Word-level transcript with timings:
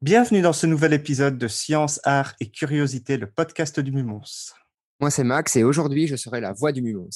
Bienvenue 0.00 0.42
dans 0.42 0.52
ce 0.52 0.66
nouvel 0.66 0.92
épisode 0.92 1.38
de 1.38 1.48
Science, 1.48 2.00
Art 2.04 2.34
et 2.40 2.50
Curiosité, 2.50 3.16
le 3.16 3.28
podcast 3.28 3.80
du 3.80 3.90
Mumons. 3.90 4.22
Moi, 5.00 5.10
c'est 5.10 5.24
Max 5.24 5.56
et 5.56 5.64
aujourd'hui, 5.64 6.06
je 6.06 6.16
serai 6.16 6.40
la 6.40 6.52
voix 6.52 6.70
du 6.72 6.82
Mumons. 6.82 7.08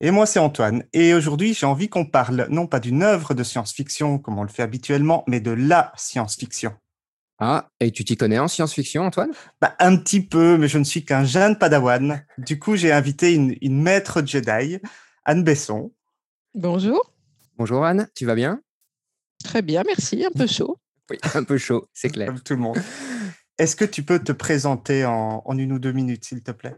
Et 0.00 0.10
moi, 0.10 0.24
c'est 0.26 0.38
Antoine. 0.38 0.84
Et 0.94 1.12
aujourd'hui, 1.14 1.52
j'ai 1.54 1.66
envie 1.66 1.88
qu'on 1.88 2.06
parle 2.06 2.46
non 2.50 2.66
pas 2.66 2.80
d'une 2.80 3.02
œuvre 3.02 3.34
de 3.34 3.42
science-fiction, 3.42 4.18
comme 4.18 4.38
on 4.38 4.42
le 4.42 4.48
fait 4.48 4.62
habituellement, 4.62 5.24
mais 5.26 5.40
de 5.40 5.50
la 5.50 5.92
science-fiction. 5.96 6.74
Ah, 7.38 7.68
et 7.80 7.90
tu 7.92 8.02
t'y 8.04 8.16
connais 8.16 8.38
en 8.38 8.48
science-fiction, 8.48 9.02
Antoine? 9.04 9.30
Bah, 9.60 9.76
Un 9.78 9.96
petit 9.98 10.22
peu, 10.22 10.56
mais 10.56 10.68
je 10.68 10.78
ne 10.78 10.84
suis 10.84 11.04
qu'un 11.04 11.24
jeune 11.24 11.58
padawan. 11.58 12.24
Du 12.38 12.58
coup, 12.58 12.76
j'ai 12.76 12.92
invité 12.92 13.34
une, 13.34 13.54
une 13.60 13.82
maître 13.82 14.22
Jedi, 14.24 14.78
Anne 15.26 15.44
Besson. 15.44 15.92
Bonjour. 16.54 17.12
Bonjour 17.58 17.84
Anne, 17.84 18.08
tu 18.14 18.24
vas 18.24 18.34
bien? 18.34 18.62
Très 19.44 19.60
bien, 19.60 19.82
merci. 19.86 20.24
Un 20.24 20.30
peu 20.30 20.46
chaud. 20.46 20.78
Oui, 21.10 21.18
un 21.34 21.44
peu 21.44 21.58
chaud, 21.58 21.88
c'est 21.92 22.10
clair. 22.10 22.28
Comme 22.28 22.40
tout 22.40 22.54
le 22.54 22.60
monde. 22.60 22.78
Est-ce 23.58 23.76
que 23.76 23.84
tu 23.84 24.02
peux 24.02 24.18
te 24.18 24.32
présenter 24.32 25.04
en, 25.04 25.42
en 25.44 25.58
une 25.58 25.72
ou 25.72 25.78
deux 25.78 25.92
minutes, 25.92 26.24
s'il 26.24 26.42
te 26.42 26.50
plaît? 26.50 26.76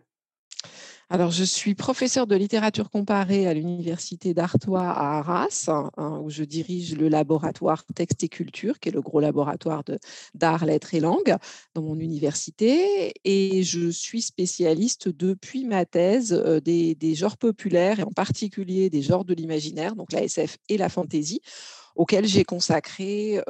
Alors, 1.11 1.31
je 1.31 1.43
suis 1.45 1.75
professeur 1.75 2.27
de 2.27 2.37
littérature 2.37 2.91
comparée 2.91 3.47
à 3.47 3.55
l'Université 3.55 4.35
d'Artois 4.35 4.83
à 4.91 5.19
Arras, 5.19 5.71
hein, 5.97 6.21
où 6.23 6.29
je 6.29 6.45
dirige 6.45 6.95
le 6.97 7.09
laboratoire 7.09 7.83
Texte 7.95 8.25
et 8.25 8.29
Culture, 8.29 8.79
qui 8.79 8.91
est 8.91 8.93
le 8.93 9.01
gros 9.01 9.19
laboratoire 9.21 9.85
de- 9.85 9.99
d'art, 10.35 10.67
lettres 10.67 10.95
et 10.95 11.01
langues 11.01 11.35
dans 11.75 11.81
mon 11.81 11.99
université. 11.99 13.15
Et 13.25 13.63
je 13.63 13.89
suis 13.89 14.21
spécialiste 14.21 15.09
depuis 15.09 15.65
ma 15.65 15.87
thèse 15.87 16.35
euh, 16.35 16.61
des, 16.61 16.95
des 16.95 17.15
genres 17.15 17.39
populaires, 17.39 18.01
et 18.01 18.05
en 18.05 18.13
particulier 18.13 18.91
des 18.91 19.01
genres 19.01 19.25
de 19.25 19.33
l'imaginaire, 19.33 19.97
donc 19.97 20.13
la 20.13 20.23
SF 20.23 20.59
et 20.69 20.77
la 20.77 20.91
fantasy 20.91 21.41
auxquels 21.99 22.27
j'ai 22.27 22.45
consacré 22.45 23.41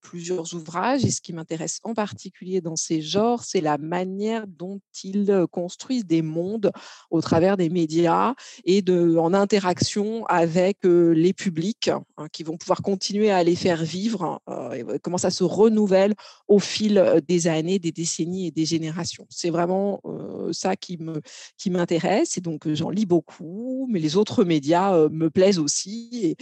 plusieurs 0.00 0.54
ouvrages. 0.54 1.04
Et 1.04 1.10
ce 1.10 1.20
qui 1.20 1.32
m'intéresse 1.32 1.80
en 1.84 1.94
particulier 1.94 2.60
dans 2.60 2.76
ces 2.76 3.00
genres, 3.00 3.44
c'est 3.44 3.60
la 3.60 3.78
manière 3.78 4.46
dont 4.48 4.80
ils 5.04 5.46
construisent 5.52 6.04
des 6.04 6.20
mondes 6.20 6.72
au 7.10 7.20
travers 7.20 7.56
des 7.56 7.70
médias 7.70 8.34
et 8.64 8.84
en 8.90 9.32
interaction 9.32 10.26
avec 10.26 10.78
les 10.82 11.32
publics 11.32 11.88
hein, 11.88 12.26
qui 12.32 12.42
vont 12.42 12.56
pouvoir 12.56 12.82
continuer 12.82 13.30
à 13.30 13.44
les 13.44 13.54
faire 13.54 13.84
vivre, 13.84 14.40
euh, 14.48 14.72
et 14.72 14.98
comment 14.98 15.18
ça 15.18 15.30
se 15.30 15.44
renouvelle 15.44 16.14
au 16.48 16.58
fil 16.58 17.22
des 17.28 17.46
années, 17.46 17.78
des 17.78 17.92
décennies 17.92 18.48
et 18.48 18.50
des 18.50 18.64
générations. 18.64 19.26
C'est 19.30 19.50
vraiment 19.50 20.02
ça 20.50 20.74
qui 20.74 20.98
me 20.98 21.20
qui 21.56 21.70
m'intéresse 21.70 22.36
et 22.36 22.40
donc 22.40 22.66
j'en 22.72 22.90
lis 22.90 23.06
beaucoup, 23.06 23.86
mais 23.90 24.00
les 24.00 24.16
autres 24.16 24.42
médias 24.42 25.08
me 25.08 25.30
plaisent 25.30 25.60
aussi. 25.60 26.36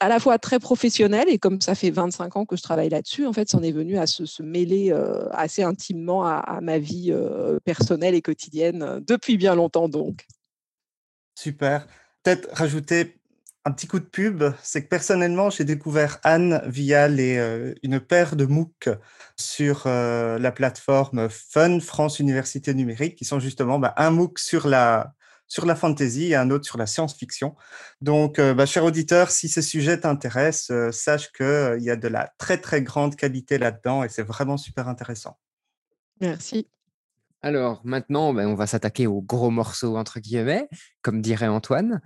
À 0.00 0.08
la 0.08 0.20
fois 0.20 0.38
très 0.38 0.58
professionnel 0.58 1.24
et 1.28 1.38
comme 1.38 1.60
ça 1.60 1.74
fait 1.74 1.90
25 1.90 2.36
ans 2.36 2.44
que 2.44 2.56
je 2.56 2.62
travaille 2.62 2.88
là-dessus, 2.88 3.26
en 3.26 3.32
fait, 3.32 3.48
c'en 3.48 3.62
est 3.62 3.72
venu 3.72 3.98
à 3.98 4.06
se, 4.06 4.42
mêler 4.42 4.92
euh, 4.92 5.28
assez 5.32 5.62
intimement 5.62 6.24
à, 6.24 6.60
ma 6.62 6.78
vie 6.78 7.08
euh, 7.10 7.58
personnelle 7.64 8.14
et 8.14 8.22
quotidienne 8.22 8.82
euh, 8.82 9.00
depuis 9.00 9.36
bien 9.36 9.54
longtemps 9.54 9.88
donc. 9.88 10.26
Super. 11.34 11.86
Peut-être 12.22 12.48
rajouter 12.52 13.16
un 13.64 13.72
petit 13.72 13.86
coup 13.86 13.98
de 13.98 14.04
pub, 14.04 14.44
c'est 14.62 14.82
que 14.82 14.88
personnellement, 14.88 15.50
j'ai 15.50 15.64
découvert 15.64 16.18
Anne 16.22 16.62
via 16.66 17.06
les, 17.06 17.74
une 17.82 18.00
paire 18.00 18.34
de 18.34 18.46
MOOC 18.46 18.88
sur 19.36 19.82
la 19.86 20.52
plateforme 20.52 21.28
Fun 21.28 21.78
France 21.80 22.18
Université 22.18 22.72
Numérique, 22.72 23.16
qui 23.16 23.26
sont 23.26 23.40
justement 23.40 23.78
bah, 23.78 23.92
un 23.98 24.10
MOOC 24.10 24.38
sur 24.38 24.68
la, 24.68 25.12
sur 25.48 25.66
la 25.66 25.74
fantasy 25.74 26.26
et 26.26 26.36
un 26.36 26.50
autre 26.50 26.66
sur 26.66 26.78
la 26.78 26.86
science-fiction. 26.86 27.56
Donc, 28.00 28.38
euh, 28.38 28.54
bah, 28.54 28.66
cher 28.66 28.84
auditeur, 28.84 29.30
si 29.30 29.48
ce 29.48 29.62
sujet 29.62 30.00
t'intéresse, 30.00 30.70
euh, 30.70 30.92
sache 30.92 31.32
qu'il 31.32 31.82
y 31.82 31.90
a 31.90 31.96
de 31.96 32.08
la 32.08 32.32
très, 32.38 32.58
très 32.58 32.82
grande 32.82 33.16
qualité 33.16 33.58
là-dedans 33.58 34.04
et 34.04 34.08
c'est 34.08 34.22
vraiment 34.22 34.58
super 34.58 34.88
intéressant. 34.88 35.38
Merci. 36.20 36.68
Alors 37.40 37.80
maintenant, 37.84 38.34
ben, 38.34 38.48
on 38.48 38.54
va 38.54 38.66
s'attaquer 38.66 39.06
au 39.06 39.22
gros 39.22 39.50
morceau, 39.50 39.96
entre 39.96 40.20
guillemets, 40.20 40.68
comme 41.02 41.22
dirait 41.22 41.46
Antoine. 41.46 42.00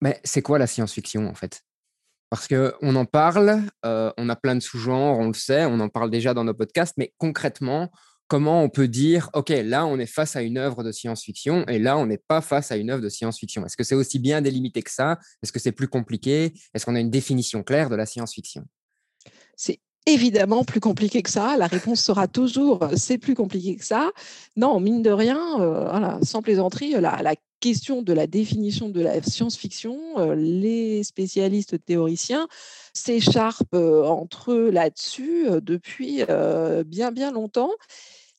Mais 0.00 0.20
c'est 0.24 0.42
quoi 0.42 0.58
la 0.58 0.66
science-fiction 0.66 1.28
en 1.28 1.34
fait? 1.34 1.62
Parce 2.30 2.48
qu'on 2.48 2.94
en 2.94 3.04
parle, 3.04 3.60
euh, 3.84 4.12
on 4.16 4.28
a 4.28 4.36
plein 4.36 4.54
de 4.54 4.60
sous-genres, 4.60 5.18
on 5.18 5.26
le 5.26 5.34
sait, 5.34 5.64
on 5.66 5.80
en 5.80 5.88
parle 5.88 6.10
déjà 6.10 6.32
dans 6.32 6.44
nos 6.44 6.54
podcasts, 6.54 6.96
mais 6.96 7.12
concrètement, 7.18 7.90
comment 8.30 8.62
on 8.62 8.68
peut 8.68 8.86
dire, 8.86 9.28
OK, 9.34 9.48
là, 9.48 9.84
on 9.86 9.98
est 9.98 10.06
face 10.06 10.36
à 10.36 10.42
une 10.42 10.56
œuvre 10.56 10.84
de 10.84 10.92
science-fiction 10.92 11.66
et 11.66 11.80
là, 11.80 11.98
on 11.98 12.06
n'est 12.06 12.16
pas 12.16 12.40
face 12.40 12.70
à 12.70 12.76
une 12.76 12.88
œuvre 12.88 13.02
de 13.02 13.08
science-fiction. 13.08 13.66
Est-ce 13.66 13.76
que 13.76 13.82
c'est 13.82 13.96
aussi 13.96 14.20
bien 14.20 14.40
délimité 14.40 14.82
que 14.82 14.90
ça? 14.92 15.18
Est-ce 15.42 15.50
que 15.50 15.58
c'est 15.58 15.72
plus 15.72 15.88
compliqué? 15.88 16.54
Est-ce 16.72 16.86
qu'on 16.86 16.94
a 16.94 17.00
une 17.00 17.10
définition 17.10 17.64
claire 17.64 17.90
de 17.90 17.96
la 17.96 18.06
science-fiction? 18.06 18.64
C'est 19.56 19.80
évidemment 20.06 20.62
plus 20.62 20.78
compliqué 20.78 21.22
que 21.22 21.28
ça. 21.28 21.56
La 21.56 21.66
réponse 21.66 22.00
sera 22.00 22.28
toujours 22.28 22.88
c'est 22.96 23.18
plus 23.18 23.34
compliqué 23.34 23.74
que 23.74 23.84
ça. 23.84 24.12
Non, 24.54 24.78
mine 24.78 25.02
de 25.02 25.10
rien, 25.10 25.60
euh, 25.60 26.18
sans 26.22 26.40
plaisanterie, 26.40 26.92
la, 26.92 27.20
la 27.22 27.34
question 27.58 28.00
de 28.00 28.12
la 28.12 28.28
définition 28.28 28.90
de 28.90 29.00
la 29.00 29.20
science-fiction, 29.20 29.98
euh, 30.18 30.34
les 30.36 31.02
spécialistes 31.02 31.84
théoriciens 31.84 32.46
s'écharpent 32.94 33.74
euh, 33.74 34.04
entre 34.04 34.52
eux 34.52 34.70
là-dessus 34.70 35.48
depuis 35.60 36.22
bien 36.86 37.10
bien 37.10 37.32
longtemps 37.32 37.72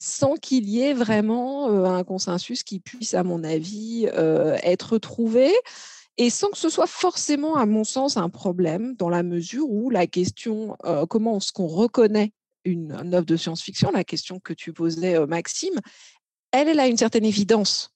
sans 0.01 0.34
qu'il 0.34 0.67
y 0.67 0.81
ait 0.81 0.95
vraiment 0.95 1.69
un 1.85 2.03
consensus 2.03 2.63
qui 2.63 2.79
puisse, 2.79 3.13
à 3.13 3.23
mon 3.23 3.44
avis, 3.44 4.07
être 4.63 4.97
trouvé 4.97 5.53
et 6.17 6.31
sans 6.31 6.50
que 6.50 6.57
ce 6.57 6.69
soit 6.69 6.88
forcément, 6.88 7.56
à 7.56 7.67
mon 7.67 7.84
sens, 7.84 8.17
un 8.17 8.29
problème, 8.29 8.95
dans 8.95 9.09
la 9.09 9.22
mesure 9.22 9.69
où 9.69 9.91
la 9.91 10.07
question 10.07 10.75
comment 11.07 11.38
est-ce 11.38 11.51
qu'on 11.51 11.67
reconnaît 11.67 12.34
une, 12.66 12.91
œuvre 13.13 13.25
de 13.25 13.38
science-fiction, 13.38 13.91
la 13.91 14.03
question 14.03 14.39
que 14.39 14.53
tu 14.53 14.73
posais, 14.73 15.23
Maxime, 15.28 15.79
elle, 16.51 16.68
elle 16.68 16.79
a 16.79 16.88
une 16.88 16.97
certaine 16.97 17.25
évidence. 17.25 17.94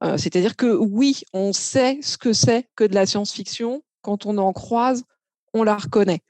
C'est-à-dire 0.00 0.54
que 0.54 0.72
oui, 0.76 1.22
on 1.32 1.52
sait 1.52 1.98
ce 2.02 2.16
que 2.18 2.32
c'est 2.32 2.68
que 2.76 2.84
de 2.84 2.94
la 2.94 3.04
science-fiction. 3.04 3.82
Quand 4.00 4.26
on 4.26 4.38
en 4.38 4.52
croise, 4.52 5.02
on 5.54 5.64
la 5.64 5.76
reconnaît. 5.76 6.20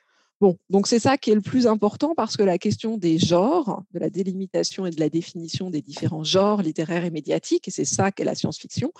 C'est 0.85 0.99
ça 0.99 1.17
qui 1.17 1.31
est 1.31 1.35
le 1.35 1.41
plus 1.41 1.67
important 1.67 2.15
parce 2.15 2.37
que 2.37 2.43
la 2.43 2.59
question 2.59 2.97
des 2.97 3.19
genres, 3.19 3.83
de 3.93 3.99
la 3.99 4.11
délimitation 4.11 4.87
et 4.87 4.91
de 4.91 5.01
la 5.01 5.09
définition 5.09 5.71
des 5.71 5.83
différents 5.83 6.25
genres 6.25 6.63
littéraires 6.63 7.05
et 7.05 7.11
médiatiques, 7.11 7.69
et 7.69 7.71
c'est 7.71 7.85
ça 7.85 8.11
qu'est 8.11 8.25
la 8.25 8.35
science-fiction, 8.35 8.93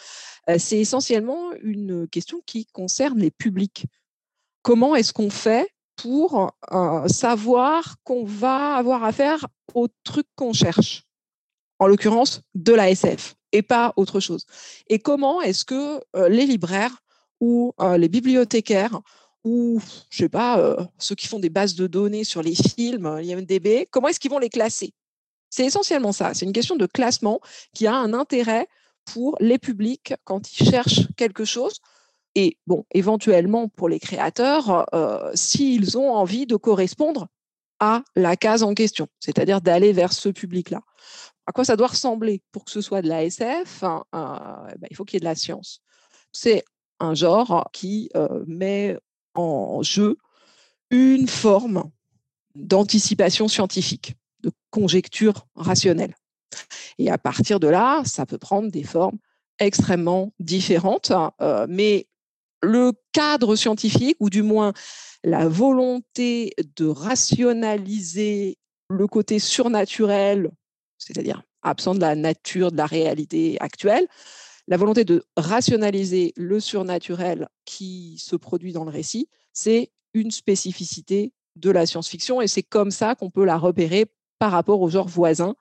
euh, 0.49 0.57
c'est 0.59 0.79
essentiellement 0.79 1.53
une 1.63 2.07
question 2.09 2.41
qui 2.47 2.67
concerne 2.67 3.19
les 3.19 3.31
publics. 3.31 3.87
Comment 4.63 4.95
est-ce 4.95 5.13
qu'on 5.13 5.31
fait 5.31 5.69
pour 5.97 6.53
euh, 6.73 7.09
savoir 7.09 7.97
qu'on 8.05 8.25
va 8.25 8.77
avoir 8.77 9.05
affaire 9.05 9.47
au 9.75 9.89
truc 10.05 10.27
qu'on 10.37 10.53
cherche? 10.53 11.05
En 11.79 11.89
l'occurrence, 11.89 12.43
de 12.55 12.73
la 12.73 12.91
SF 12.91 13.35
et 13.51 13.63
pas 13.63 13.93
autre 13.97 14.21
chose. 14.21 14.47
Et 14.89 15.01
comment 15.01 15.43
est-ce 15.43 15.65
que 15.65 16.01
euh, 16.15 16.29
les 16.29 16.47
libraires 16.47 16.97
ou 17.41 17.75
les 17.99 18.09
bibliothécaires 18.09 19.01
ou, 19.45 19.81
je 20.11 20.19
sais 20.19 20.29
pas, 20.29 20.59
euh, 20.59 20.77
ceux 20.99 21.15
qui 21.15 21.27
font 21.27 21.39
des 21.39 21.51
bases 21.51 21.75
de 21.75 21.87
données 21.87 22.25
sur 22.25 22.43
les 22.43 22.55
films, 22.55 23.07
euh, 23.07 23.21
l'IMDB, 23.21 23.89
comment 23.91 24.09
est-ce 24.09 24.21
qu'ils 24.21 24.31
vont 24.31 24.39
les 24.39 24.49
classer? 24.49 24.95
C'est 25.51 25.67
essentiellement 25.67 26.13
ça. 26.13 26.33
C'est 26.35 26.47
une 26.47 26.53
question 26.53 26.77
de 26.77 26.87
classement 26.87 27.41
qui 27.75 27.87
a 27.87 27.95
un 27.95 28.15
intérêt 28.15 28.69
pour 29.05 29.37
les 29.41 29.59
publics 29.59 30.15
quand 30.25 30.53
ils 30.53 30.71
cherchent 30.71 31.09
quelque 31.17 31.45
chose. 31.45 31.81
Et 32.35 32.57
bon, 32.67 32.87
éventuellement 32.93 33.69
pour 33.69 33.89
les 33.89 34.01
créateurs, 34.01 34.87
euh, 34.95 35.31
s'ils 35.35 35.99
ont 35.99 36.11
envie 36.15 36.47
de 36.47 36.57
correspondre 36.57 37.29
à 37.81 38.03
la 38.15 38.37
case 38.37 38.63
en 38.63 38.75
question, 38.75 39.09
c'est-à-dire 39.19 39.61
d'aller 39.61 39.93
vers 39.93 40.13
ce 40.13 40.29
public-là. 40.29 40.81
À 41.47 41.53
quoi 41.53 41.65
ça 41.65 41.77
doit 41.77 41.89
ressembler? 41.89 42.41
Pour 42.53 42.65
que 42.65 42.71
ce 42.71 42.81
soit 42.81 43.03
de 43.03 43.09
la 43.09 43.25
SF 43.25 43.83
hein, 43.83 44.05
euh, 44.15 44.75
ben, 44.79 44.87
Il 44.91 44.97
faut 44.97 45.05
qu'il 45.05 45.17
y 45.17 45.19
ait 45.19 45.21
de 45.21 45.25
la 45.25 45.35
science. 45.35 45.83
C'est 46.31 46.65
un 47.01 47.15
genre 47.15 47.69
qui 47.73 48.09
met 48.47 48.97
en 49.35 49.83
jeu 49.83 50.17
une 50.91 51.29
forme 51.29 51.91
d'anticipation 52.55 53.49
scientifique, 53.49 54.15
de 54.43 54.51
conjecture 54.71 55.47
rationnelle. 55.55 56.15
Et 56.99 57.11
à 57.11 57.19
partir 57.19 57.61
de 57.61 57.69
là, 57.69 58.03
ça 58.05 58.27
peut 58.27 58.39
prendre 58.39 58.71
des 58.71 58.85
formes 58.85 59.19
extrêmement 59.59 60.33
différentes, 60.39 61.13
euh, 61.41 61.67
mais 61.69 62.07
le 62.63 62.93
cadre 63.13 63.57
scientifique, 63.57 64.17
ou 64.21 64.31
du 64.31 64.43
moins 64.43 64.73
la 65.25 65.49
volonté 65.49 66.53
de 66.77 66.87
rationaliser 66.87 68.59
le 68.89 69.07
côté 69.07 69.39
surnaturel, 69.39 70.51
c'est-à-dire 70.99 71.43
absent 71.63 71.95
de 71.95 72.01
la 72.01 72.15
nature, 72.15 72.73
de 72.73 72.77
la 72.77 72.87
réalité 72.87 73.57
actuelle. 73.61 74.07
La 74.69 74.77
volonté 74.77 75.05
de 75.05 75.25
rationaliser 75.37 76.33
le 76.37 76.61
surnaturel 76.61 77.49
qui 77.65 78.17
se 78.19 78.37
produit 78.37 78.73
dans 78.73 78.85
le 78.85 78.91
récit, 78.91 79.29
c'est 79.53 79.91
une 80.15 80.31
spécificité 80.31 81.33
de 81.57 81.71
la 81.71 81.85
science-fiction 81.85 82.41
et 82.41 82.49
c'est 82.49 82.63
comme 82.63 82.91
ça 82.91 83.15
qu'on 83.15 83.31
peut 83.31 83.45
la 83.45 83.59
repérer 83.59 84.07
par 84.39 84.53
rapport 84.53 84.81
aux 84.81 84.89
genres 84.89 85.09
voisins 85.09 85.55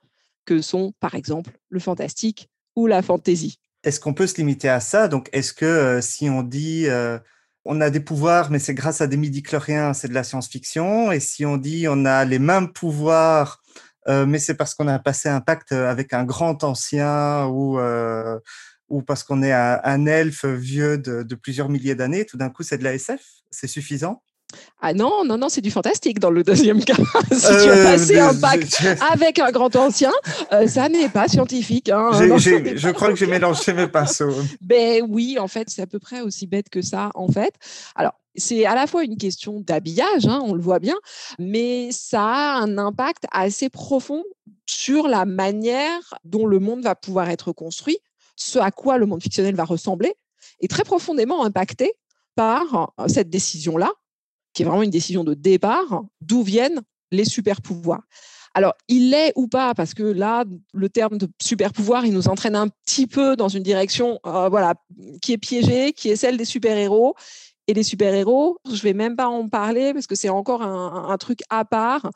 que 0.45 0.61
sont 0.61 0.93
par 0.99 1.15
exemple 1.15 1.51
le 1.69 1.79
fantastique 1.79 2.49
ou 2.75 2.87
la 2.87 3.01
fantasy. 3.01 3.57
Est-ce 3.83 3.99
qu'on 3.99 4.13
peut 4.13 4.27
se 4.27 4.37
limiter 4.37 4.69
à 4.69 4.79
ça? 4.79 5.07
Donc, 5.07 5.29
est-ce 5.33 5.53
que 5.53 5.65
euh, 5.65 6.01
si 6.01 6.29
on 6.29 6.43
dit 6.43 6.87
euh, 6.87 7.17
on 7.65 7.81
a 7.81 7.89
des 7.89 7.99
pouvoirs, 7.99 8.51
mais 8.51 8.59
c'est 8.59 8.73
grâce 8.73 9.01
à 9.01 9.07
des 9.07 9.17
midi-chloriens, 9.17 9.93
c'est 9.93 10.07
de 10.07 10.13
la 10.13 10.23
science-fiction? 10.23 11.11
Et 11.11 11.19
si 11.19 11.45
on 11.45 11.57
dit 11.57 11.87
on 11.89 12.05
a 12.05 12.23
les 12.25 12.39
mêmes 12.39 12.71
pouvoirs, 12.71 13.61
euh, 14.07 14.25
mais 14.25 14.39
c'est 14.39 14.55
parce 14.55 14.75
qu'on 14.75 14.87
a 14.87 14.99
passé 14.99 15.29
un 15.29 15.41
pacte 15.41 15.71
avec 15.71 16.13
un 16.13 16.23
grand 16.23 16.63
ancien 16.63 17.47
ou, 17.47 17.79
ou 18.91 19.01
parce 19.01 19.23
qu'on 19.23 19.41
est 19.41 19.53
un, 19.53 20.05
elfe 20.05 20.45
vieux 20.45 20.97
de, 20.97 21.23
de 21.23 21.35
plusieurs 21.35 21.69
milliers 21.69 21.95
d'années, 21.95 22.25
tout 22.25 22.37
d'un 22.37 22.49
coup 22.49 22.63
c'est 22.63 22.77
de 22.77 22.83
la 22.83 22.93
SF 22.93 23.21
C'est 23.49 23.67
suffisant? 23.67 24.21
Ah 24.81 24.93
non, 24.93 25.23
non, 25.25 25.37
non, 25.37 25.49
c'est 25.49 25.61
du 25.61 25.71
fantastique 25.71 26.19
dans 26.19 26.31
le 26.31 26.43
deuxième 26.43 26.83
cas. 26.85 26.95
si 27.31 27.39
tu 27.39 27.45
as 27.47 27.67
euh, 27.67 27.83
passé 27.83 28.19
un 28.19 28.33
pacte 28.33 28.81
avec 29.11 29.39
un 29.39 29.51
grand 29.51 29.75
ancien, 29.75 30.11
euh, 30.51 30.67
ça 30.67 30.89
n'est 30.89 31.09
pas 31.09 31.27
scientifique. 31.27 31.89
Hein. 31.89 32.11
je 32.13 32.89
crois 32.89 33.09
que 33.09 33.15
j'ai 33.15 33.27
mélangé 33.27 33.73
mes 33.73 33.87
pinceaux. 33.87 34.33
Ben 34.61 35.03
oui, 35.07 35.37
en 35.39 35.47
fait, 35.47 35.69
c'est 35.69 35.81
à 35.81 35.87
peu 35.87 35.99
près 35.99 36.21
aussi 36.21 36.47
bête 36.47 36.69
que 36.69 36.81
ça, 36.81 37.11
en 37.15 37.27
fait. 37.27 37.53
Alors, 37.95 38.13
c'est 38.35 38.65
à 38.65 38.75
la 38.75 38.87
fois 38.87 39.03
une 39.03 39.17
question 39.17 39.59
d'habillage, 39.59 40.25
hein, 40.25 40.41
on 40.43 40.53
le 40.53 40.61
voit 40.61 40.79
bien, 40.79 40.95
mais 41.37 41.89
ça 41.91 42.23
a 42.23 42.61
un 42.61 42.77
impact 42.77 43.25
assez 43.31 43.69
profond 43.69 44.23
sur 44.65 45.07
la 45.07 45.25
manière 45.25 46.15
dont 46.23 46.45
le 46.45 46.59
monde 46.59 46.81
va 46.81 46.95
pouvoir 46.95 47.29
être 47.29 47.51
construit, 47.51 47.99
ce 48.41 48.59
à 48.59 48.71
quoi 48.71 48.97
le 48.97 49.05
monde 49.05 49.21
fictionnel 49.21 49.55
va 49.55 49.63
ressembler, 49.63 50.13
et 50.59 50.67
très 50.67 50.83
profondément 50.83 51.43
impacté 51.43 51.93
par 52.35 52.93
cette 53.07 53.29
décision-là 53.29 53.91
qui 54.53 54.63
est 54.63 54.65
vraiment 54.65 54.83
une 54.83 54.91
décision 54.91 55.23
de 55.23 55.33
départ, 55.33 56.03
d'où 56.21 56.43
viennent 56.43 56.81
les 57.11 57.25
super 57.25 57.61
pouvoirs. 57.61 58.03
Alors, 58.53 58.73
il 58.89 59.11
l'est 59.11 59.31
ou 59.35 59.47
pas, 59.47 59.73
parce 59.73 59.93
que 59.93 60.03
là, 60.03 60.43
le 60.73 60.89
terme 60.89 61.17
de 61.17 61.27
super 61.41 61.71
pouvoir, 61.71 62.05
il 62.05 62.13
nous 62.13 62.27
entraîne 62.27 62.55
un 62.55 62.67
petit 62.67 63.07
peu 63.07 63.37
dans 63.37 63.47
une 63.47 63.63
direction 63.63 64.19
euh, 64.25 64.49
voilà, 64.49 64.73
qui 65.21 65.31
est 65.31 65.37
piégée, 65.37 65.93
qui 65.93 66.09
est 66.09 66.17
celle 66.17 66.35
des 66.35 66.45
super-héros. 66.45 67.15
Et 67.67 67.73
les 67.73 67.83
super-héros, 67.83 68.57
je 68.65 68.71
ne 68.71 68.81
vais 68.81 68.93
même 68.93 69.15
pas 69.15 69.27
en 69.27 69.47
parler 69.47 69.93
parce 69.93 70.07
que 70.07 70.15
c'est 70.15 70.29
encore 70.29 70.63
un, 70.63 71.17
truc 71.17 71.39
à 71.49 71.63
part 71.63 72.09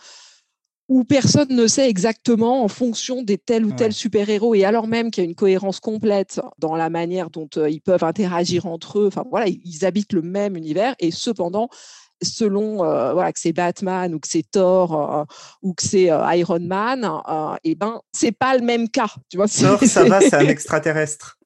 où 0.88 1.04
personne 1.04 1.50
ne 1.50 1.68
sait 1.68 1.90
exactement 1.90 2.64
en 2.64 2.68
fonction 2.68 3.24
des 3.24 3.38
tels 3.38 3.66
ou 3.66 3.72
tels 3.72 3.94
super-héros, 3.94 4.54
et 4.54 4.66
alors 4.66 4.88
même 4.88 5.10
qu'il 5.10 5.24
y 5.24 5.28
a 5.28 5.30
une 5.30 5.36
cohérence 5.36 5.80
complète 5.80 6.40
dans 6.60 6.76
la 6.76 6.90
manière 6.90 7.30
dont 7.32 7.50
euh, 7.58 7.70
ils 7.70 7.82
peuvent 7.82 8.04
interagir 8.04 8.68
entre 8.68 9.00
eux. 9.00 9.08
Enfin 9.08 9.24
voilà, 9.30 9.48
ils 9.48 9.86
habitent 9.86 10.14
le 10.14 10.22
même 10.22 10.56
univers, 10.56 10.96
et 11.00 11.12
cependant, 11.12 11.70
selon 12.26 12.84
euh, 12.84 13.14
voilà, 13.14 13.32
que 13.32 13.40
c'est 13.40 13.54
Batman 13.54 14.14
ou 14.14 14.20
que 14.20 14.28
c'est 14.28 14.44
Thor 14.50 15.20
euh, 15.20 15.24
ou 15.62 15.74
que 15.74 15.84
c'est 15.84 16.12
euh, 16.12 16.36
Iron 16.36 16.60
Man, 16.60 17.10
et 17.64 17.72
eh 17.72 17.76
ben 17.76 18.02
c'est 18.12 18.32
pas 18.32 18.58
le 18.58 18.64
même 18.64 18.90
cas. 18.90 19.10
Tu 19.30 19.38
vois, 19.38 19.48
Thor, 19.48 19.82
ça 19.84 20.04
va, 20.04 20.22
c'est 20.22 20.34
un 20.34 20.40
extraterrestre. 20.48 21.38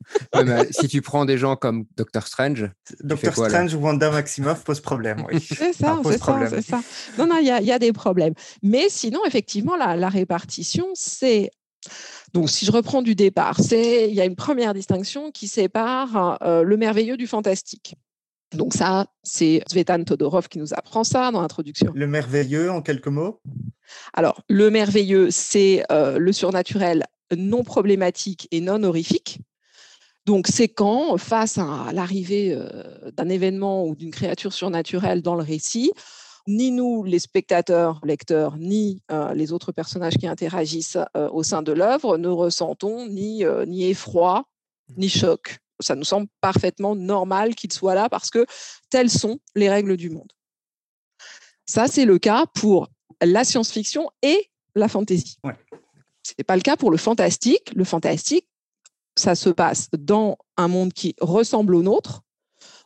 si 0.71 0.87
tu 0.87 1.01
prends 1.01 1.25
des 1.25 1.37
gens 1.37 1.55
comme 1.55 1.85
Doctor 1.95 2.25
Strange, 2.25 2.69
Doctor 3.01 3.33
Strange 3.33 3.73
ou 3.75 3.79
Wanda 3.79 4.09
Maximoff 4.09 4.63
pose 4.63 4.79
problème. 4.79 5.23
Oui. 5.31 5.39
C'est 5.39 5.73
ça, 5.73 5.99
c'est 6.03 6.17
ça, 6.17 6.61
ça, 6.61 6.81
Non, 7.17 7.27
non, 7.27 7.37
il 7.39 7.45
y, 7.45 7.65
y, 7.65 7.71
a 7.71 7.79
des 7.79 7.93
problèmes. 7.93 8.33
Mais 8.63 8.87
sinon, 8.89 9.19
effectivement, 9.25 9.75
la, 9.75 9.95
la 9.95 10.09
répartition, 10.09 10.87
c'est 10.93 11.51
donc, 12.33 12.49
si 12.49 12.65
je 12.65 12.71
reprends 12.71 13.01
du 13.01 13.15
départ, 13.15 13.57
il 13.71 14.13
y 14.13 14.21
a 14.21 14.25
une 14.25 14.35
première 14.35 14.73
distinction 14.73 15.31
qui 15.31 15.47
sépare 15.47 16.37
le 16.41 16.77
merveilleux 16.77 17.17
du 17.17 17.25
fantastique. 17.25 17.95
Donc 18.53 18.73
ça, 18.73 19.05
c'est 19.21 19.61
Svetan 19.67 20.03
Todorov 20.03 20.47
qui 20.47 20.57
nous 20.57 20.73
apprend 20.73 21.03
ça 21.03 21.31
dans 21.31 21.41
l'introduction. 21.41 21.91
Le 21.93 22.07
merveilleux, 22.07 22.71
en 22.71 22.81
quelques 22.81 23.07
mots? 23.07 23.41
Alors, 24.13 24.41
le 24.49 24.71
merveilleux, 24.71 25.29
c'est 25.29 25.83
euh, 25.91 26.17
le 26.17 26.31
surnaturel 26.31 27.03
non 27.35 27.63
problématique 27.63 28.47
et 28.51 28.61
non 28.61 28.83
horrifique. 28.83 29.39
Donc, 30.25 30.47
c'est 30.47 30.67
quand, 30.67 31.17
face 31.17 31.57
à 31.59 31.91
l'arrivée 31.93 32.53
euh, 32.53 33.11
d'un 33.11 33.29
événement 33.29 33.85
ou 33.85 33.95
d'une 33.95 34.11
créature 34.11 34.53
surnaturelle 34.53 35.21
dans 35.21 35.35
le 35.35 35.43
récit, 35.43 35.91
ni 36.47 36.71
nous, 36.71 37.03
les 37.03 37.19
spectateurs, 37.19 38.01
lecteurs, 38.03 38.57
ni 38.57 39.03
euh, 39.11 39.33
les 39.35 39.53
autres 39.53 39.71
personnages 39.71 40.17
qui 40.17 40.25
interagissent 40.25 40.97
au 41.13 41.43
sein 41.43 41.61
de 41.61 41.71
l'œuvre 41.71 42.17
ne 42.17 42.27
ressentons 42.27 43.05
ni, 43.07 43.43
ni 43.67 43.87
effroi, 43.89 44.45
ni 44.97 45.09
choc 45.09 45.59
ça 45.79 45.95
nous 45.95 46.03
semble 46.03 46.27
parfaitement 46.41 46.95
normal 46.95 47.55
qu'il 47.55 47.71
soit 47.71 47.95
là 47.95 48.09
parce 48.09 48.29
que 48.29 48.45
telles 48.89 49.09
sont 49.09 49.39
les 49.55 49.69
règles 49.69 49.97
du 49.97 50.09
monde. 50.09 50.31
Ça, 51.65 51.87
c'est 51.87 52.05
le 52.05 52.17
cas 52.17 52.45
pour 52.47 52.89
la 53.21 53.43
science-fiction 53.43 54.09
et 54.21 54.49
la 54.75 54.87
fantasy. 54.87 55.37
Ce 56.23 56.33
n'est 56.37 56.43
pas 56.43 56.55
le 56.55 56.61
cas 56.61 56.77
pour 56.77 56.91
le 56.91 56.97
fantastique. 56.97 57.71
Le 57.75 57.83
fantastique, 57.83 58.47
ça 59.15 59.35
se 59.35 59.49
passe 59.49 59.89
dans 59.91 60.37
un 60.57 60.67
monde 60.67 60.93
qui 60.93 61.15
ressemble 61.21 61.75
au 61.75 61.83
nôtre, 61.83 62.23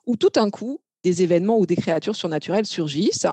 où 0.05 0.17
tout 0.17 0.29
d'un 0.29 0.49
coup, 0.49 0.81
des 1.03 1.21
événements 1.21 1.57
où 1.57 1.65
des 1.65 1.75
créatures 1.75 2.15
surnaturelles 2.15 2.65
surgissent, 2.65 3.27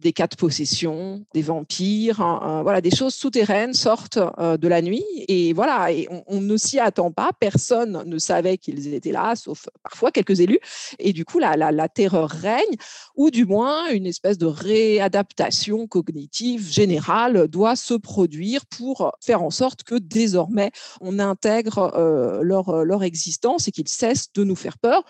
des 0.00 0.12
cas 0.12 0.26
de 0.26 0.36
possession, 0.36 1.24
des 1.34 1.42
vampires, 1.42 2.20
hein, 2.20 2.40
hein, 2.42 2.62
voilà, 2.62 2.80
des 2.80 2.94
choses 2.94 3.14
souterraines 3.14 3.74
sortent 3.74 4.18
euh, 4.38 4.56
de 4.56 4.68
la 4.68 4.82
nuit 4.82 5.04
et 5.28 5.52
voilà, 5.52 5.88
on, 6.26 6.40
ne 6.40 6.56
s'y 6.56 6.78
attend 6.80 7.12
pas, 7.12 7.30
personne 7.38 8.02
ne 8.04 8.18
savait 8.18 8.58
qu'ils 8.58 8.92
étaient 8.92 9.12
là, 9.12 9.36
sauf 9.36 9.68
parfois 9.82 10.10
quelques 10.10 10.40
élus, 10.40 10.58
et 10.98 11.12
du 11.12 11.24
coup 11.24 11.38
la, 11.38 11.56
la, 11.56 11.88
terreur 11.88 12.30
règne, 12.30 12.76
ou 13.16 13.30
du 13.30 13.44
moins 13.44 13.88
une 13.90 14.06
espèce 14.06 14.38
de 14.38 14.46
réadaptation 14.46 15.86
cognitive 15.86 16.68
générale 16.68 17.48
doit 17.48 17.76
se 17.76 17.94
produire 17.94 18.66
pour 18.66 19.12
faire 19.20 19.42
en 19.42 19.50
sorte 19.50 19.84
que 19.84 19.94
désormais 19.94 20.72
on 21.00 21.18
intègre 21.18 21.92
euh, 21.96 22.40
leur, 22.42 22.84
leur 22.84 23.04
existence 23.04 23.68
et 23.68 23.70
qu'ils 23.70 23.88
cessent 23.88 24.32
de 24.32 24.44
nous 24.44 24.56
faire 24.56 24.78
peur 24.78 25.04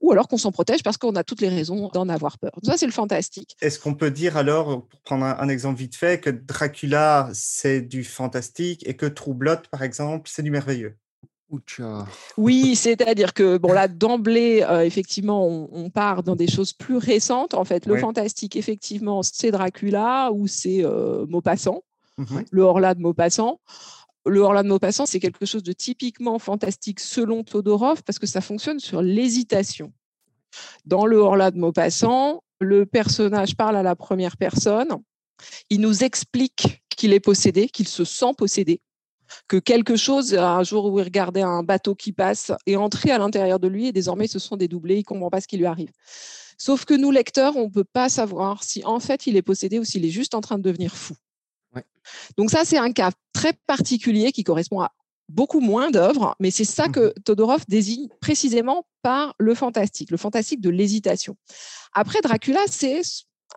ou 0.00 0.12
alors 0.12 0.28
qu'on 0.28 0.36
s'en 0.36 0.52
protège 0.52 0.82
parce 0.82 0.96
qu'on 0.96 1.16
a 1.16 1.24
toutes 1.24 1.40
les 1.40 1.48
raisons 1.48 1.88
d'en 1.92 2.08
avoir 2.08 2.38
peur. 2.38 2.52
Ça, 2.62 2.76
c'est 2.76 2.86
le 2.86 2.92
fantastique. 2.92 3.56
Est-ce 3.60 3.78
qu'on 3.78 3.94
peut 3.94 4.10
dire 4.10 4.36
alors, 4.36 4.86
pour 4.86 5.00
prendre 5.00 5.24
un, 5.24 5.48
exemple 5.48 5.78
vite 5.78 5.96
fait, 5.96 6.20
que 6.20 6.30
Dracula, 6.30 7.30
c'est 7.32 7.80
du 7.80 8.04
fantastique 8.04 8.86
et 8.86 8.94
que 8.94 9.06
Troublot, 9.06 9.62
par 9.70 9.82
exemple, 9.82 10.30
c'est 10.32 10.42
du 10.42 10.50
merveilleux? 10.50 10.96
Oui, 12.36 12.76
c'est-à-dire 12.76 13.32
que 13.32 13.56
bon 13.56 13.72
là 13.72 13.88
d'emblée, 13.88 14.62
euh, 14.68 14.84
effectivement, 14.84 15.46
on, 15.46 15.88
part 15.88 16.22
dans 16.22 16.36
des 16.36 16.46
choses 16.46 16.74
plus 16.74 16.98
récentes. 16.98 17.54
En 17.54 17.64
fait, 17.64 17.86
le 17.86 17.96
fantastique, 17.96 18.54
effectivement, 18.54 19.22
c'est 19.22 19.50
Dracula 19.50 20.30
ou 20.32 20.46
c'est 20.46 20.84
euh, 20.84 21.24
Maupassant, 21.26 21.84
mhm. 22.18 22.44
le 22.50 22.62
Horla 22.62 22.94
de 22.94 23.00
Maupassant 23.00 23.60
le 24.26 24.40
Horla 24.40 24.62
de 24.62 24.68
Maupassant, 24.68 25.06
c'est 25.06 25.20
quelque 25.20 25.46
chose 25.46 25.62
de 25.62 25.72
typiquement 25.72 26.38
fantastique 26.38 27.00
selon 27.00 27.44
Todorov 27.44 28.02
parce 28.02 28.18
que 28.18 28.26
ça 28.26 28.40
fonctionne 28.40 28.80
sur 28.80 29.02
l'hésitation. 29.02 29.92
Dans 30.84 31.06
le 31.06 31.18
Horla 31.18 31.50
de 31.50 31.58
Maupassant, 31.58 32.42
le 32.60 32.86
personnage 32.86 33.56
parle 33.56 33.76
à 33.76 33.82
la 33.82 33.96
première 33.96 34.36
personne, 34.36 34.98
il 35.70 35.80
nous 35.80 36.02
explique 36.02 36.82
qu'il 36.88 37.12
est 37.12 37.20
possédé, 37.20 37.68
qu'il 37.68 37.86
se 37.86 38.04
sent 38.04 38.32
possédé, 38.36 38.80
que 39.46 39.56
quelque 39.58 39.96
chose, 39.96 40.34
un 40.34 40.62
jour 40.62 40.86
où 40.86 40.98
il 40.98 41.04
regardait 41.04 41.42
un 41.42 41.62
bateau 41.62 41.94
qui 41.94 42.12
passe, 42.12 42.52
est 42.66 42.76
entré 42.76 43.10
à 43.10 43.18
l'intérieur 43.18 43.60
de 43.60 43.68
lui 43.68 43.86
et 43.86 43.92
désormais 43.92 44.26
se 44.26 44.38
sont 44.38 44.56
dédoublés, 44.56 44.96
il 44.96 45.00
ne 45.00 45.04
comprend 45.04 45.30
pas 45.30 45.40
ce 45.40 45.46
qui 45.46 45.58
lui 45.58 45.66
arrive. 45.66 45.92
Sauf 46.56 46.84
que 46.84 46.94
nous, 46.94 47.12
lecteurs, 47.12 47.56
on 47.56 47.66
ne 47.66 47.70
peut 47.70 47.84
pas 47.84 48.08
savoir 48.08 48.64
si 48.64 48.84
en 48.84 48.98
fait 48.98 49.26
il 49.26 49.36
est 49.36 49.42
possédé 49.42 49.78
ou 49.78 49.84
s'il 49.84 50.04
est 50.04 50.10
juste 50.10 50.34
en 50.34 50.40
train 50.40 50.58
de 50.58 50.62
devenir 50.62 50.96
fou. 50.96 51.14
Donc 52.36 52.50
ça, 52.50 52.64
c'est 52.64 52.78
un 52.78 52.92
cas 52.92 53.10
très 53.32 53.52
particulier 53.66 54.32
qui 54.32 54.44
correspond 54.44 54.80
à 54.80 54.92
beaucoup 55.28 55.60
moins 55.60 55.90
d'œuvres, 55.90 56.34
mais 56.40 56.50
c'est 56.50 56.64
ça 56.64 56.88
que 56.88 57.08
mmh 57.08 57.12
Todorov 57.24 57.64
désigne 57.68 58.08
précisément 58.20 58.86
par 59.02 59.34
le 59.38 59.54
fantastique, 59.54 60.10
le 60.10 60.16
fantastique 60.16 60.60
de 60.60 60.70
l'hésitation. 60.70 61.36
Après, 61.92 62.20
Dracula, 62.22 62.60
c'est 62.66 63.02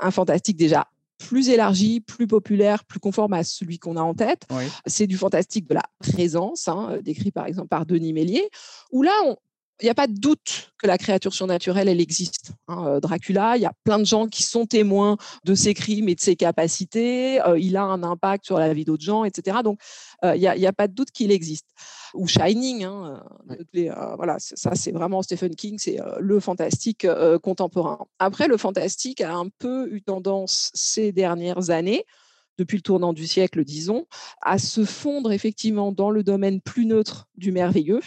un 0.02 0.12
fantastique 0.12 0.58
déjà 0.58 0.88
plus 1.18 1.50
élargi, 1.50 2.02
plus 2.02 2.28
populaire, 2.28 2.84
plus 2.84 3.00
conforme 3.00 3.34
à 3.34 3.44
celui 3.44 3.78
qu'on 3.80 3.96
a 3.96 4.02
en 4.02 4.14
tête. 4.14 4.48
C'est 4.86 5.08
du 5.08 5.18
fantastique 5.18 5.68
de 5.68 5.76
la 5.76 5.84
présence, 6.00 6.68
hein, 6.68 6.98
décrit 7.04 7.32
par 7.32 7.46
exemple 7.46 7.68
par 7.68 7.86
Denis 7.86 8.12
Mélier, 8.12 8.50
où 8.92 9.04
là, 9.04 9.14
on, 9.26 9.38
il 9.82 9.86
n'y 9.86 9.90
a 9.90 9.96
pas 9.96 10.08
de 10.08 10.14
doute 10.14 10.72
que 10.78 10.88
la 10.88 10.98
créature 10.98 11.34
surnaturelle, 11.34 11.88
elle 11.88 12.00
existe. 12.00 12.52
Hein. 12.68 12.86
Euh, 12.88 13.00
Dracula, 13.00 13.58
il 13.58 13.62
y 13.62 13.66
a 13.66 13.74
plein 13.84 14.00
de 14.00 14.06
gens 14.06 14.28
qui 14.28 14.44
sont 14.44 14.66
témoins 14.66 15.18
de 15.44 15.56
ses 15.56 15.74
crimes 15.74 16.08
et 16.10 16.16
de 16.16 16.20
ses 16.20 16.36
capacités. 16.36 17.42
Euh, 17.42 17.58
il 17.60 17.78
a 17.78 17.84
un 17.84 18.04
impact 18.04 18.46
sur 18.46 18.60
la 18.60 18.74
vie 18.74 18.86
d'autres 18.86 19.04
gens, 19.04 19.24
etc. 19.24 19.58
Donc, 19.64 19.80
euh, 20.24 20.36
il 20.36 20.42
n'y 20.42 20.68
a, 20.68 20.74
pas 20.74 20.88
de 20.88 20.94
doute 20.94 21.12
qu'il 21.12 21.32
existe. 21.32 21.68
Ou 22.14 22.28
Shining, 22.28 22.84
hein, 22.84 23.24
voilà, 24.16 24.38
ça 24.40 24.76
c'est 24.76 24.92
vraiment 24.92 25.22
Stephen 25.22 25.56
King, 25.56 25.78
c'est 25.80 25.98
le 26.20 26.40
fantastique 26.40 27.08
contemporain. 27.42 28.00
Après, 28.20 28.48
le 28.48 28.58
fantastique 28.58 29.22
a 29.22 29.34
un 29.34 29.48
peu 29.60 29.88
eu 29.94 30.02
tendance 30.02 30.72
ces 30.74 31.12
dernières 31.14 31.70
années 31.70 32.06
depuis 32.62 32.78
le 32.78 32.84
tournant 32.84 33.14
du 33.14 33.26
siècle, 33.28 33.64
disons, 33.64 34.06
à 34.42 34.60
se 34.60 34.86
fondre 34.86 35.32
effectivement 35.32 35.92
dans 35.92 36.12
le 36.12 36.24
domaine 36.24 36.62
plus 36.62 36.86
neutre 36.86 37.28
du 37.36 37.52
merveilleux, 37.52 38.02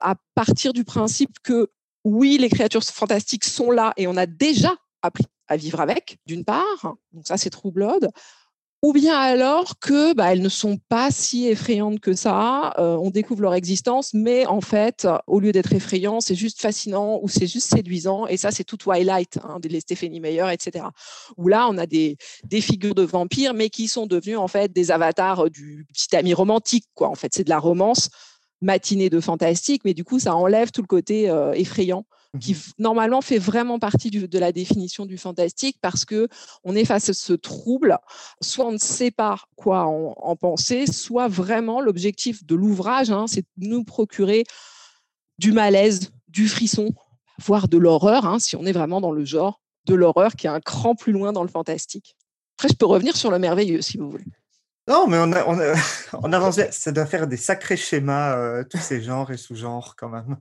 à 0.00 0.14
partir 0.34 0.72
du 0.72 0.84
principe 0.84 1.38
que 1.42 1.70
oui, 2.04 2.36
les 2.38 2.50
créatures 2.50 2.84
fantastiques 2.84 3.44
sont 3.44 3.70
là 3.70 3.94
et 3.96 4.06
on 4.06 4.16
a 4.16 4.26
déjà 4.26 4.74
appris 5.00 5.24
à 5.48 5.56
vivre 5.56 5.80
avec, 5.80 6.18
d'une 6.26 6.44
part, 6.44 6.96
donc 7.12 7.26
ça 7.26 7.36
c'est 7.36 7.50
True 7.50 7.72
ou 8.84 8.92
bien 8.92 9.18
alors 9.18 9.78
que 9.80 10.12
bah, 10.12 10.30
elles 10.30 10.42
ne 10.42 10.50
sont 10.50 10.76
pas 10.90 11.10
si 11.10 11.46
effrayantes 11.48 12.00
que 12.00 12.12
ça. 12.12 12.74
Euh, 12.78 12.98
on 13.00 13.08
découvre 13.08 13.40
leur 13.40 13.54
existence, 13.54 14.12
mais 14.12 14.44
en 14.44 14.60
fait, 14.60 15.08
au 15.26 15.40
lieu 15.40 15.52
d'être 15.52 15.72
effrayant, 15.72 16.20
c'est 16.20 16.34
juste 16.34 16.60
fascinant 16.60 17.18
ou 17.22 17.28
c'est 17.30 17.46
juste 17.46 17.70
séduisant. 17.70 18.26
Et 18.26 18.36
ça, 18.36 18.50
c'est 18.50 18.62
tout 18.62 18.76
Twilight, 18.76 19.38
hein, 19.42 19.58
les 19.64 19.80
Stephanie 19.80 20.20
Meyer, 20.20 20.52
etc. 20.52 20.84
Où 21.38 21.48
là, 21.48 21.66
on 21.70 21.78
a 21.78 21.86
des, 21.86 22.18
figures 22.60 22.94
de 22.94 23.04
vampires, 23.04 23.54
mais 23.54 23.70
qui 23.70 23.88
sont 23.88 24.06
devenues 24.06 24.36
en 24.36 24.48
fait 24.48 24.70
des 24.70 24.90
avatars 24.90 25.48
du 25.48 25.86
petit 25.90 26.14
ami 26.14 26.34
romantique. 26.34 26.84
En 27.00 27.14
fait, 27.14 27.32
c'est 27.34 27.44
de 27.44 27.50
la 27.50 27.60
romance 27.60 28.10
matinée 28.60 29.08
de 29.08 29.18
fantastique, 29.18 29.80
mais 29.86 29.94
du 29.94 30.04
coup, 30.04 30.18
ça 30.18 30.36
enlève 30.36 30.72
tout 30.72 30.82
le 30.82 30.88
côté 30.88 31.30
euh, 31.30 31.54
effrayant 31.54 32.04
qui 32.40 32.52
mmh 32.52 32.58
normalement 32.78 33.20
fait 33.20 33.38
vraiment 33.38 33.78
partie 33.78 34.10
de 34.10 34.38
la 34.38 34.52
définition 34.52 35.06
du 35.06 35.18
fantastique 35.18 35.78
parce 35.80 36.04
que 36.04 36.28
on 36.64 36.74
est 36.74 36.84
face 36.84 37.08
à 37.08 37.14
ce 37.14 37.32
trouble, 37.32 37.98
soit 38.40 38.66
on 38.66 38.72
ne 38.72 38.78
sait 38.78 39.10
pas 39.10 39.38
quoi 39.56 39.84
en, 39.84 40.36
penser, 40.36 40.86
soit 40.86 41.28
vraiment 41.28 41.80
l'objectif 41.80 42.44
de 42.44 42.54
l'ouvrage, 42.54 43.10
hein, 43.10 43.26
c'est 43.28 43.42
de 43.56 43.68
nous 43.68 43.84
procurer 43.84 44.44
du 45.38 45.52
malaise, 45.52 46.10
du 46.28 46.48
frisson, 46.48 46.90
voire 47.38 47.68
de 47.68 47.78
l'horreur, 47.78 48.26
hein, 48.26 48.38
si 48.38 48.56
on 48.56 48.64
est 48.64 48.72
vraiment 48.72 49.00
dans 49.00 49.12
le 49.12 49.24
genre 49.24 49.60
de 49.86 49.94
l'horreur 49.94 50.34
qui 50.34 50.46
est 50.46 50.50
un 50.50 50.60
cran 50.60 50.94
plus 50.94 51.12
loin 51.12 51.32
dans 51.32 51.42
le 51.42 51.48
fantastique. 51.48 52.16
Après, 52.58 52.68
je 52.68 52.74
peux 52.74 52.86
revenir 52.86 53.16
sur 53.16 53.30
le 53.30 53.38
merveilleux 53.38 53.82
si 53.82 53.98
vous 53.98 54.10
voulez. 54.10 54.24
Non, 54.86 55.06
mais 55.06 55.18
on, 55.18 55.32
a, 55.32 55.44
on, 55.46 56.52
Ça 56.70 56.92
doit 56.92 57.06
faire 57.06 57.26
des 57.26 57.36
sacrés 57.36 57.76
schémas, 57.76 58.36
euh, 58.36 58.64
tous 58.68 58.78
ces 58.78 59.00
genres 59.02 59.30
et 59.30 59.36
sous-genres 59.36 59.94
quand 59.96 60.08
même. 60.08 60.36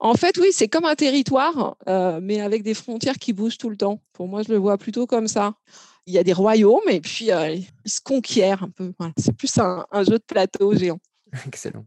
En 0.00 0.14
fait, 0.14 0.36
oui, 0.38 0.48
c'est 0.52 0.68
comme 0.68 0.84
un 0.84 0.94
territoire, 0.94 1.76
euh, 1.88 2.20
mais 2.22 2.40
avec 2.40 2.62
des 2.62 2.74
frontières 2.74 3.18
qui 3.18 3.32
bougent 3.32 3.58
tout 3.58 3.70
le 3.70 3.76
temps. 3.76 4.02
Pour 4.12 4.28
moi, 4.28 4.42
je 4.42 4.52
le 4.52 4.58
vois 4.58 4.78
plutôt 4.78 5.06
comme 5.06 5.28
ça. 5.28 5.54
Il 6.06 6.14
y 6.14 6.18
a 6.18 6.24
des 6.24 6.32
royaumes 6.32 6.88
et 6.88 7.00
puis 7.00 7.30
euh, 7.30 7.54
ils 7.54 7.90
se 7.90 8.00
conquièrent 8.00 8.64
un 8.64 8.70
peu. 8.70 8.92
C'est 9.16 9.36
plus 9.36 9.56
un, 9.58 9.84
jeu 10.02 10.18
de 10.18 10.24
plateau 10.26 10.74
géant. 10.74 10.98
Excellent. 11.46 11.86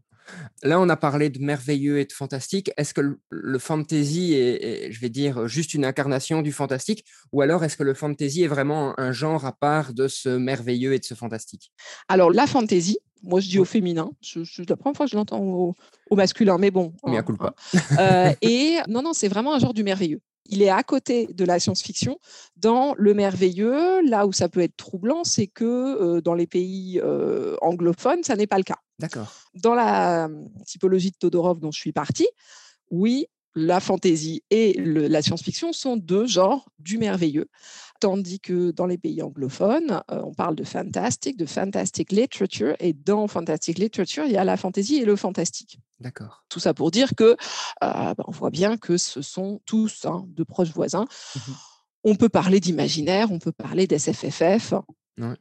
Là, 0.62 0.80
on 0.80 0.88
a 0.88 0.96
parlé 0.96 1.28
de 1.28 1.38
merveilleux 1.38 1.98
et 1.98 2.06
de 2.06 2.12
fantastique. 2.12 2.70
Est-ce 2.78 2.94
que 2.94 3.18
le, 3.28 3.58
fantasy 3.58 4.32
est, 4.32 4.90
je 4.90 5.00
vais 5.00 5.10
dire, 5.10 5.46
juste 5.48 5.74
une 5.74 5.84
incarnation 5.84 6.40
du 6.40 6.50
fantastique 6.50 7.04
Ou 7.32 7.42
alors 7.42 7.62
est-ce 7.62 7.76
que 7.76 7.82
le 7.82 7.92
fantasy 7.92 8.42
est 8.42 8.48
vraiment 8.48 8.98
un 8.98 9.12
genre 9.12 9.44
à 9.44 9.52
part 9.52 9.92
de 9.92 10.08
ce 10.08 10.30
merveilleux 10.30 10.94
et 10.94 10.98
de 10.98 11.04
ce 11.04 11.12
fantastique? 11.12 11.72
Alors, 12.08 12.30
la 12.30 12.46
fantasy, 12.46 12.98
moi, 13.22 13.40
je 13.40 13.48
dis 13.48 13.58
au 13.58 13.64
féminin. 13.64 14.10
C'est 14.20 14.68
la 14.68 14.76
première 14.76 14.96
fois 14.96 15.06
que 15.06 15.12
je 15.12 15.16
l'entends 15.16 15.40
au, 15.40 15.74
masculin, 16.16 16.58
mais 16.58 16.70
bon. 16.70 16.92
Mais 17.06 17.16
à 17.16 17.22
coup 17.22 17.36
pas. 17.36 17.54
Euh, 17.98 18.32
et 18.42 18.78
non, 18.88 19.02
non, 19.02 19.12
c'est 19.12 19.28
vraiment 19.28 19.54
un 19.54 19.58
genre 19.58 19.74
du 19.74 19.82
merveilleux. 19.82 20.20
Il 20.46 20.60
est 20.60 20.68
à 20.68 20.82
côté 20.82 21.26
de 21.32 21.44
la 21.44 21.58
science-fiction. 21.58 22.18
Dans 22.56 22.94
le 22.98 23.14
merveilleux, 23.14 24.06
là 24.06 24.26
où 24.26 24.32
ça 24.32 24.50
peut 24.50 24.60
être 24.60 24.76
troublant, 24.76 25.24
c'est 25.24 25.46
que 25.46 25.64
euh, 25.64 26.20
dans 26.20 26.34
les 26.34 26.46
pays 26.46 27.00
euh, 27.02 27.56
anglophones, 27.62 28.22
ça 28.22 28.36
n'est 28.36 28.46
pas 28.46 28.58
le 28.58 28.64
cas. 28.64 28.78
D'accord. 28.98 29.32
Dans 29.54 29.74
la 29.74 30.28
typologie 30.66 31.10
de 31.10 31.16
Todorov 31.16 31.60
dont 31.60 31.72
je 31.72 31.80
suis 31.80 31.92
partie, 31.92 32.28
oui, 32.90 33.26
la 33.54 33.80
fantaisie 33.80 34.42
et 34.50 34.74
la 34.78 35.22
science-fiction 35.22 35.72
sont 35.72 35.96
deux 35.96 36.26
genres 36.26 36.68
du 36.78 36.98
merveilleux 36.98 37.48
tandis 38.00 38.38
que 38.38 38.70
dans 38.70 38.84
les 38.84 38.98
pays 38.98 39.22
anglophones, 39.22 40.02
euh, 40.10 40.20
on 40.24 40.34
parle 40.34 40.56
de 40.56 40.64
fantastic, 40.64 41.38
de 41.38 41.46
fantastic 41.46 42.12
literature, 42.12 42.76
et 42.78 42.92
dans 42.92 43.26
fantastic 43.28 43.78
literature, 43.78 44.24
il 44.26 44.32
y 44.32 44.36
a 44.36 44.44
la 44.44 44.58
fantaisie 44.58 44.96
et 44.96 45.06
le 45.06 45.16
fantastique. 45.16 45.78
D'accord. 46.00 46.44
Tout 46.50 46.60
ça 46.60 46.74
pour 46.74 46.90
dire 46.90 47.14
que 47.16 47.24
euh, 47.24 47.36
bah, 47.80 48.14
on 48.26 48.30
voit 48.30 48.50
bien 48.50 48.76
que 48.76 48.98
ce 48.98 49.22
sont 49.22 49.62
tous 49.64 50.04
hein, 50.04 50.26
de 50.28 50.44
proches 50.44 50.72
voisins. 50.72 51.06
Mmh 51.34 51.52
on 52.06 52.16
peut 52.16 52.28
parler 52.28 52.60
d'imaginaire, 52.60 53.32
on 53.32 53.38
peut 53.38 53.50
parler 53.50 53.86
d'SFFF, 53.86 54.74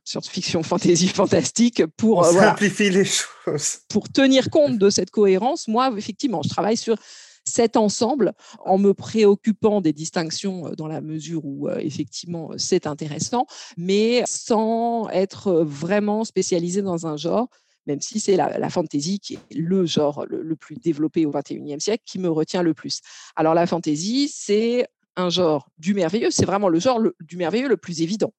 science-fiction, 0.05 0.63
fantasy, 0.63 1.09
fantastique, 1.09 1.85
pour 1.97 2.19
on 2.19 2.37
euh, 2.37 2.53
les 2.79 3.03
choses. 3.03 3.79
Pour 3.89 4.09
tenir 4.09 4.49
compte 4.49 4.77
de 4.77 4.89
cette 4.89 5.11
cohérence, 5.11 5.67
moi, 5.67 5.91
effectivement, 5.97 6.41
je 6.41 6.47
travaille 6.47 6.77
sur 6.77 6.95
cet 7.45 7.77
ensemble 7.77 8.33
en 8.65 8.77
me 8.77 8.93
préoccupant 8.93 9.81
des 9.81 9.93
distinctions 9.93 10.71
dans 10.77 10.87
la 10.87 11.01
mesure 11.01 11.45
où 11.45 11.69
effectivement 11.69 12.51
c'est 12.57 12.87
intéressant, 12.87 13.45
mais 13.77 14.23
sans 14.25 15.09
être 15.09 15.63
vraiment 15.63 16.23
spécialisé 16.23 16.81
dans 16.81 17.07
un 17.07 17.17
genre 17.17 17.49
même 17.85 18.01
si 18.01 18.19
c'est 18.19 18.37
la, 18.37 18.57
la, 18.57 18.69
fantasy 18.69 19.19
qui 19.19 19.33
est 19.35 19.55
le 19.55 19.85
genre 19.85 20.25
le, 20.27 20.55
plus 20.55 20.75
développé 20.75 21.25
au 21.25 21.31
XXIe 21.31 21.79
siècle 21.79 22.03
qui 22.05 22.19
me 22.19 22.29
retient 22.29 22.63
le 22.63 22.73
plus. 22.73 23.01
Alors 23.35 23.53
la 23.53 23.67
fantasy, 23.67 24.31
c'est 24.33 24.87
un 25.15 25.29
genre 25.29 25.69
du 25.77 25.93
merveilleux, 25.93 26.31
c'est 26.31 26.45
vraiment 26.45 26.69
le 26.69 26.79
genre 26.79 27.01
du 27.19 27.37
merveilleux 27.37 27.67
le 27.67 27.77
plus 27.77 28.01
évident, 28.01 28.33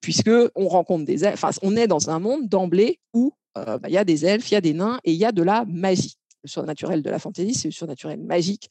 puisque 0.00 0.30
on 0.54 0.68
rencontre 0.68 1.04
des 1.04 1.26
enfin 1.26 1.50
on 1.62 1.76
est 1.76 1.88
dans 1.88 2.10
un 2.10 2.18
monde 2.18 2.48
d'emblée 2.48 3.00
où 3.12 3.32
bah, 3.54 3.80
il 3.88 3.92
y 3.92 3.98
a 3.98 4.04
des 4.04 4.24
elfes, 4.24 4.50
il 4.50 4.54
y 4.54 4.58
a 4.58 4.60
des 4.60 4.74
nains 4.74 5.00
et 5.04 5.12
il 5.12 5.18
y 5.18 5.24
a 5.24 5.32
de 5.32 5.42
la 5.42 5.64
magie 5.66 6.16
le 6.46 6.50
surnaturel 6.50 7.02
de 7.02 7.10
la 7.10 7.18
fantaisie, 7.18 7.54
c'est 7.54 7.68
le 7.68 7.72
surnaturel 7.72 8.20
magique. 8.20 8.70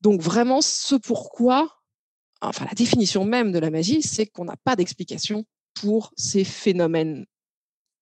Donc 0.00 0.20
vraiment, 0.20 0.60
ce 0.60 0.94
pourquoi, 0.94 1.68
enfin 2.40 2.64
la 2.64 2.74
définition 2.74 3.24
même 3.24 3.52
de 3.52 3.58
la 3.58 3.70
magie, 3.70 4.02
c'est 4.02 4.26
qu'on 4.26 4.44
n'a 4.44 4.56
pas 4.56 4.76
d'explication 4.76 5.44
pour 5.74 6.12
ces 6.16 6.44
phénomènes, 6.44 7.26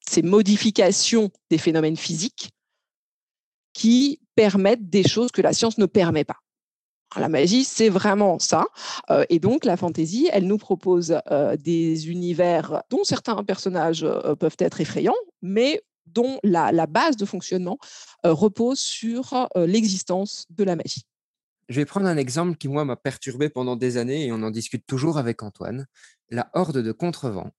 ces 0.08 0.22
modifications 0.22 1.30
des 1.50 1.58
phénomènes 1.58 1.96
physiques 1.96 2.50
qui 3.72 4.20
permettent 4.34 4.88
des 4.88 5.06
choses 5.06 5.30
que 5.30 5.42
la 5.42 5.52
science 5.52 5.78
ne 5.78 5.86
permet 5.86 6.24
pas. 6.24 6.38
La 7.16 7.28
magie, 7.28 7.64
c'est 7.64 7.88
vraiment 7.88 8.38
ça. 8.38 8.66
Euh, 9.10 9.24
et 9.30 9.38
donc, 9.38 9.64
la 9.64 9.76
fantaisie, 9.76 10.28
elle 10.32 10.46
nous 10.46 10.58
propose 10.58 11.18
euh, 11.30 11.56
des 11.56 12.10
univers 12.10 12.82
dont 12.90 13.04
certains 13.04 13.42
personnages 13.44 14.04
euh, 14.04 14.34
peuvent 14.34 14.56
être 14.58 14.80
effrayants, 14.80 15.14
mais 15.40 15.82
dont 16.06 16.38
la, 16.42 16.86
base 16.86 17.16
de 17.16 17.24
fonctionnement 17.24 17.78
euh, 18.24 18.32
repose 18.32 18.78
sur 18.78 19.48
euh, 19.56 19.66
l'existence 19.66 20.46
de 20.50 20.64
la 20.64 20.76
magie. 20.76 21.02
Je 21.68 21.76
vais 21.76 21.84
prendre 21.84 22.06
un 22.06 22.16
exemple 22.16 22.56
qui, 22.56 22.68
moi, 22.68 22.84
m'a 22.84 22.96
perturbé 22.96 23.48
pendant 23.48 23.76
des 23.76 23.96
années 23.96 24.26
et 24.26 24.32
on 24.32 24.42
en 24.42 24.50
discute 24.50 24.86
toujours 24.86 25.18
avec 25.18 25.42
Antoine. 25.42 25.86
La 26.30 26.48
horde 26.54 26.78
de 26.78 26.92
contrevent. 26.92 27.50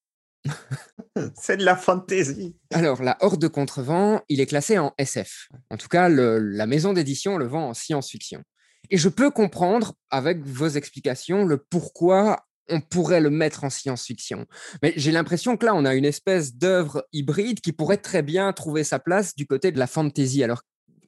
C'est 1.35 1.57
de 1.57 1.65
la 1.65 1.75
fantaisie. 1.75 2.55
Alors, 2.71 3.03
la 3.03 3.17
horde 3.19 3.41
de 3.41 3.47
contrevent, 3.47 4.21
il 4.29 4.39
est 4.39 4.45
classé 4.45 4.77
en 4.77 4.93
SF. 4.97 5.49
En 5.69 5.77
tout 5.77 5.89
cas, 5.89 6.07
la 6.09 6.67
maison 6.67 6.93
d'édition 6.93 7.37
le 7.37 7.47
vend 7.47 7.69
en 7.69 7.73
science-fiction. 7.73 8.43
Et 8.89 8.97
je 8.97 9.09
peux 9.09 9.31
comprendre, 9.31 9.93
avec 10.09 10.45
vos 10.45 10.69
explications, 10.69 11.43
le 11.43 11.57
pourquoi 11.57 12.46
on 12.69 12.81
pourrait 12.81 13.21
le 13.21 13.29
mettre 13.29 13.63
en 13.63 13.69
science-fiction. 13.69 14.45
Mais 14.81 14.93
j'ai 14.95 15.11
l'impression 15.11 15.57
que 15.57 15.65
là, 15.65 15.75
on 15.75 15.85
a 15.85 15.95
une 15.95 16.05
espèce 16.05 16.55
d'œuvre 16.55 17.07
hybride 17.13 17.61
qui 17.61 17.71
pourrait 17.71 17.97
très 17.97 18.21
bien 18.21 18.51
trouver 18.53 18.83
sa 18.83 18.99
place 18.99 19.35
du 19.35 19.45
côté 19.45 19.71
de 19.71 19.79
la 19.79 19.87
fantasy. 19.87 20.43
Alors, 20.43 20.61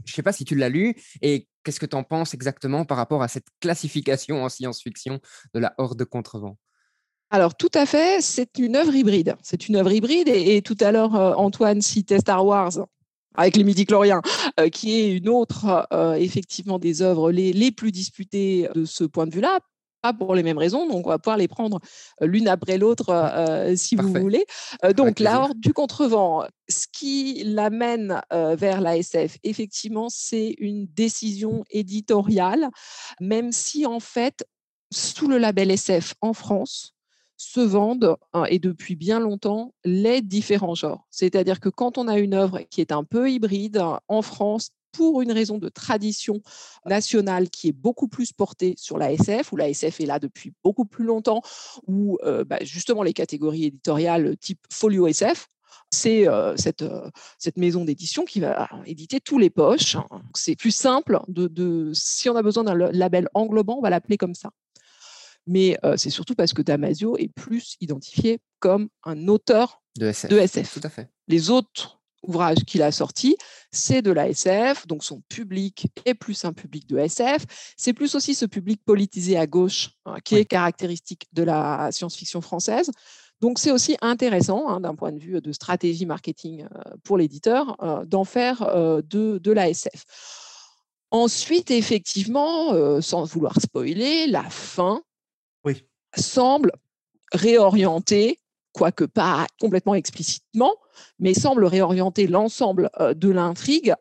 je 0.05 0.11
ne 0.11 0.15
sais 0.15 0.23
pas 0.23 0.31
si 0.31 0.45
tu 0.45 0.55
l'as 0.55 0.69
lu 0.69 0.95
et 1.21 1.47
qu'est-ce 1.63 1.79
que 1.79 1.85
tu 1.85 1.95
en 1.95 2.03
penses 2.03 2.33
exactement 2.33 2.85
par 2.85 2.97
rapport 2.97 3.21
à 3.21 3.27
cette 3.27 3.47
classification 3.59 4.43
en 4.43 4.49
science-fiction 4.49 5.19
de 5.53 5.59
la 5.59 5.73
horde 5.77 5.99
de 5.99 6.03
contrevent? 6.03 6.57
Alors, 7.31 7.55
tout 7.55 7.69
à 7.75 7.85
fait, 7.85 8.21
c'est 8.21 8.57
une 8.57 8.75
œuvre 8.75 8.95
hybride. 8.95 9.35
C'est 9.43 9.69
une 9.69 9.75
œuvre 9.75 9.91
hybride. 9.91 10.29
Et, 10.29 10.61
tout 10.63 10.77
à 10.79 10.91
l'heure, 10.91 11.15
euh, 11.15 11.33
Antoine 11.35 11.81
citait 11.81 12.19
Star 12.19 12.43
Wars 12.43 12.87
avec 13.35 13.55
les 13.55 13.63
midi-chloriens, 13.63 14.21
euh, 14.59 14.69
qui 14.69 14.99
est 14.99 15.15
une 15.15 15.29
autre, 15.29 15.87
euh, 15.93 16.15
effectivement, 16.15 16.79
des 16.79 17.03
œuvres 17.03 17.31
les, 17.31 17.53
les, 17.53 17.71
plus 17.71 17.91
disputées 17.91 18.67
de 18.73 18.85
ce 18.85 19.03
point 19.03 19.27
de 19.27 19.33
vue-là, 19.33 19.59
pas 20.01 20.13
pour 20.13 20.35
les 20.35 20.43
mêmes 20.43 20.57
raisons, 20.57 20.87
donc 20.87 21.05
on 21.05 21.09
va 21.09 21.19
pouvoir 21.19 21.37
les 21.37 21.47
prendre 21.47 21.79
l'une 22.21 22.47
après 22.47 22.77
l'autre 22.77 23.09
euh, 23.09 23.75
si 23.75 23.95
vous 23.95 24.13
voulez. 24.13 24.45
donc 24.95 25.19
la 25.19 25.41
horde 25.41 25.59
du 25.59 25.73
contrevent, 25.73 26.45
ce 26.69 26.85
qui 26.91 27.43
l'amène 27.45 28.21
vers 28.31 28.81
la 28.81 28.97
SF, 28.97 29.37
effectivement, 29.43 30.07
c'est 30.09 30.55
une 30.59 30.87
décision 30.87 31.63
éditoriale, 31.69 32.69
même 33.19 33.51
si 33.51 33.85
en 33.85 33.99
fait, 33.99 34.45
sous 34.91 35.27
le 35.27 35.37
label 35.37 35.71
SF 35.71 36.13
en 36.21 36.33
France, 36.33 36.93
se 37.39 37.61
vendent, 37.61 38.17
hein, 38.33 38.43
et 38.49 38.59
depuis 38.59 38.95
bien 38.95 39.19
longtemps, 39.19 39.73
les 39.85 40.21
différents 40.21 40.75
genres. 40.75 41.07
C'est-à-dire 41.09 41.61
que 41.61 41.69
quand 41.69 41.97
on 41.97 42.09
a 42.09 42.19
une 42.19 42.33
œuvre 42.33 42.59
qui 42.69 42.81
est 42.81 42.91
un 42.91 43.05
peu 43.05 43.31
hybride, 43.31 43.81
en 44.09 44.21
France, 44.21 44.71
pour 44.91 45.21
une 45.21 45.31
raison 45.31 45.57
de 45.57 45.69
tradition 45.69 46.41
nationale 46.85 47.49
qui 47.49 47.69
est 47.69 47.73
beaucoup 47.73 48.07
plus 48.07 48.31
portée 48.31 48.75
sur 48.77 48.97
la 48.97 49.11
SF, 49.11 49.53
où 49.53 49.57
la 49.57 49.69
SF 49.69 50.01
est 50.01 50.05
là 50.05 50.19
depuis 50.19 50.53
beaucoup 50.63 50.85
plus 50.85 51.05
longtemps, 51.05 51.41
où 51.87 52.17
euh, 52.23 52.43
bah, 52.43 52.59
justement 52.61 53.03
les 53.03 53.13
catégories 53.13 53.65
éditoriales 53.65 54.37
type 54.37 54.59
folio 54.71 55.07
SF, 55.07 55.47
c'est 55.91 56.27
euh, 56.27 56.55
cette, 56.55 56.83
euh, 56.83 57.09
cette 57.37 57.57
maison 57.57 57.83
d'édition 57.83 58.25
qui 58.25 58.39
va 58.39 58.69
éditer 58.85 59.19
tous 59.19 59.39
les 59.39 59.49
poches. 59.49 59.97
C'est 60.35 60.55
plus 60.55 60.71
simple 60.71 61.19
de, 61.27 61.47
de, 61.47 61.91
si 61.93 62.29
on 62.29 62.35
a 62.35 62.43
besoin 62.43 62.63
d'un 62.63 62.75
label 62.75 63.27
englobant, 63.33 63.77
on 63.77 63.81
va 63.81 63.89
l'appeler 63.89 64.17
comme 64.17 64.35
ça. 64.35 64.49
Mais 65.47 65.79
c'est 65.97 66.11
surtout 66.11 66.35
parce 66.35 66.53
que 66.53 66.61
Damasio 66.61 67.17
est 67.17 67.33
plus 67.33 67.75
identifié 67.81 68.39
comme 68.59 68.89
un 69.03 69.27
auteur 69.27 69.81
De 69.97 70.05
SF. 70.05 70.29
de 70.29 70.37
SF. 70.37 70.73
Tout 70.79 70.85
à 70.85 70.89
fait. 70.89 71.09
Les 71.27 71.49
autres 71.49 71.98
ouvrages 72.23 72.63
qu'il 72.65 72.81
a 72.81 72.91
sortis, 72.91 73.37
c'est 73.71 74.01
de 74.01 74.11
la 74.11 74.29
SF, 74.29 74.87
donc 74.87 75.03
son 75.03 75.21
public 75.29 75.87
est 76.05 76.13
plus 76.13 76.45
un 76.45 76.53
public 76.53 76.87
de 76.87 76.97
SF. 76.97 77.45
C'est 77.77 77.93
plus 77.93 78.15
aussi 78.15 78.35
ce 78.35 78.45
public 78.45 78.81
politisé 78.83 79.37
à 79.37 79.47
gauche 79.47 79.91
hein, 80.05 80.17
qui 80.23 80.35
Oui. 80.35 80.41
est 80.41 80.45
caractéristique 80.45 81.27
de 81.33 81.43
la 81.43 81.91
science-fiction 81.91 82.41
française. 82.41 82.91
Donc 83.41 83.57
c'est 83.57 83.71
aussi 83.71 83.95
intéressant 84.01 84.67
hein, 84.67 84.81
d'un 84.81 84.95
point 84.95 85.11
de 85.13 85.19
vue 85.19 85.39
de 85.39 85.51
stratégie 85.53 86.05
marketing 86.05 86.65
euh, 86.65 86.95
pour 87.03 87.17
l'éditeur 87.17 87.77
euh, 87.81 88.03
d'en 88.05 88.25
faire 88.25 88.63
euh, 88.63 89.01
de, 89.01 89.37
de 89.37 89.51
la 89.51 89.69
SF. 89.69 90.05
Ensuite, 91.11 91.71
effectivement, 91.71 93.01
sans 93.01 93.23
vouloir 93.23 93.59
spoiler, 93.59 94.27
la 94.27 94.43
fin 94.43 95.01
Oui. 95.65 95.83
semble 96.15 96.71
réorienter, 97.33 98.39
quoique 98.73 99.05
pas 99.05 99.47
complètement 99.59 99.95
explicitement, 99.95 100.75
mais 101.19 101.33
semble 101.33 101.65
réorienter 101.65 102.27
l'ensemble 102.27 102.89
euh, 102.99 103.13
de 103.13 103.29
l'intrigue 103.29 103.93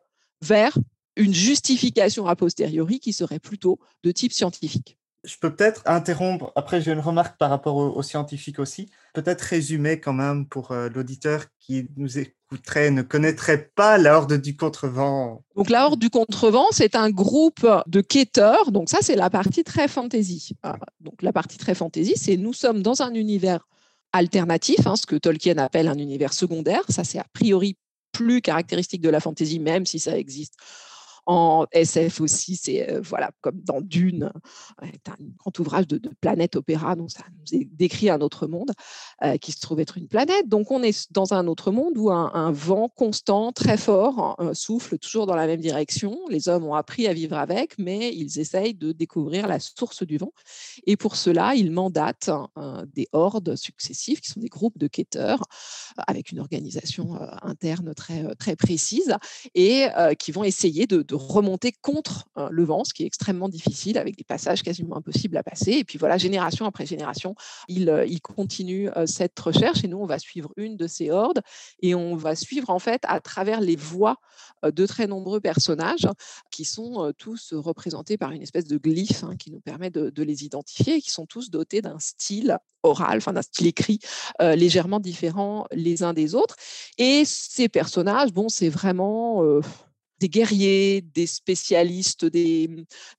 vers 0.42 0.76
une 1.16 1.34
justification 1.34 2.26
a 2.26 2.36
posteriori 2.36 3.00
qui 3.00 3.12
serait 3.12 3.40
plutôt 3.40 3.78
de 4.04 4.12
type 4.12 4.32
scientifique. 4.32 4.96
Je 5.24 5.36
peux 5.40 5.54
peut-être 5.54 5.82
interrompre, 5.84 6.52
après 6.54 6.80
j'ai 6.80 6.92
une 6.92 7.00
remarque 7.00 7.36
par 7.38 7.50
rapport 7.50 7.74
aux, 7.74 7.88
aux 7.88 8.02
scientifiques 8.02 8.60
aussi, 8.60 8.88
peut-être 9.14 9.42
résumer 9.42 9.98
quand 9.98 10.12
même 10.12 10.46
pour 10.46 10.70
euh, 10.70 10.88
l'auditeur 10.88 11.46
qui 11.58 11.88
nous 11.96 12.18
écouterait 12.18 12.90
ne 12.90 13.02
connaîtrait 13.02 13.70
pas 13.74 13.98
la 13.98 14.16
Horde 14.16 14.40
du 14.40 14.56
Contrevent. 14.56 15.42
Donc 15.56 15.70
la 15.70 15.86
Horde 15.86 15.98
du 15.98 16.08
Contrevent, 16.08 16.68
c'est 16.70 16.94
un 16.94 17.10
groupe 17.10 17.66
de 17.86 18.00
quêteurs. 18.00 18.70
Donc 18.70 18.88
ça, 18.88 18.98
c'est 19.02 19.16
la 19.16 19.28
partie 19.28 19.64
très 19.64 19.88
fantasy. 19.88 20.52
Euh, 20.64 20.72
donc 21.00 21.20
la 21.22 21.32
partie 21.32 21.58
très 21.58 21.74
fantasy, 21.74 22.14
c'est 22.16 22.36
nous 22.36 22.52
sommes 22.52 22.82
dans 22.82 23.02
un 23.02 23.12
univers 23.14 23.66
alternatif, 24.12 24.86
hein, 24.86 24.96
ce 24.96 25.06
que 25.06 25.16
Tolkien 25.16 25.58
appelle 25.58 25.88
un 25.88 25.98
univers 25.98 26.32
secondaire. 26.32 26.82
Ça, 26.88 27.04
c'est 27.04 27.18
a 27.18 27.26
priori 27.32 27.76
plus 28.12 28.40
caractéristique 28.40 29.00
de 29.00 29.10
la 29.10 29.20
fantasy, 29.20 29.58
même 29.58 29.86
si 29.86 29.98
ça 29.98 30.16
existe 30.16 30.54
en 31.28 31.66
SF 31.72 32.22
aussi, 32.22 32.56
c'est 32.56 32.90
euh, 32.90 33.02
voilà 33.02 33.30
comme 33.42 33.60
dans 33.60 33.82
Dune, 33.82 34.32
un 34.80 34.88
grand 35.36 35.58
ouvrage 35.58 35.86
de, 35.86 36.00
planète 36.22 36.56
opéra, 36.56 36.96
donc 36.96 37.10
ça 37.10 37.22
nous 37.52 37.64
décrit 37.72 38.08
un 38.08 38.22
autre 38.22 38.46
monde 38.46 38.72
euh, 39.22 39.36
qui 39.36 39.52
se 39.52 39.60
trouve 39.60 39.78
être 39.78 39.98
une 39.98 40.08
planète. 40.08 40.48
Donc 40.48 40.70
on 40.70 40.82
est 40.82 41.12
dans 41.12 41.34
un 41.34 41.46
autre 41.46 41.70
monde 41.70 41.98
où 41.98 42.10
un, 42.10 42.50
vent 42.52 42.88
constant, 42.88 43.52
très 43.52 43.76
fort, 43.76 44.36
euh, 44.40 44.54
souffle 44.54 44.96
toujours 44.96 45.26
dans 45.26 45.36
la 45.36 45.46
même 45.46 45.60
direction. 45.60 46.18
Les 46.30 46.48
hommes 46.48 46.64
ont 46.64 46.74
appris 46.74 47.06
à 47.06 47.12
vivre 47.12 47.36
avec, 47.36 47.78
mais 47.78 48.10
ils 48.14 48.38
essayent 48.38 48.74
de 48.74 48.92
découvrir 48.92 49.46
la 49.46 49.60
source 49.60 50.04
du 50.04 50.16
vent. 50.16 50.32
Et 50.86 50.96
pour 50.96 51.14
cela, 51.14 51.54
ils 51.54 51.70
mandatent 51.70 52.30
des 52.94 53.06
hordes 53.12 53.54
successives, 53.54 54.20
qui 54.20 54.30
sont 54.30 54.40
des 54.40 54.48
groupes 54.48 54.78
de 54.78 54.86
quêteurs, 54.86 55.42
avec 56.06 56.32
une 56.32 56.40
organisation 56.40 57.18
interne 57.42 57.92
très, 57.92 58.34
très 58.36 58.56
précise, 58.56 59.14
et 59.54 59.88
qui 60.18 60.32
vont 60.32 60.44
essayer 60.44 60.86
de 60.86 61.02
remonter 61.18 61.72
contre 61.82 62.28
euh, 62.38 62.48
le 62.50 62.64
vent, 62.64 62.84
ce 62.84 62.94
qui 62.94 63.02
est 63.02 63.06
extrêmement 63.06 63.48
difficile, 63.48 63.98
avec 63.98 64.16
des 64.16 64.24
passages 64.24 64.62
quasiment 64.62 64.96
impossibles 64.96 65.36
à 65.36 65.42
passer. 65.42 65.72
Et 65.72 65.84
puis 65.84 65.98
voilà, 65.98 66.16
génération 66.18 66.64
après 66.64 66.86
génération, 66.86 67.34
ils, 67.68 67.88
euh, 67.88 68.06
ils 68.06 68.20
continuent 68.20 68.90
euh, 68.96 69.06
cette 69.06 69.38
recherche, 69.38 69.84
et 69.84 69.88
nous, 69.88 69.98
on 69.98 70.06
va 70.06 70.18
suivre 70.18 70.52
une 70.56 70.76
de 70.76 70.86
ces 70.86 71.10
hordes, 71.10 71.40
et 71.82 71.94
on 71.94 72.16
va 72.16 72.34
suivre 72.36 72.70
en 72.70 72.78
fait 72.78 73.02
à 73.06 73.20
travers 73.20 73.60
les 73.60 73.76
voix 73.76 74.16
euh, 74.64 74.70
de 74.70 74.86
très 74.86 75.06
nombreux 75.06 75.40
personnages 75.40 76.08
qui 76.50 76.64
sont 76.64 77.12
tous 77.18 77.52
représentés 77.52 78.16
par 78.16 78.32
une 78.32 78.42
espèce 78.42 78.64
de 78.64 78.78
glyphe 78.78 79.24
hein, 79.24 79.36
qui 79.36 79.50
nous 79.50 79.60
permet 79.60 79.90
de, 79.90 80.10
de 80.10 80.22
les 80.22 80.44
identifier 80.44 80.96
et 80.96 81.00
qui 81.00 81.10
sont 81.10 81.26
tous 81.26 81.50
dotés 81.50 81.82
d'un 81.82 81.98
style 81.98 82.58
oral, 82.82 83.18
enfin 83.18 83.32
d'un 83.32 83.42
style 83.42 83.66
écrit 83.66 83.98
légèrement 84.40 85.00
différent 85.00 85.66
les 85.72 86.02
uns 86.02 86.14
des 86.14 86.34
autres. 86.34 86.56
Et 86.96 87.24
ces 87.24 87.68
personnages, 87.68 88.32
bon, 88.32 88.48
c'est 88.48 88.68
vraiment 88.68 89.42
des 90.20 90.28
guerriers, 90.28 91.00
des 91.00 91.26
spécialistes 91.26 92.24
des, 92.24 92.68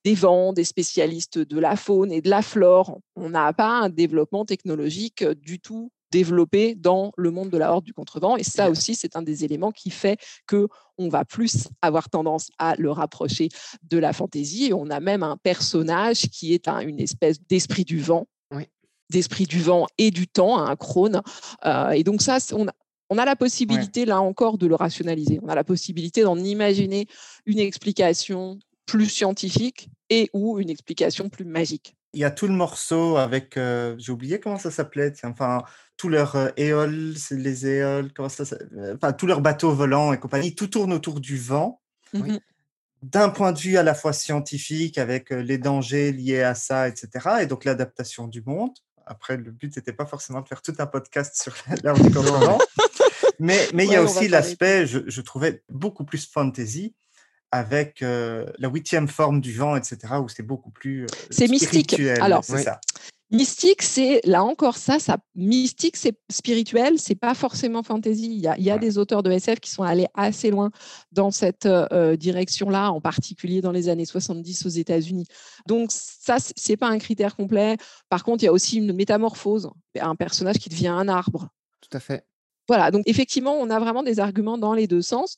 des 0.04 0.16
vents, 0.16 0.54
des 0.54 0.64
spécialistes 0.64 1.40
de 1.40 1.60
la 1.60 1.76
faune 1.76 2.12
et 2.12 2.22
de 2.22 2.30
la 2.30 2.42
flore. 2.42 3.00
On 3.16 3.30
n'a 3.30 3.52
pas 3.54 3.70
un 3.70 3.90
développement 3.90 4.46
technologique 4.46 5.22
euh, 5.22 5.34
du 5.36 5.60
tout 5.60 5.92
développé 6.12 6.74
dans 6.74 7.12
le 7.18 7.30
monde 7.30 7.52
de 7.52 7.58
la 7.60 7.72
horde 7.72 7.86
du 7.86 7.94
contrevent. 7.94 8.36
Et 8.36 8.44
ça 8.44 8.72
aussi, 8.72 8.96
c'est 8.96 9.16
un 9.16 9.22
des 9.22 9.44
éléments 9.46 9.72
qui 9.72 9.92
fait 9.92 10.18
que 10.48 10.68
on 10.98 11.08
va 11.08 11.24
plus 11.24 11.68
avoir 11.84 12.10
tendance 12.10 12.50
à 12.58 12.76
le 12.78 12.90
rapprocher 12.92 13.50
de 13.84 13.98
la 14.00 14.12
fantaisie. 14.12 14.66
Et 14.66 14.74
on 14.74 14.90
a 14.90 15.00
même 15.00 15.22
un 15.22 15.38
personnage 15.38 16.22
qui 16.32 16.54
est 16.56 16.68
un- 16.68 16.80
une 16.80 17.00
espèce 17.00 17.38
d'esprit 17.48 17.86
du 17.86 18.00
vent, 18.02 18.28
Oui. 18.52 18.64
d'esprit 19.12 19.46
du 19.46 19.62
vent 19.62 19.86
et 20.00 20.10
du 20.10 20.28
temps, 20.28 20.58
un 20.58 20.76
crône. 20.76 21.22
Euh, 21.66 21.92
et 21.92 22.04
donc 22.04 22.24
ça, 22.24 22.40
on 22.54 22.68
a, 22.68 22.74
on 23.10 23.18
a 23.18 23.26
la 23.26 23.36
possibilité, 23.36 24.06
là 24.06 24.22
encore, 24.22 24.58
de 24.58 24.68
le 24.68 24.76
rationaliser. 24.76 25.40
On 25.44 25.50
a 25.50 25.56
la 25.56 25.64
possibilité 25.64 26.24
d'en 26.24 26.38
imaginer 26.38 27.08
une 27.46 27.60
explication 27.60 28.60
plus 28.86 29.10
scientifique 29.10 29.90
et 30.10 30.30
ou 30.34 30.60
une 30.60 30.70
explication 30.70 31.30
plus 31.30 31.46
magique. 31.46 31.96
Il 32.14 32.20
y 32.20 32.24
a 32.24 32.32
tout 32.32 32.48
le 32.48 32.54
morceau 32.54 33.18
avec, 33.18 33.56
euh, 33.56 33.96
j'ai 34.00 34.12
oublié 34.12 34.40
comment 34.40 34.58
ça 34.58 34.72
s'appelait, 34.72 35.14
enfin, 35.24 35.64
tous 35.96 36.10
leurs 36.10 36.36
euh, 36.36 36.50
éoles, 36.58 37.14
les 37.32 37.68
éoles, 37.68 38.12
comment 38.14 38.30
ça, 38.30 38.44
euh, 38.78 38.96
enfin, 38.96 39.14
tous 39.14 39.28
leurs 39.28 39.42
bateaux 39.42 39.72
volants 39.72 40.12
et 40.14 40.18
compagnie, 40.18 40.56
tout 40.56 40.68
tourne 40.68 40.94
autour 40.94 41.20
du 41.20 41.38
vent. 41.38 41.82
Oui. 42.14 42.22
Mhm. 42.22 42.40
d'un 43.02 43.30
point 43.30 43.54
de 43.54 43.60
vue 43.60 43.78
à 43.78 43.84
la 43.84 43.94
fois 43.94 44.14
scientifique, 44.14 44.98
avec 44.98 45.32
euh, 45.32 45.42
les 45.42 45.58
dangers 45.58 46.12
liés 46.12 46.42
à 46.42 46.56
ça, 46.56 46.88
etc., 46.88 47.42
et 47.42 47.46
donc 47.46 47.64
l'adaptation 47.64 48.28
du 48.28 48.42
monde. 48.42 48.74
Après, 49.10 49.38
le 49.38 49.50
but 49.50 49.76
n'était 49.76 49.92
pas 49.92 50.06
forcément 50.06 50.42
de 50.42 50.48
faire 50.48 50.62
tout 50.62 50.76
un 50.78 50.86
podcast 50.86 51.36
sur 51.42 51.56
l'art 51.84 52.00
du 52.00 52.12
contrevent, 52.12 52.60
mais, 53.40 53.68
mais 53.74 53.86
il 53.86 53.92
y 53.92 53.96
a 53.96 54.04
aussi 54.04 54.28
l'aspect, 54.28 54.86
je, 54.86 55.00
je 55.08 55.22
trouvais, 55.22 55.64
beaucoup 55.68 56.06
plus 56.06 56.30
fantasy, 56.30 56.94
avec 57.52 58.04
euh, 58.04 58.46
la 58.60 58.70
huitième 58.70 59.08
forme 59.08 59.42
du 59.42 59.58
vent, 59.58 59.76
etc., 59.76 59.98
où 60.22 60.30
c'est 60.30 60.44
beaucoup 60.44 60.70
plus 60.70 61.06
euh, 61.06 61.08
C'est 61.32 61.48
mystique. 61.48 62.00
Alors, 62.22 62.44
c'est 62.44 62.54
Oui. 62.54 62.64
ça. 62.64 62.80
Mystique, 63.32 63.84
c'est 63.84 64.22
là 64.26 64.44
encore 64.44 64.78
ça, 64.78 64.98
ça 64.98 65.18
mystique, 65.36 65.98
c'est 65.98 66.18
spirituel, 66.32 66.98
c'est 66.98 67.14
pas 67.14 67.36
forcément 67.36 67.84
fantasy. 67.84 68.26
Il 68.26 68.40
y 68.40 68.48
a, 68.48 68.58
il 68.58 68.64
y 68.64 68.72
a 68.72 68.76
Ouais. 68.76 68.80
des 68.80 68.98
auteurs 68.98 69.22
de 69.22 69.30
SF 69.30 69.60
qui 69.60 69.70
sont 69.70 69.84
allés 69.84 70.08
assez 70.16 70.50
loin 70.50 70.72
dans 71.12 71.30
cette 71.30 71.68
euh, 71.68 72.16
direction-là, 72.16 72.92
en 72.92 73.02
particulier 73.02 73.62
dans 73.62 73.72
les 73.72 73.88
années 73.88 74.06
70 74.06 74.66
aux 74.66 74.70
États-Unis. 74.70 75.28
Donc 75.68 75.92
ça, 75.92 76.38
c'est 76.40 76.78
pas 76.78 76.88
un 76.88 76.98
critère 76.98 77.36
complet. 77.36 77.78
Par 78.10 78.24
contre, 78.24 78.42
il 78.44 78.48
y 78.48 78.50
a 78.50 78.54
aussi 78.54 78.78
une 78.78 78.94
métamorphose, 78.94 79.70
un 80.00 80.16
personnage 80.16 80.58
qui 80.58 80.70
devient 80.70 80.88
un 80.88 81.08
arbre. 81.08 81.50
Tout 81.82 81.96
à 81.96 82.00
fait. 82.00 82.26
Voilà, 82.68 82.90
donc 82.90 83.04
effectivement, 83.08 83.54
on 83.54 83.70
a 83.70 83.80
vraiment 83.80 84.02
des 84.04 84.20
arguments 84.20 84.58
dans 84.58 84.74
les 84.74 84.88
deux 84.88 85.02
sens, 85.04 85.36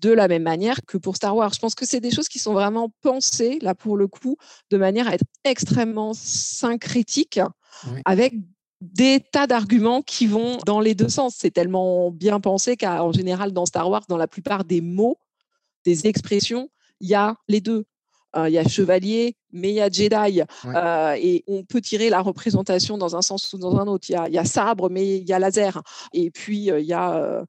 de 0.00 0.10
la 0.10 0.28
même 0.28 0.42
manière 0.42 0.78
que 0.86 0.96
pour 0.98 1.16
Star 1.16 1.34
Wars. 1.36 1.52
Je 1.52 1.58
pense 1.58 1.74
que 1.74 1.86
c'est 1.86 2.00
des 2.00 2.10
choses 2.10 2.28
qui 2.28 2.38
sont 2.38 2.52
vraiment 2.52 2.90
pensées, 3.02 3.58
là, 3.62 3.74
pour 3.74 3.96
le 3.96 4.06
coup, 4.06 4.36
de 4.70 4.76
manière 4.76 5.08
à 5.08 5.14
être 5.14 5.24
extrêmement 5.44 6.12
syncrétique, 6.14 7.40
Oui. 7.86 8.00
avec 8.04 8.34
des 8.80 9.20
tas 9.20 9.46
d'arguments 9.46 10.02
qui 10.02 10.26
vont 10.26 10.58
dans 10.64 10.80
les 10.80 10.94
deux 10.94 11.08
sens. 11.08 11.34
C'est 11.38 11.50
tellement 11.50 12.10
bien 12.12 12.38
pensé 12.40 12.76
qu'en 12.76 13.12
général, 13.12 13.52
dans 13.52 13.66
Star 13.66 13.88
Wars, 13.90 14.04
dans 14.08 14.16
la 14.16 14.28
plupart 14.28 14.64
des 14.64 14.80
mots, 14.80 15.18
des 15.84 16.06
expressions, 16.06 16.70
il 17.00 17.08
y 17.08 17.14
a 17.14 17.34
les 17.48 17.60
deux. 17.60 17.84
Euh, 18.36 18.48
Il 18.48 18.52
y 18.52 18.58
a 18.58 18.68
chevalier, 18.68 19.36
mais 19.52 19.70
il 19.70 19.76
y 19.76 19.80
a 19.80 19.88
Jedi. 19.90 20.42
Euh, 20.66 21.14
et 21.18 21.44
on 21.46 21.64
peut 21.64 21.80
tirer 21.80 22.10
la 22.10 22.20
représentation 22.20 22.98
dans 22.98 23.16
un 23.16 23.22
sens 23.22 23.52
ou 23.54 23.58
dans 23.58 23.76
un 23.78 23.86
autre. 23.86 24.10
Il 24.10 24.12
y 24.12 24.16
a, 24.16 24.28
il 24.28 24.34
y 24.34 24.38
a 24.38 24.44
sabre, 24.44 24.90
mais 24.90 25.16
il 25.18 25.26
y 25.26 25.32
a 25.32 25.38
laser. 25.38 25.82
Et 26.12 26.30
puis, 26.30 26.70
euh, 26.70 26.78
il 26.78 26.86
y 26.86 26.92
a 26.92 27.42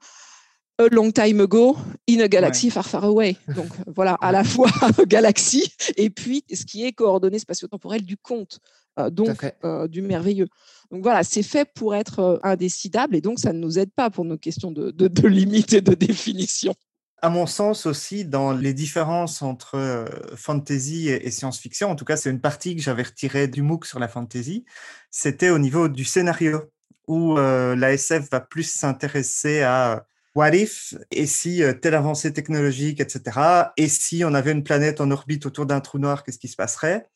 A 0.79 0.87
Long 0.91 1.11
Time 1.11 1.41
Ago 1.41 1.77
in 2.09 2.21
a 2.21 2.27
Galaxy 2.27 2.69
Far 2.69 2.87
Far 2.87 3.03
Away. 3.03 3.37
Donc, 3.55 3.67
voilà, 3.85 4.13
à 4.21 4.31
la 4.31 4.43
fois 4.43 4.71
galaxie 5.07 5.73
et 5.97 6.09
puis 6.09 6.43
ce 6.53 6.65
qui 6.65 6.85
est 6.85 6.93
coordonnées 6.93 7.39
spatio-temporelles 7.39 8.05
du 8.05 8.17
conte. 8.17 8.59
euh, 8.99 9.09
donc, 9.09 9.45
euh, 9.63 9.87
du 9.87 10.01
merveilleux. 10.01 10.47
Donc 10.91 11.03
voilà, 11.03 11.23
c'est 11.23 11.43
fait 11.43 11.67
pour 11.73 11.95
être 11.95 12.19
euh, 12.19 12.37
indécidable 12.43 13.15
et 13.15 13.21
donc 13.21 13.39
ça 13.39 13.53
ne 13.53 13.59
nous 13.59 13.77
aide 13.79 13.91
pas 13.91 14.09
pour 14.09 14.25
nos 14.25 14.37
questions 14.37 14.71
de, 14.71 14.91
de, 14.91 15.07
de 15.07 15.27
limite 15.27 15.73
et 15.73 15.81
de 15.81 15.93
définition. 15.93 16.73
À 17.21 17.29
mon 17.29 17.45
sens 17.45 17.85
aussi, 17.85 18.23
dans 18.23 18.53
les 18.53 18.73
différences 18.73 19.41
entre 19.41 20.05
fantasy 20.35 21.09
et, 21.09 21.27
et 21.27 21.31
science-fiction, 21.31 21.89
en 21.91 21.95
tout 21.95 22.05
cas, 22.05 22.15
c'est 22.15 22.29
une 22.29 22.39
partie 22.39 22.77
que 22.77 22.81
j'avais 22.81 23.03
retirée 23.03 23.49
du 23.49 23.61
MOOC 23.61 23.85
sur 23.85 23.99
la 23.99 24.07
fantasy, 24.07 24.63
c'était 25.11 25.49
au 25.49 25.59
niveau 25.59 25.89
du 25.89 26.05
scénario, 26.05 26.61
où 27.09 27.37
euh, 27.37 27.75
la 27.75 27.91
SF 27.93 28.29
va 28.29 28.39
plus 28.39 28.71
s'intéresser 28.71 29.61
à 29.63 30.05
what 30.35 30.53
if, 30.53 30.95
et 31.11 31.25
si 31.25 31.63
euh, 31.63 31.73
telle 31.73 31.95
avancée 31.95 32.33
technologique, 32.33 32.99
etc., 32.99 33.71
et 33.77 33.87
si 33.87 34.23
on 34.23 34.33
avait 34.33 34.51
une 34.51 34.63
planète 34.63 35.01
en 35.01 35.11
orbite 35.11 35.45
autour 35.45 35.65
d'un 35.65 35.81
trou 35.81 35.99
noir, 35.99 36.23
qu'est-ce 36.23 36.39
qui 36.39 36.47
se 36.47 36.55
passerait? 36.55 37.09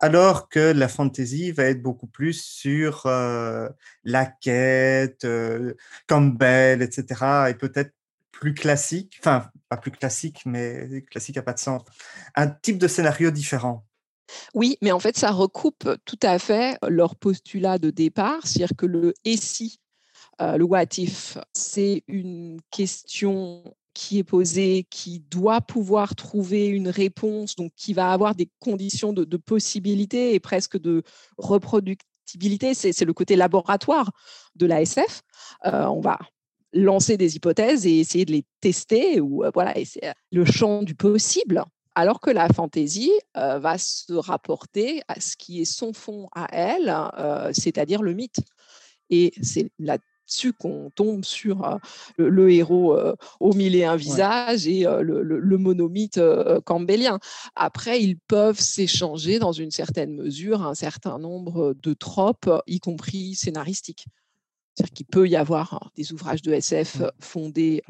Alors 0.00 0.48
que 0.48 0.72
la 0.72 0.88
fantasy 0.88 1.52
va 1.52 1.64
être 1.64 1.82
beaucoup 1.82 2.06
plus 2.06 2.42
sur 2.42 3.06
euh, 3.06 3.68
la 4.04 4.26
quête, 4.26 5.24
euh, 5.24 5.74
Campbell, 6.06 6.82
etc., 6.82 7.50
et 7.50 7.54
peut-être 7.54 7.92
plus 8.30 8.54
classique, 8.54 9.16
enfin, 9.20 9.50
pas 9.68 9.76
plus 9.76 9.92
classique, 9.92 10.42
mais 10.46 11.04
classique 11.10 11.36
n'a 11.36 11.42
pas 11.42 11.52
de 11.52 11.60
sens, 11.60 11.82
un 12.34 12.48
type 12.48 12.78
de 12.78 12.88
scénario 12.88 13.30
différent. 13.30 13.84
Oui, 14.54 14.78
mais 14.80 14.92
en 14.92 14.98
fait, 14.98 15.16
ça 15.16 15.30
recoupe 15.30 15.88
tout 16.04 16.18
à 16.22 16.38
fait 16.38 16.78
leur 16.88 17.16
postulat 17.16 17.78
de 17.78 17.90
départ, 17.90 18.46
c'est-à-dire 18.46 18.76
que 18.76 18.86
le 18.86 19.12
et 19.24 19.36
si 19.36 19.78
le 20.56 20.64
what 20.64 20.84
if, 20.98 21.38
c'est 21.52 22.02
une 22.08 22.60
question 22.70 23.62
qui 23.94 24.18
est 24.18 24.24
posée, 24.24 24.86
qui 24.90 25.20
doit 25.20 25.60
pouvoir 25.60 26.14
trouver 26.14 26.66
une 26.66 26.88
réponse, 26.88 27.56
donc 27.56 27.72
qui 27.76 27.92
va 27.92 28.12
avoir 28.12 28.34
des 28.34 28.48
conditions 28.60 29.12
de, 29.12 29.36
possibilité 29.36 30.34
et 30.34 30.40
presque 30.40 30.78
de 30.78 31.02
reproductibilité. 31.36 32.74
C'est 32.74 33.04
le 33.04 33.12
côté 33.12 33.36
laboratoire 33.36 34.10
de 34.56 34.66
la 34.66 34.82
SF. 34.82 35.22
on 35.64 36.00
va 36.00 36.18
lancer 36.72 37.18
des 37.18 37.36
hypothèses 37.36 37.86
et 37.86 37.98
essayer 37.98 38.24
de 38.24 38.32
les 38.32 38.44
tester, 38.60 39.20
ou 39.20 39.44
voilà, 39.52 39.74
c'est 39.84 40.12
le 40.30 40.44
champ 40.44 40.82
du 40.82 40.94
possible. 40.94 41.62
Alors 41.94 42.20
que 42.20 42.30
la 42.30 42.48
fantaisie 42.48 43.12
va 43.34 43.76
se 43.76 44.14
rapporter 44.14 45.02
à 45.08 45.20
ce 45.20 45.36
qui 45.36 45.60
est 45.60 45.66
son 45.66 45.92
fond 45.92 46.28
à 46.34 46.46
elle, 46.50 46.94
c'est-à-dire 47.52 48.02
le 48.02 48.14
mythe. 48.14 48.40
Et 49.10 49.32
c'est 49.42 49.70
là-dessus 50.22 50.52
qu'on 50.52 50.90
tombe 50.94 51.24
sur 51.24 51.78
le, 52.16 52.50
héros 52.50 52.96
au 53.40 53.52
mille 53.54 53.74
et 53.74 53.84
un 53.84 53.96
visages 53.96 54.66
et 54.66 54.84
le, 54.84 55.58
monomythe 55.58 56.20
campbellien. 56.64 57.18
Après, 57.54 58.02
ils 58.02 58.18
peuvent 58.18 58.60
s'échanger 58.60 59.38
dans 59.38 59.52
une 59.52 59.70
certaine 59.70 60.14
mesure 60.14 60.62
un 60.62 60.74
certain 60.74 61.18
nombre 61.18 61.74
de 61.82 61.92
tropes, 61.94 62.50
y 62.66 62.80
compris 62.80 63.34
scénaristiques. 63.34 64.06
C'est-à-dire 64.74 64.94
qu'il 64.94 65.06
peut 65.06 65.28
y 65.28 65.36
avoir 65.36 65.90
des 65.96 66.12
ouvrages 66.12 66.42
de 66.42 66.52
SF 66.52 67.02
fondés 67.20 67.82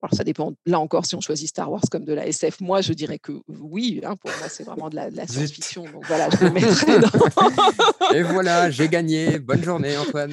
alors, 0.00 0.14
ça 0.14 0.22
dépend, 0.22 0.52
là 0.64 0.78
encore, 0.78 1.06
si 1.06 1.16
on 1.16 1.20
choisit 1.20 1.48
Star 1.48 1.72
Wars 1.72 1.82
comme 1.90 2.04
de 2.04 2.12
la 2.12 2.24
SF. 2.24 2.60
Moi, 2.60 2.82
je 2.82 2.92
dirais 2.92 3.18
que 3.18 3.32
oui, 3.48 4.00
hein, 4.04 4.14
pour 4.14 4.30
moi, 4.38 4.48
c'est 4.48 4.62
vraiment 4.62 4.88
de 4.88 4.94
la, 4.94 5.26
science-fiction. 5.26 5.86
Donc 5.92 6.06
voilà, 6.06 6.28
je 6.30 6.44
le 6.44 6.52
mettrai 6.52 6.98
dans... 7.00 8.14
Et 8.14 8.22
voilà, 8.22 8.70
j'ai 8.70 8.88
gagné. 8.88 9.40
Bonne 9.40 9.64
journée, 9.64 9.96
Antoine. 9.96 10.32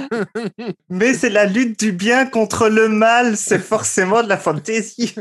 Mais 0.88 1.12
c'est 1.12 1.28
la 1.28 1.44
lutte 1.44 1.78
du 1.78 1.92
bien 1.92 2.24
contre 2.24 2.70
le 2.70 2.88
mal. 2.88 3.36
C'est 3.36 3.58
forcément 3.58 4.22
de 4.22 4.28
la 4.28 4.38
fantaisie. 4.38 5.14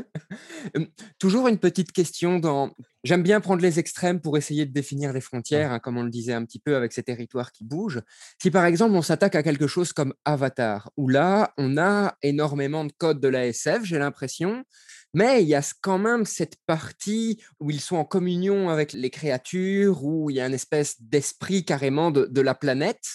Toujours 1.19 1.49
une 1.49 1.57
petite 1.57 1.91
question 1.91 2.39
dans 2.39 2.71
J'aime 3.05 3.23
bien 3.23 3.39
prendre 3.39 3.61
les 3.61 3.79
extrêmes 3.79 4.19
pour 4.19 4.37
essayer 4.37 4.65
de 4.65 4.73
définir 4.73 5.13
les 5.13 5.21
frontières, 5.21 5.71
hein, 5.71 5.79
comme 5.79 5.97
on 5.97 6.03
le 6.03 6.09
disait 6.09 6.33
un 6.33 6.43
petit 6.43 6.59
peu 6.59 6.75
avec 6.75 6.91
ces 6.91 7.01
territoires 7.01 7.53
qui 7.53 7.63
bougent. 7.63 8.01
Si 8.41 8.51
par 8.51 8.65
exemple 8.65 8.93
on 8.93 9.01
s'attaque 9.01 9.35
à 9.35 9.43
quelque 9.43 9.67
chose 9.67 9.93
comme 9.93 10.13
Avatar, 10.25 10.91
où 10.97 11.07
là 11.07 11.53
on 11.57 11.77
a 11.77 12.17
énormément 12.23 12.83
de 12.83 12.91
codes 12.97 13.21
de 13.21 13.29
la 13.29 13.47
SF, 13.47 13.85
j'ai 13.85 13.99
l'impression, 13.99 14.65
mais 15.13 15.41
il 15.41 15.47
y 15.47 15.55
a 15.55 15.61
quand 15.81 15.97
même 15.97 16.25
cette 16.25 16.57
partie 16.65 17.41
où 17.61 17.71
ils 17.71 17.79
sont 17.79 17.95
en 17.95 18.03
communion 18.03 18.69
avec 18.69 18.91
les 18.91 19.09
créatures, 19.09 20.03
où 20.03 20.29
il 20.29 20.35
y 20.35 20.41
a 20.41 20.47
une 20.47 20.53
espèce 20.53 21.01
d'esprit 21.01 21.63
carrément 21.63 22.11
de, 22.11 22.41
la 22.41 22.53
planète. 22.53 23.05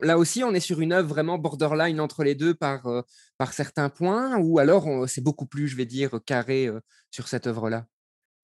Là 0.00 0.18
aussi, 0.18 0.42
on 0.42 0.52
est 0.52 0.60
sur 0.60 0.80
une 0.80 0.92
œuvre 0.92 1.08
vraiment 1.08 1.38
borderline 1.38 2.00
entre 2.00 2.24
les 2.24 2.34
deux 2.34 2.54
par, 2.54 2.86
euh, 2.86 3.02
par 3.38 3.52
certains 3.52 3.88
points, 3.88 4.36
ou 4.38 4.58
alors 4.58 5.08
c'est 5.08 5.22
beaucoup 5.22 5.46
plus, 5.46 5.68
je 5.68 5.76
vais 5.76 5.86
dire, 5.86 6.20
carré 6.26 6.66
euh, 6.66 6.80
sur 7.10 7.28
cette 7.28 7.46
œuvre-là. 7.46 7.86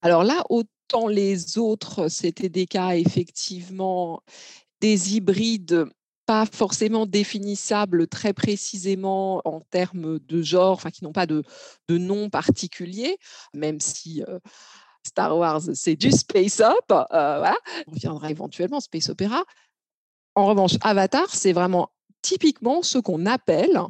Alors 0.05 0.23
là, 0.23 0.43
autant 0.51 1.07
les 1.07 1.57
autres, 1.57 2.09
c'était 2.09 2.47
des 2.47 2.67
cas 2.67 2.91
effectivement 2.91 4.21
des 4.79 5.15
hybrides 5.15 5.87
pas 6.27 6.45
forcément 6.45 7.07
définissables 7.07 8.07
très 8.07 8.31
précisément 8.31 9.41
en 9.45 9.61
termes 9.61 10.19
de 10.19 10.43
genre, 10.43 10.73
enfin 10.73 10.91
qui 10.91 11.03
n'ont 11.03 11.11
pas 11.11 11.25
de, 11.25 11.43
nom 11.89 12.29
particulier, 12.29 13.17
même 13.55 13.79
si 13.79 14.23
Star 15.03 15.35
Wars 15.35 15.61
c'est 15.73 15.95
du 15.95 16.11
space 16.11 16.59
up, 16.59 16.85
voilà. 16.87 17.57
on 17.87 17.93
reviendra 17.93 18.29
éventuellement 18.29 18.81
space 18.81 19.09
opéra. 19.09 19.43
En 20.35 20.45
revanche, 20.45 20.73
Avatar, 20.81 21.33
c'est 21.33 21.53
vraiment 21.53 21.89
typiquement 22.21 22.83
ce 22.83 22.99
qu'on 22.99 23.25
appelle 23.25 23.81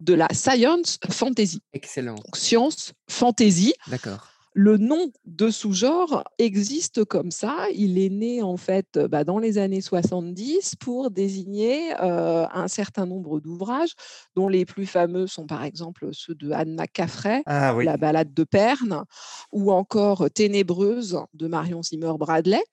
de 0.00 0.12
la 0.12 0.28
science 0.34 0.98
fantasy. 1.10 1.62
Excellent. 1.72 2.16
science 2.34 2.92
fantasy. 3.08 3.72
D'accord 3.86 4.35
le 4.58 4.78
nom 4.78 5.12
de 5.26 5.50
sous-genre 5.50 6.24
existe 6.38 7.04
comme 7.04 7.30
ça. 7.30 7.66
Il 7.74 7.98
est 7.98 8.08
né 8.08 8.40
en 8.40 8.56
fait 8.56 8.98
bah, 8.98 9.22
dans 9.22 9.38
les 9.38 9.58
années 9.58 9.82
70 9.82 10.76
pour 10.76 11.10
désigner 11.10 11.92
euh, 12.00 12.46
un 12.50 12.66
certain 12.66 13.04
nombre 13.04 13.38
d'ouvrages, 13.38 13.92
dont 14.34 14.48
les 14.48 14.64
plus 14.64 14.86
fameux 14.86 15.26
sont 15.26 15.46
par 15.46 15.62
exemple 15.62 16.08
ceux 16.12 16.34
de 16.34 16.52
Anne 16.52 16.74
McCaffrey, 16.74 17.42
ah 17.44 17.74
La 17.82 17.98
balade 17.98 18.32
de 18.32 18.44
Perne, 18.44 19.04
ou 19.52 19.70
encore 19.70 20.30
Ténébreuse 20.30 21.20
de 21.34 21.48
Marion 21.48 21.82
Zimmer 21.82 22.14
Bradley, 22.18 22.64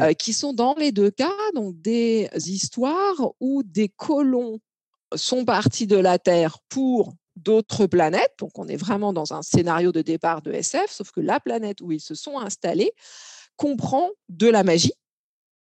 euh, 0.00 0.14
qui 0.14 0.32
sont 0.32 0.52
dans 0.52 0.74
les 0.74 0.90
deux 0.90 1.12
cas 1.12 1.30
donc 1.54 1.80
des 1.80 2.28
histoires 2.46 3.32
où 3.38 3.62
des 3.62 3.88
colons 3.88 4.58
sont 5.14 5.44
partis 5.44 5.86
de 5.86 5.96
la 5.96 6.18
Terre 6.18 6.58
pour 6.68 7.14
d'autres 7.44 7.86
planètes. 7.86 8.34
Donc, 8.38 8.58
on 8.58 8.68
est 8.68 8.76
vraiment 8.76 9.12
dans 9.12 9.32
un 9.32 9.42
scénario 9.42 9.92
de 9.92 10.02
départ 10.02 10.42
de 10.42 10.52
SF, 10.52 10.90
sauf 10.90 11.10
que 11.10 11.20
la 11.20 11.40
planète 11.40 11.80
où 11.80 11.92
ils 11.92 12.00
se 12.00 12.14
sont 12.14 12.38
installés 12.38 12.92
comprend 13.56 14.10
de 14.28 14.48
la 14.48 14.62
magie, 14.62 14.92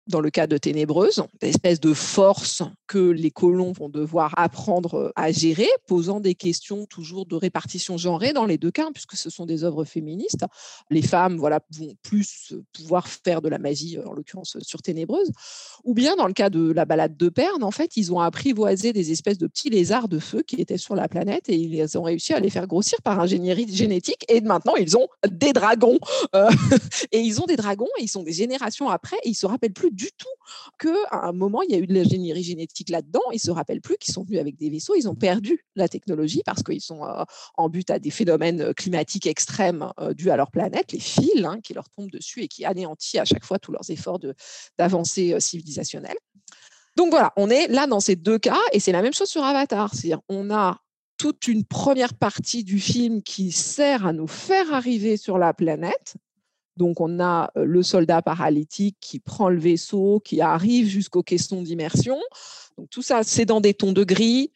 dans 0.08 0.20
le 0.20 0.30
cas 0.30 0.46
de 0.46 0.58
Ténébreuse, 0.58 1.22
des 1.40 1.48
espèces 1.48 1.80
de 1.80 1.94
forces 1.94 2.62
que 2.86 2.98
les 2.98 3.30
colons 3.30 3.72
vont 3.72 3.88
devoir 3.88 4.34
apprendre 4.36 5.12
à 5.16 5.30
gérer, 5.30 5.68
posant 5.86 6.20
des 6.20 6.34
questions 6.34 6.86
toujours 6.86 7.24
de 7.26 7.36
répartition 7.36 7.96
genrée 7.96 8.32
dans 8.32 8.44
les 8.44 8.58
deux 8.58 8.70
cas, 8.70 8.88
puisque 8.92 9.16
ce 9.16 9.30
sont 9.30 9.46
des 9.46 9.64
œuvres 9.64 9.84
féministes. 9.84 10.44
Les 10.90 11.02
femmes 11.02 11.36
voilà, 11.36 11.60
vont 11.78 11.94
plus 12.02 12.52
pouvoir 12.72 13.06
faire 13.06 13.42
de 13.42 13.48
la 13.48 13.58
magie, 13.58 13.98
en 14.04 14.12
l'occurrence 14.12 14.56
sur 14.60 14.82
Ténébreuse. 14.82 15.30
Ou 15.84 15.94
bien 15.94 16.16
dans 16.16 16.26
le 16.26 16.32
cas 16.32 16.50
de 16.50 16.72
la 16.72 16.84
balade 16.84 17.16
de 17.16 17.28
Perne, 17.28 17.62
en 17.62 17.70
fait, 17.70 17.96
ils 17.96 18.12
ont 18.12 18.20
apprivoisé 18.20 18.92
des 18.92 19.12
espèces 19.12 19.38
de 19.38 19.46
petits 19.46 19.70
lézards 19.70 20.08
de 20.08 20.18
feu 20.18 20.42
qui 20.42 20.60
étaient 20.60 20.78
sur 20.78 20.96
la 20.96 21.08
planète 21.08 21.48
et 21.48 21.54
ils 21.54 21.98
ont 21.98 22.02
réussi 22.02 22.32
à 22.32 22.40
les 22.40 22.50
faire 22.50 22.66
grossir 22.66 23.00
par 23.02 23.20
ingénierie 23.20 23.72
génétique. 23.72 24.24
Et 24.28 24.40
maintenant, 24.40 24.74
ils 24.74 24.96
ont 24.96 25.06
des 25.30 25.52
dragons. 25.52 25.98
Euh, 26.34 26.50
et 27.12 27.20
ils 27.20 27.40
ont 27.40 27.46
des 27.46 27.56
dragons 27.56 27.88
et 27.98 28.02
ils 28.02 28.08
sont 28.08 28.22
des 28.22 28.32
générations 28.32 28.88
après 28.88 29.16
et 29.22 29.28
ils 29.28 29.34
se 29.34 29.46
rappellent 29.46 29.72
plus 29.72 29.91
du 29.92 30.10
tout 30.16 30.28
qu'à 30.78 31.22
un 31.22 31.32
moment, 31.32 31.62
il 31.62 31.72
y 31.72 31.74
a 31.74 31.78
eu 31.78 31.86
de 31.86 31.94
l'ingénierie 31.94 32.42
génétique 32.42 32.90
là-dedans. 32.90 33.20
Ils 33.32 33.40
se 33.40 33.50
rappellent 33.50 33.80
plus 33.80 33.96
qu'ils 33.96 34.12
sont 34.12 34.24
venus 34.24 34.40
avec 34.40 34.56
des 34.56 34.70
vaisseaux. 34.70 34.94
Ils 34.96 35.08
ont 35.08 35.14
perdu 35.14 35.64
la 35.76 35.88
technologie 35.88 36.42
parce 36.44 36.62
qu'ils 36.62 36.80
sont 36.80 37.04
euh, 37.04 37.24
en 37.56 37.68
but 37.68 37.90
à 37.90 37.98
des 37.98 38.10
phénomènes 38.10 38.74
climatiques 38.74 39.26
extrêmes 39.26 39.92
euh, 40.00 40.14
dus 40.14 40.30
à 40.30 40.36
leur 40.36 40.50
planète, 40.50 40.92
les 40.92 41.00
fils 41.00 41.44
hein, 41.44 41.60
qui 41.62 41.74
leur 41.74 41.88
tombent 41.90 42.10
dessus 42.10 42.42
et 42.42 42.48
qui 42.48 42.64
anéantissent 42.64 43.20
à 43.20 43.24
chaque 43.24 43.44
fois 43.44 43.58
tous 43.58 43.72
leurs 43.72 43.88
efforts 43.90 44.18
d'avancée 44.78 45.34
euh, 45.34 45.40
civilisationnelle. 45.40 46.16
Donc 46.96 47.10
voilà, 47.10 47.32
on 47.36 47.48
est 47.48 47.68
là 47.68 47.86
dans 47.86 48.00
ces 48.00 48.16
deux 48.16 48.38
cas 48.38 48.60
et 48.72 48.80
c'est 48.80 48.92
la 48.92 49.02
même 49.02 49.14
chose 49.14 49.28
sur 49.28 49.42
Avatar. 49.42 49.94
C'est-à-dire, 49.94 50.20
on 50.28 50.50
a 50.50 50.78
toute 51.16 51.46
une 51.46 51.64
première 51.64 52.14
partie 52.14 52.64
du 52.64 52.80
film 52.80 53.22
qui 53.22 53.52
sert 53.52 54.06
à 54.06 54.12
nous 54.12 54.26
faire 54.26 54.72
arriver 54.74 55.16
sur 55.16 55.38
la 55.38 55.54
planète, 55.54 56.16
donc, 56.82 57.00
on 57.00 57.20
a 57.20 57.52
le 57.54 57.84
soldat 57.84 58.22
paralytique 58.22 58.96
qui 59.00 59.20
prend 59.20 59.48
le 59.48 59.60
vaisseau, 59.60 60.20
qui 60.24 60.40
arrive 60.40 60.88
jusqu'aux 60.88 61.22
questions 61.22 61.62
d'immersion. 61.62 62.18
Donc, 62.76 62.90
tout 62.90 63.02
ça, 63.02 63.22
c'est 63.22 63.44
dans 63.44 63.60
des 63.60 63.72
tons 63.72 63.92
de 63.92 64.02
gris. 64.02 64.50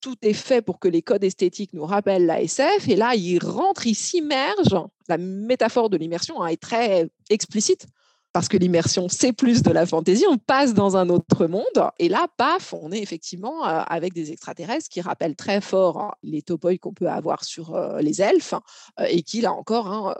Tout 0.00 0.14
est 0.22 0.32
fait 0.32 0.62
pour 0.62 0.78
que 0.78 0.86
les 0.86 1.02
codes 1.02 1.24
esthétiques 1.24 1.72
nous 1.72 1.84
rappellent 1.84 2.26
la 2.26 2.40
SF. 2.40 2.88
Et 2.88 2.94
là, 2.94 3.16
il 3.16 3.40
rentre, 3.44 3.88
il 3.88 3.96
s'immerge. 3.96 4.76
La 5.08 5.18
métaphore 5.18 5.90
de 5.90 5.96
l'immersion 5.96 6.40
hein, 6.40 6.46
est 6.46 6.62
très 6.62 7.10
explicite 7.30 7.88
parce 8.32 8.48
que 8.48 8.56
l'immersion, 8.56 9.08
c'est 9.08 9.32
plus 9.32 9.62
de 9.62 9.70
la 9.70 9.84
fantaisie, 9.84 10.24
on 10.28 10.38
passe 10.38 10.72
dans 10.72 10.96
un 10.96 11.10
autre 11.10 11.46
monde, 11.46 11.90
et 11.98 12.08
là, 12.08 12.26
paf, 12.38 12.72
on 12.72 12.90
est 12.90 13.00
effectivement 13.00 13.66
euh, 13.66 13.82
avec 13.86 14.14
des 14.14 14.32
extraterrestres 14.32 14.88
qui 14.88 15.02
rappellent 15.02 15.36
très 15.36 15.60
fort 15.60 16.00
hein, 16.00 16.12
les 16.22 16.40
topoïs 16.40 16.78
qu'on 16.78 16.94
peut 16.94 17.08
avoir 17.08 17.44
sur 17.44 17.74
euh, 17.74 18.00
les 18.00 18.22
elfes, 18.22 18.54
euh, 19.00 19.06
et 19.08 19.22
qui, 19.22 19.42
là 19.42 19.52
encore, 19.52 19.86
hein, 19.86 20.14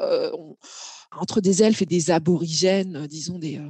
entre 1.13 1.41
des 1.41 1.63
elfes 1.63 1.83
et 1.83 1.87
des 1.87 2.11
aborigènes, 2.11 3.07
disons 3.07 3.39
des, 3.39 3.61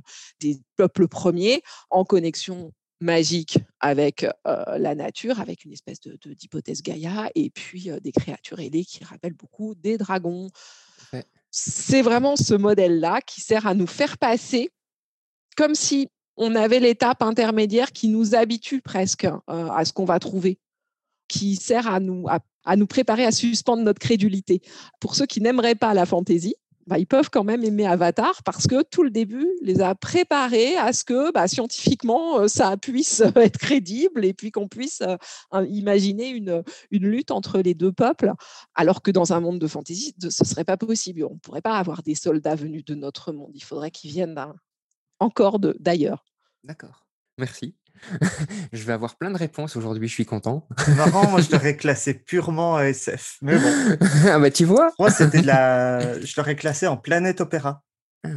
peuples 0.77 1.07
premiers, 1.07 1.63
en 1.91 2.05
connexion 2.05 2.73
magique 3.01 3.59
avec 3.81 4.25
la 4.45 4.95
nature, 4.95 5.41
avec 5.41 5.65
une 5.65 5.73
espèce 5.73 5.99
d'hypothèse 6.01 6.83
Gaïa, 6.83 7.31
et 7.35 7.51
puis 7.51 7.91
des 8.01 8.13
créatures 8.13 8.61
ailées 8.61 8.85
qui 8.85 9.03
rappellent 9.03 9.35
beaucoup 9.35 9.75
des 9.75 9.99
dragons 9.99 10.51
c'est 11.53 12.03
vraiment 12.03 12.35
ce 12.35 12.55
modèle-là 12.55 13.21
qui 13.21 13.43
sert 13.43 13.67
à 13.67 13.75
nous 13.75 13.87
faire 13.87 14.19
passer 14.19 14.71
comme 15.57 15.75
si 15.75 16.09
on 16.37 16.55
avait 16.55 16.81
l'étape 16.81 17.23
intermédiaire 17.23 17.93
qui 17.93 18.09
nous 18.09 18.35
habitue 18.35 18.81
presque 18.81 19.25
euh, 19.25 19.39
à 19.47 19.85
ce 19.85 19.93
qu'on 19.93 20.07
va 20.07 20.19
trouver, 20.19 20.59
qui 21.29 21.57
sert 21.57 21.87
à 21.87 22.01
nous, 22.01 22.27
à 22.65 22.77
nous 22.77 22.87
préparer 22.87 23.27
à 23.27 23.33
suspendre 23.33 23.83
notre 23.83 23.99
crédulité. 23.99 24.63
Pour 24.99 25.15
ceux 25.15 25.27
qui 25.27 25.43
n'aimeraient 25.43 25.75
pas 25.75 25.93
la 25.93 26.07
fantaisie, 26.07 26.55
bah, 26.87 26.99
ils 26.99 27.07
peuvent 27.07 27.31
quand 27.31 27.45
même 27.45 27.63
aimer 27.65 27.87
Avatar 27.87 28.43
parce 28.45 28.67
que 28.67 28.83
tout 28.83 29.03
le 29.03 29.11
début 29.11 29.49
les 29.61 29.81
a 29.81 29.95
préparés 29.95 30.77
à 30.77 30.93
ce 30.93 31.05
que 31.05 31.33
bah, 31.33 31.47
scientifiquement 31.47 32.41
euh, 32.41 32.49
ça 32.49 32.77
puisse 32.77 33.23
être 33.37 33.59
crédible 33.59 34.25
et 34.25 34.35
puis 34.35 34.51
qu'on 34.51 34.69
puisse 34.69 35.03
euh, 35.03 35.67
imaginer 35.67 36.29
une, 36.29 36.63
lutte 36.91 37.31
entre 37.31 37.61
les 37.61 37.75
deux 37.75 37.93
peuples, 37.93 38.33
alors 38.75 39.03
que 39.03 39.11
dans 39.11 39.33
un 39.33 39.41
monde 39.41 39.59
de 39.59 39.67
fantasy, 39.67 40.15
ce 40.21 40.27
ne 40.27 40.49
serait 40.49 40.65
pas 40.65 40.77
possible. 40.77 41.25
On 41.25 41.35
ne 41.35 41.39
pourrait 41.39 41.63
pas 41.63 41.79
avoir 41.79 42.03
des 42.03 42.15
soldats 42.15 42.55
venus 42.55 42.85
de 42.85 42.95
notre 42.95 43.33
monde. 43.33 43.53
Il 43.55 43.65
faudrait 43.65 43.91
qu'ils 43.91 44.11
viennent 44.11 44.35
encore 45.19 45.59
d'ailleurs. 45.59 46.25
D'accord, 46.65 47.07
merci. 47.39 47.75
je 48.73 48.85
vais 48.85 48.93
avoir 48.93 49.17
plein 49.17 49.31
de 49.31 49.37
réponses 49.37 49.77
aujourd'hui, 49.77 50.09
je 50.09 50.15
suis 50.15 50.27
content. 50.27 50.67
Marrant, 50.97 51.29
moi 51.31 51.41
je 51.41 51.51
l'aurais 51.53 51.77
classé 51.77 52.15
purement 52.15 52.77
à 52.77 52.85
SF. 52.85 53.39
Mais 53.43 53.59
bon. 53.59 53.97
ah 54.27 54.39
bah 54.39 54.51
tu 54.51 54.65
vois 54.65 54.93
Moi 54.99 55.11
c'était 55.11 55.43
de 55.43 55.47
la. 55.47 56.21
Je 56.25 56.35
l'aurais 56.37 56.57
classé 56.57 56.87
en 56.87 56.97
planète 56.97 57.41
opéra. 57.41 57.83
Ah. 58.25 58.29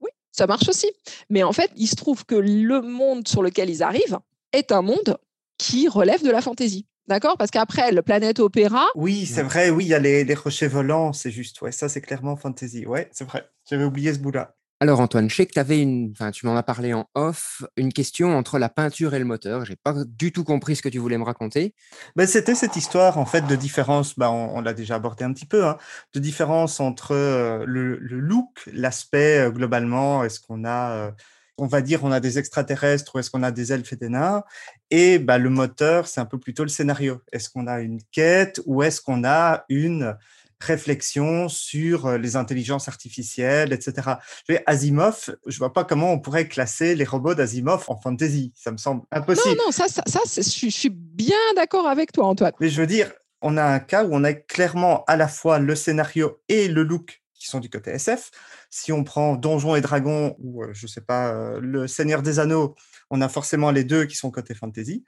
Oui, 0.00 0.10
ça 0.32 0.46
marche 0.46 0.68
aussi. 0.68 0.90
Mais 1.28 1.42
en 1.42 1.52
fait, 1.52 1.70
il 1.76 1.86
se 1.86 1.96
trouve 1.96 2.24
que 2.24 2.34
le 2.34 2.80
monde 2.82 3.26
sur 3.26 3.42
lequel 3.42 3.70
ils 3.70 3.82
arrivent 3.82 4.18
est 4.52 4.72
un 4.72 4.82
monde 4.82 5.18
qui 5.58 5.88
relève 5.88 6.22
de 6.22 6.30
la 6.30 6.42
fantaisie. 6.42 6.86
D'accord? 7.08 7.36
Parce 7.36 7.50
qu'après, 7.50 7.90
le 7.90 8.02
planète 8.02 8.38
opéra. 8.38 8.86
Oui, 8.94 9.26
c'est 9.26 9.42
vrai, 9.42 9.70
oui, 9.70 9.84
il 9.84 9.88
y 9.88 9.94
a 9.94 9.98
les, 9.98 10.22
les 10.22 10.34
rochers 10.34 10.68
volants, 10.68 11.12
c'est 11.12 11.32
juste. 11.32 11.60
Ouais, 11.60 11.72
ça, 11.72 11.88
c'est 11.88 12.00
clairement 12.00 12.36
fantasy. 12.36 12.86
Ouais, 12.86 13.08
c'est 13.12 13.24
vrai. 13.24 13.48
J'avais 13.68 13.82
oublié 13.82 14.14
ce 14.14 14.20
bout-là. 14.20 14.54
Alors 14.82 15.00
Antoine, 15.00 15.28
je 15.28 15.36
sais 15.36 15.44
que 15.44 15.60
avais 15.60 15.82
une, 15.82 16.10
enfin 16.12 16.30
tu 16.30 16.46
m'en 16.46 16.56
as 16.56 16.62
parlé 16.62 16.94
en 16.94 17.06
off, 17.14 17.62
une 17.76 17.92
question 17.92 18.34
entre 18.34 18.58
la 18.58 18.70
peinture 18.70 19.12
et 19.12 19.18
le 19.18 19.26
moteur. 19.26 19.66
J'ai 19.66 19.76
pas 19.76 19.92
du 20.06 20.32
tout 20.32 20.42
compris 20.42 20.74
ce 20.74 20.80
que 20.80 20.88
tu 20.88 20.96
voulais 20.96 21.18
me 21.18 21.22
raconter. 21.22 21.74
Ben, 22.16 22.26
c'était 22.26 22.54
cette 22.54 22.76
histoire 22.76 23.18
en 23.18 23.26
fait 23.26 23.42
de 23.42 23.56
différence. 23.56 24.18
Ben, 24.18 24.30
on, 24.30 24.62
l'a 24.62 24.72
déjà 24.72 24.94
abordé 24.94 25.22
un 25.22 25.34
petit 25.34 25.44
peu, 25.44 25.66
hein, 25.66 25.76
de 26.14 26.18
différence 26.18 26.80
entre 26.80 27.14
euh, 27.14 27.66
le, 27.66 27.98
le, 27.98 28.20
look, 28.20 28.70
l'aspect 28.72 29.40
euh, 29.40 29.50
globalement. 29.50 30.24
Est-ce 30.24 30.40
qu'on 30.40 30.64
a, 30.64 30.92
euh, 30.92 31.10
on 31.58 31.66
va 31.66 31.82
dire, 31.82 32.02
on 32.02 32.10
a 32.10 32.20
des 32.20 32.38
extraterrestres 32.38 33.14
ou 33.14 33.18
est-ce 33.18 33.30
qu'on 33.30 33.42
a 33.42 33.50
des 33.50 33.74
elfes 33.74 33.92
et 33.92 33.96
des 33.96 34.08
nains? 34.08 34.44
Et 34.90 35.18
ben, 35.18 35.36
le 35.36 35.50
moteur, 35.50 36.06
c'est 36.06 36.22
un 36.22 36.26
peu 36.26 36.38
plutôt 36.38 36.62
le 36.62 36.70
scénario. 36.70 37.20
Est-ce 37.32 37.50
qu'on 37.50 37.66
a 37.66 37.82
une 37.82 38.00
quête 38.12 38.62
ou 38.64 38.82
est-ce 38.82 39.02
qu'on 39.02 39.24
a 39.24 39.62
une 39.68 40.16
réflexion 40.60 41.48
sur 41.48 42.18
les 42.18 42.36
intelligences 42.36 42.88
artificielles, 42.88 43.72
etc. 43.72 44.08
Je 44.46 44.54
vais, 44.54 44.62
Asimov, 44.66 45.34
je 45.46 45.58
vois 45.58 45.72
pas 45.72 45.84
comment 45.84 46.12
on 46.12 46.18
pourrait 46.18 46.48
classer 46.48 46.94
les 46.94 47.04
robots 47.04 47.34
d'Asimov 47.34 47.84
en 47.88 48.00
fantasy. 48.00 48.52
Ça 48.54 48.70
me 48.70 48.76
semble 48.76 49.02
impossible. 49.10 49.56
Non, 49.56 49.64
non, 49.66 49.72
ça, 49.72 49.88
ça, 49.88 50.02
ça 50.06 50.20
je, 50.36 50.68
suis 50.68 50.90
bien 50.90 51.36
d'accord 51.56 51.88
avec 51.88 52.12
toi, 52.12 52.26
Antoine. 52.26 52.52
Mais 52.60 52.68
je 52.68 52.80
veux 52.80 52.86
dire, 52.86 53.12
on 53.42 53.56
a 53.56 53.64
un 53.64 53.80
cas 53.80 54.04
où 54.04 54.10
on 54.12 54.24
a 54.24 54.34
clairement 54.34 55.04
à 55.06 55.16
la 55.16 55.28
fois 55.28 55.58
le 55.58 55.74
scénario 55.74 56.40
et 56.48 56.68
le 56.68 56.82
look 56.82 57.22
qui 57.34 57.46
sont 57.46 57.58
du 57.58 57.70
côté 57.70 57.90
SF. 57.92 58.30
Si 58.68 58.92
on 58.92 59.02
prend 59.02 59.34
Donjons 59.34 59.74
et 59.74 59.80
Dragons 59.80 60.36
ou, 60.40 60.62
je 60.72 60.86
sais 60.86 61.00
pas, 61.00 61.58
Le 61.58 61.88
Seigneur 61.88 62.22
des 62.22 62.38
Anneaux, 62.38 62.76
on 63.10 63.20
a 63.22 63.28
forcément 63.28 63.70
les 63.70 63.82
deux 63.82 64.04
qui 64.04 64.14
sont 64.14 64.30
côté 64.30 64.54
fantasy. 64.54 65.04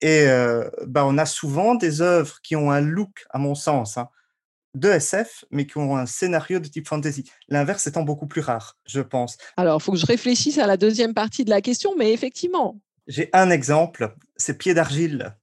Et 0.00 0.26
euh, 0.26 0.68
bah, 0.86 1.04
on 1.06 1.18
a 1.18 1.26
souvent 1.26 1.74
des 1.74 2.00
œuvres 2.00 2.40
qui 2.42 2.56
ont 2.56 2.70
un 2.70 2.80
look, 2.80 3.24
à 3.30 3.38
mon 3.38 3.54
sens, 3.54 3.98
hein, 3.98 4.08
de 4.74 4.88
SF, 4.88 5.44
mais 5.50 5.66
qui 5.66 5.78
ont 5.78 5.96
un 5.96 6.06
scénario 6.06 6.58
de 6.58 6.68
type 6.68 6.88
fantasy. 6.88 7.24
L'inverse 7.48 7.86
étant 7.86 8.02
beaucoup 8.02 8.26
plus 8.26 8.40
rare, 8.40 8.76
je 8.86 9.00
pense. 9.00 9.36
Alors, 9.56 9.80
il 9.80 9.82
faut 9.82 9.92
que 9.92 9.98
je 9.98 10.06
réfléchisse 10.06 10.58
à 10.58 10.66
la 10.66 10.76
deuxième 10.76 11.14
partie 11.14 11.44
de 11.44 11.50
la 11.50 11.60
question, 11.60 11.94
mais 11.96 12.12
effectivement. 12.12 12.80
J'ai 13.06 13.30
un 13.32 13.50
exemple, 13.50 14.14
c'est 14.36 14.58
Pied 14.58 14.74
d'argile 14.74 15.36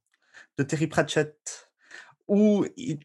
de 0.58 0.64
Terry 0.64 0.88
Pratchett, 0.88 1.70
où 2.28 2.66
il 2.76 3.00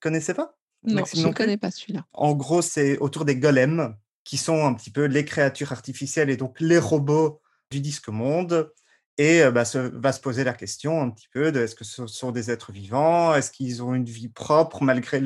connaissez 0.00 0.34
pas? 0.34 0.56
Non, 0.82 0.94
Maxime 0.94 1.22
je 1.22 1.26
ne 1.28 1.32
connais 1.32 1.58
pas 1.58 1.70
celui-là. 1.70 2.06
En 2.12 2.34
gros, 2.34 2.62
c'est 2.62 2.98
autour 2.98 3.24
des 3.24 3.36
golems, 3.36 3.94
qui 4.24 4.36
sont 4.36 4.64
un 4.64 4.74
petit 4.74 4.90
peu 4.90 5.04
les 5.04 5.24
créatures 5.24 5.72
artificielles 5.72 6.30
et 6.30 6.36
donc 6.36 6.60
les 6.60 6.78
robots 6.78 7.40
du 7.70 7.80
disque 7.80 8.08
monde 8.08 8.72
et 9.20 9.50
bah, 9.50 9.66
se, 9.66 9.76
va 9.76 10.12
se 10.12 10.20
poser 10.20 10.44
la 10.44 10.54
question 10.54 11.02
un 11.02 11.10
petit 11.10 11.28
peu 11.30 11.52
de 11.52 11.60
est-ce 11.60 11.74
que 11.74 11.84
ce 11.84 12.06
sont 12.06 12.32
des 12.32 12.50
êtres 12.50 12.72
vivants? 12.72 13.34
Est-ce 13.34 13.50
qu'ils 13.50 13.82
ont 13.82 13.92
une 13.92 14.06
vie 14.06 14.30
propre 14.30 14.82
malgré. 14.82 15.20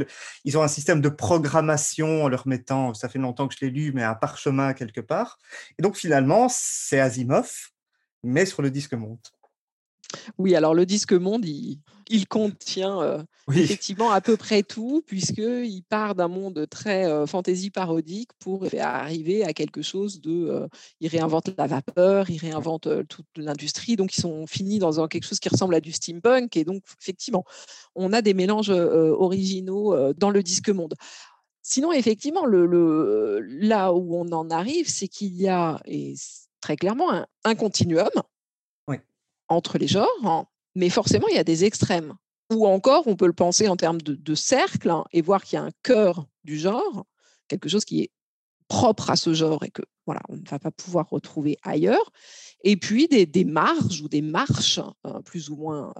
Ils 0.44 0.58
ont 0.58 0.64
un 0.64 0.68
système 0.68 1.00
de 1.00 1.08
programmation 1.08 2.24
en 2.24 2.28
leur 2.28 2.48
mettant, 2.48 2.92
ça 2.92 3.08
fait 3.08 3.20
longtemps 3.20 3.46
que 3.46 3.54
je 3.54 3.64
l'ai 3.64 3.70
lu, 3.70 3.92
mais 3.94 4.02
un 4.02 4.16
parchemin 4.16 4.72
quelque 4.72 5.00
part. 5.00 5.38
Et 5.78 5.82
donc 5.82 5.96
finalement, 5.96 6.48
c'est 6.50 6.98
Asimov, 6.98 7.70
mais 8.24 8.46
sur 8.46 8.62
le 8.62 8.72
disque 8.72 8.94
monde. 8.94 9.20
Oui, 10.38 10.56
alors 10.56 10.74
le 10.74 10.86
disque 10.86 11.12
monde, 11.12 11.44
il, 11.44 11.78
il 12.08 12.26
contient 12.26 13.00
euh, 13.00 13.22
oui. 13.48 13.60
effectivement 13.60 14.10
à 14.10 14.20
peu 14.20 14.36
près 14.36 14.62
tout, 14.62 15.02
puisqu'il 15.06 15.82
part 15.88 16.14
d'un 16.14 16.28
monde 16.28 16.66
très 16.70 17.06
euh, 17.06 17.26
fantaisie 17.26 17.70
parodique 17.70 18.30
pour 18.38 18.64
arriver 18.78 19.44
à 19.44 19.52
quelque 19.52 19.82
chose 19.82 20.20
de. 20.20 20.48
Euh, 20.48 20.68
il 21.00 21.08
réinvente 21.08 21.50
la 21.56 21.66
vapeur, 21.66 22.30
il 22.30 22.38
réinvente 22.38 22.88
toute 23.08 23.26
l'industrie, 23.36 23.96
donc 23.96 24.16
ils 24.16 24.20
sont 24.20 24.46
finis 24.46 24.78
dans 24.78 25.00
un, 25.00 25.08
quelque 25.08 25.26
chose 25.26 25.40
qui 25.40 25.48
ressemble 25.48 25.74
à 25.74 25.80
du 25.80 25.92
steampunk, 25.92 26.56
et 26.56 26.64
donc 26.64 26.82
effectivement, 27.00 27.44
on 27.94 28.12
a 28.12 28.22
des 28.22 28.34
mélanges 28.34 28.70
originaux 28.70 30.12
dans 30.14 30.30
le 30.30 30.42
disque 30.42 30.70
monde. 30.70 30.94
Sinon, 31.62 31.92
effectivement, 31.92 32.44
le, 32.44 32.66
le, 32.66 33.40
là 33.40 33.92
où 33.92 34.16
on 34.16 34.30
en 34.32 34.50
arrive, 34.50 34.88
c'est 34.88 35.08
qu'il 35.08 35.34
y 35.34 35.48
a, 35.48 35.80
et 35.86 36.14
très 36.60 36.76
clairement, 36.76 37.12
un, 37.12 37.26
un 37.44 37.54
continuum 37.54 38.10
entre 39.48 39.78
les 39.78 39.86
genres, 39.86 40.08
hein, 40.24 40.46
mais 40.74 40.88
forcément, 40.88 41.28
il 41.28 41.36
y 41.36 41.38
a 41.38 41.44
des 41.44 41.64
extrêmes. 41.64 42.14
Ou 42.52 42.66
encore, 42.66 43.06
on 43.06 43.16
peut 43.16 43.26
le 43.26 43.32
penser 43.32 43.68
en 43.68 43.76
termes 43.76 44.00
de, 44.00 44.34
cercle 44.34 44.90
hein, 44.90 45.04
et 45.12 45.22
voir 45.22 45.42
qu'il 45.42 45.56
y 45.56 45.60
a 45.60 45.64
un 45.64 45.70
cœur 45.82 46.26
du 46.44 46.58
genre, 46.58 47.06
quelque 47.48 47.68
chose 47.68 47.84
qui 47.84 48.02
est 48.02 48.10
propre 48.68 49.10
à 49.10 49.16
ce 49.16 49.34
genre 49.34 49.62
et 49.64 49.70
que 49.70 49.82
voilà, 50.06 50.20
on 50.28 50.36
ne 50.36 50.48
va 50.48 50.58
pas 50.58 50.70
pouvoir 50.70 51.08
retrouver 51.08 51.56
ailleurs. 51.62 52.12
Et 52.62 52.76
puis 52.76 53.08
des, 53.08 53.44
marges 53.44 54.02
ou 54.02 54.08
des 54.08 54.22
marches 54.22 54.80
hein, 55.04 55.22
plus 55.22 55.48
ou 55.48 55.56
moins 55.56 55.92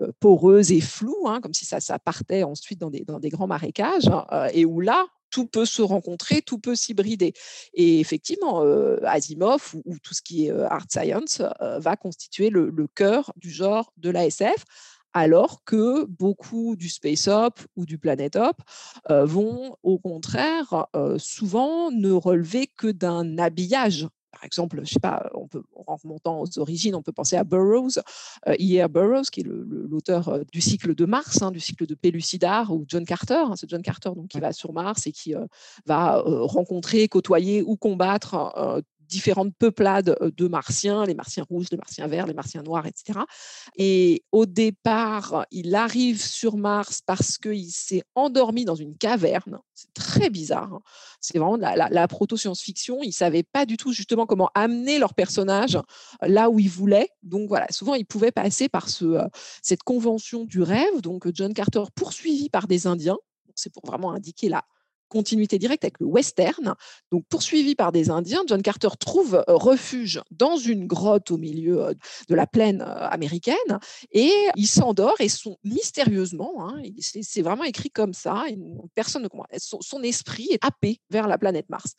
euh, 0.00 0.12
poreuses 0.20 0.70
et 0.72 0.80
floues, 0.80 1.26
hein, 1.26 1.40
comme 1.40 1.54
si 1.54 1.64
ça, 1.64 1.80
ça, 1.80 1.98
partait 1.98 2.44
ensuite 2.44 2.80
dans 2.80 2.90
des, 2.90 3.28
grands 3.30 3.46
marécages, 3.46 4.10
et 4.52 4.64
où 4.64 4.80
là, 4.80 5.06
tout 5.30 5.46
peut 5.46 5.66
se 5.66 5.82
rencontrer, 5.82 6.42
tout 6.42 6.58
peut 6.58 6.74
s'hybrider. 6.74 7.34
Et 7.74 8.00
effectivement, 8.00 8.62
euh, 8.64 8.98
Asimov 9.04 9.74
ou, 9.74 9.82
ou, 9.84 9.98
tout 9.98 10.14
ce 10.14 10.22
qui 10.22 10.46
est 10.46 10.52
euh, 10.52 10.68
art 10.68 10.86
science 10.90 11.42
euh, 11.60 11.78
va 11.78 11.96
constituer 11.96 12.50
le, 12.50 12.72
cœur 12.94 13.32
du 13.36 13.50
genre 13.50 13.92
de 13.96 14.10
la 14.10 14.26
SF, 14.26 14.64
alors 15.12 15.62
que 15.64 16.04
beaucoup 16.06 16.76
du 16.76 16.88
space 16.88 17.28
op 17.28 17.60
ou 17.76 17.84
du 17.86 17.98
planet 17.98 18.36
op 18.36 18.56
euh, 19.10 19.24
vont 19.24 19.76
au 19.82 19.98
contraire 19.98 20.86
souvent 21.18 21.90
ne 21.90 22.10
relever 22.12 22.66
que 22.66 22.88
d'un 22.88 23.38
habillage 23.38 24.08
par 24.32 24.44
exemple, 24.44 24.80
je 24.84 24.92
sais 24.92 25.00
pas, 25.00 25.30
on 25.34 25.48
peut, 25.48 25.62
en 25.86 25.96
remontant 25.96 26.40
aux 26.40 26.58
origines, 26.58 26.94
on 26.94 27.02
peut 27.02 27.12
penser 27.12 27.36
à 27.36 27.44
Burroughs, 27.44 27.98
euh, 28.46 28.54
E.R. 28.60 28.88
Burroughs, 28.88 29.30
qui 29.32 29.40
est 29.40 29.46
l'auteur 29.46 30.28
euh, 30.28 30.42
du 30.52 30.60
cycle 30.60 30.94
de 30.94 31.04
Mars, 31.06 31.42
hein, 31.42 31.50
du 31.50 31.60
cycle 31.60 31.86
de 31.86 31.94
Pellucidar, 31.94 32.72
ou 32.72 32.84
John 32.86 33.04
Carter. 33.04 33.34
Hein, 33.34 33.54
c'est 33.56 33.68
John 33.68 33.82
Carter 33.82 34.10
donc, 34.14 34.28
qui 34.28 34.40
va 34.40 34.52
sur 34.52 34.72
Mars 34.72 35.06
et 35.06 35.12
qui 35.12 35.34
euh, 35.34 35.46
va 35.86 36.18
euh, 36.18 36.42
rencontrer, 36.42 37.08
côtoyer 37.08 37.62
ou 37.62 37.76
combattre 37.76 38.82
différentes 39.08 39.54
peuplades 39.56 40.16
de 40.20 40.48
martiens, 40.48 41.04
les 41.04 41.14
martiens 41.14 41.44
rouges, 41.48 41.66
les 41.70 41.76
martiens 41.76 42.06
verts, 42.06 42.26
les 42.26 42.34
martiens 42.34 42.62
noirs, 42.62 42.86
etc. 42.86 43.20
Et 43.76 44.22
au 44.32 44.46
départ, 44.46 45.46
il 45.50 45.74
arrive 45.74 46.22
sur 46.22 46.56
Mars 46.56 47.00
parce 47.04 47.38
qu'il 47.38 47.70
s'est 47.70 48.02
endormi 48.14 48.64
dans 48.64 48.74
une 48.74 48.96
caverne. 48.96 49.58
C'est 49.74 49.92
très 49.94 50.30
bizarre. 50.30 50.74
Hein. 50.74 50.80
C'est 51.20 51.38
vraiment 51.38 51.56
la, 51.56 51.88
la, 51.88 52.08
proto-science-fiction. 52.08 52.98
Ils 53.02 53.08
ne 53.08 53.12
savaient 53.12 53.42
pas 53.42 53.66
du 53.66 53.76
tout 53.76 53.92
justement 53.92 54.26
comment 54.26 54.50
amener 54.54 54.98
leur 54.98 55.14
personnage 55.14 55.78
là 56.22 56.50
où 56.50 56.58
ils 56.58 56.70
voulaient. 56.70 57.10
Donc 57.22 57.48
voilà, 57.48 57.66
souvent 57.70 57.94
ils 57.94 58.06
pouvaient 58.06 58.32
passer 58.32 58.68
par 58.68 58.88
ce, 58.88 59.18
cette 59.62 59.82
convention 59.82 60.44
du 60.44 60.62
rêve. 60.62 61.00
Donc 61.00 61.28
John 61.34 61.54
Carter 61.54 61.84
poursuivi 61.94 62.48
par 62.50 62.66
des 62.66 62.86
Indiens. 62.86 63.18
C'est 63.54 63.72
pour 63.72 63.84
vraiment 63.86 64.12
indiquer 64.12 64.48
la, 64.48 64.64
continuité 65.08 65.58
directe 65.58 65.84
avec 65.84 66.00
le 66.00 66.06
western. 66.06 66.74
Donc, 67.10 67.24
poursuivi 67.28 67.74
par 67.74 67.92
des 67.92 68.10
Indiens, 68.10 68.42
John 68.46 68.62
Carter 68.62 68.88
trouve 68.98 69.42
refuge 69.46 70.20
dans 70.30 70.56
une 70.56 70.86
grotte 70.86 71.30
au 71.30 71.38
milieu 71.38 71.94
de 72.28 72.34
la 72.34 72.46
plaine 72.46 72.82
américaine 72.82 73.54
et 74.12 74.32
il 74.56 74.66
s'endort 74.66 75.16
et 75.20 75.28
son, 75.28 75.56
mystérieusement, 75.64 76.68
hein, 76.68 76.82
c'est 77.00 77.42
vraiment 77.42 77.64
écrit 77.64 77.90
comme 77.90 78.14
ça, 78.14 78.44
personne 78.94 79.22
ne 79.22 79.28
comprend, 79.28 79.46
son, 79.58 79.80
son 79.80 80.02
esprit 80.02 80.48
est 80.50 80.64
happé 80.64 81.00
vers 81.10 81.28
la 81.28 81.38
planète 81.38 81.68
Mars. 81.68 81.94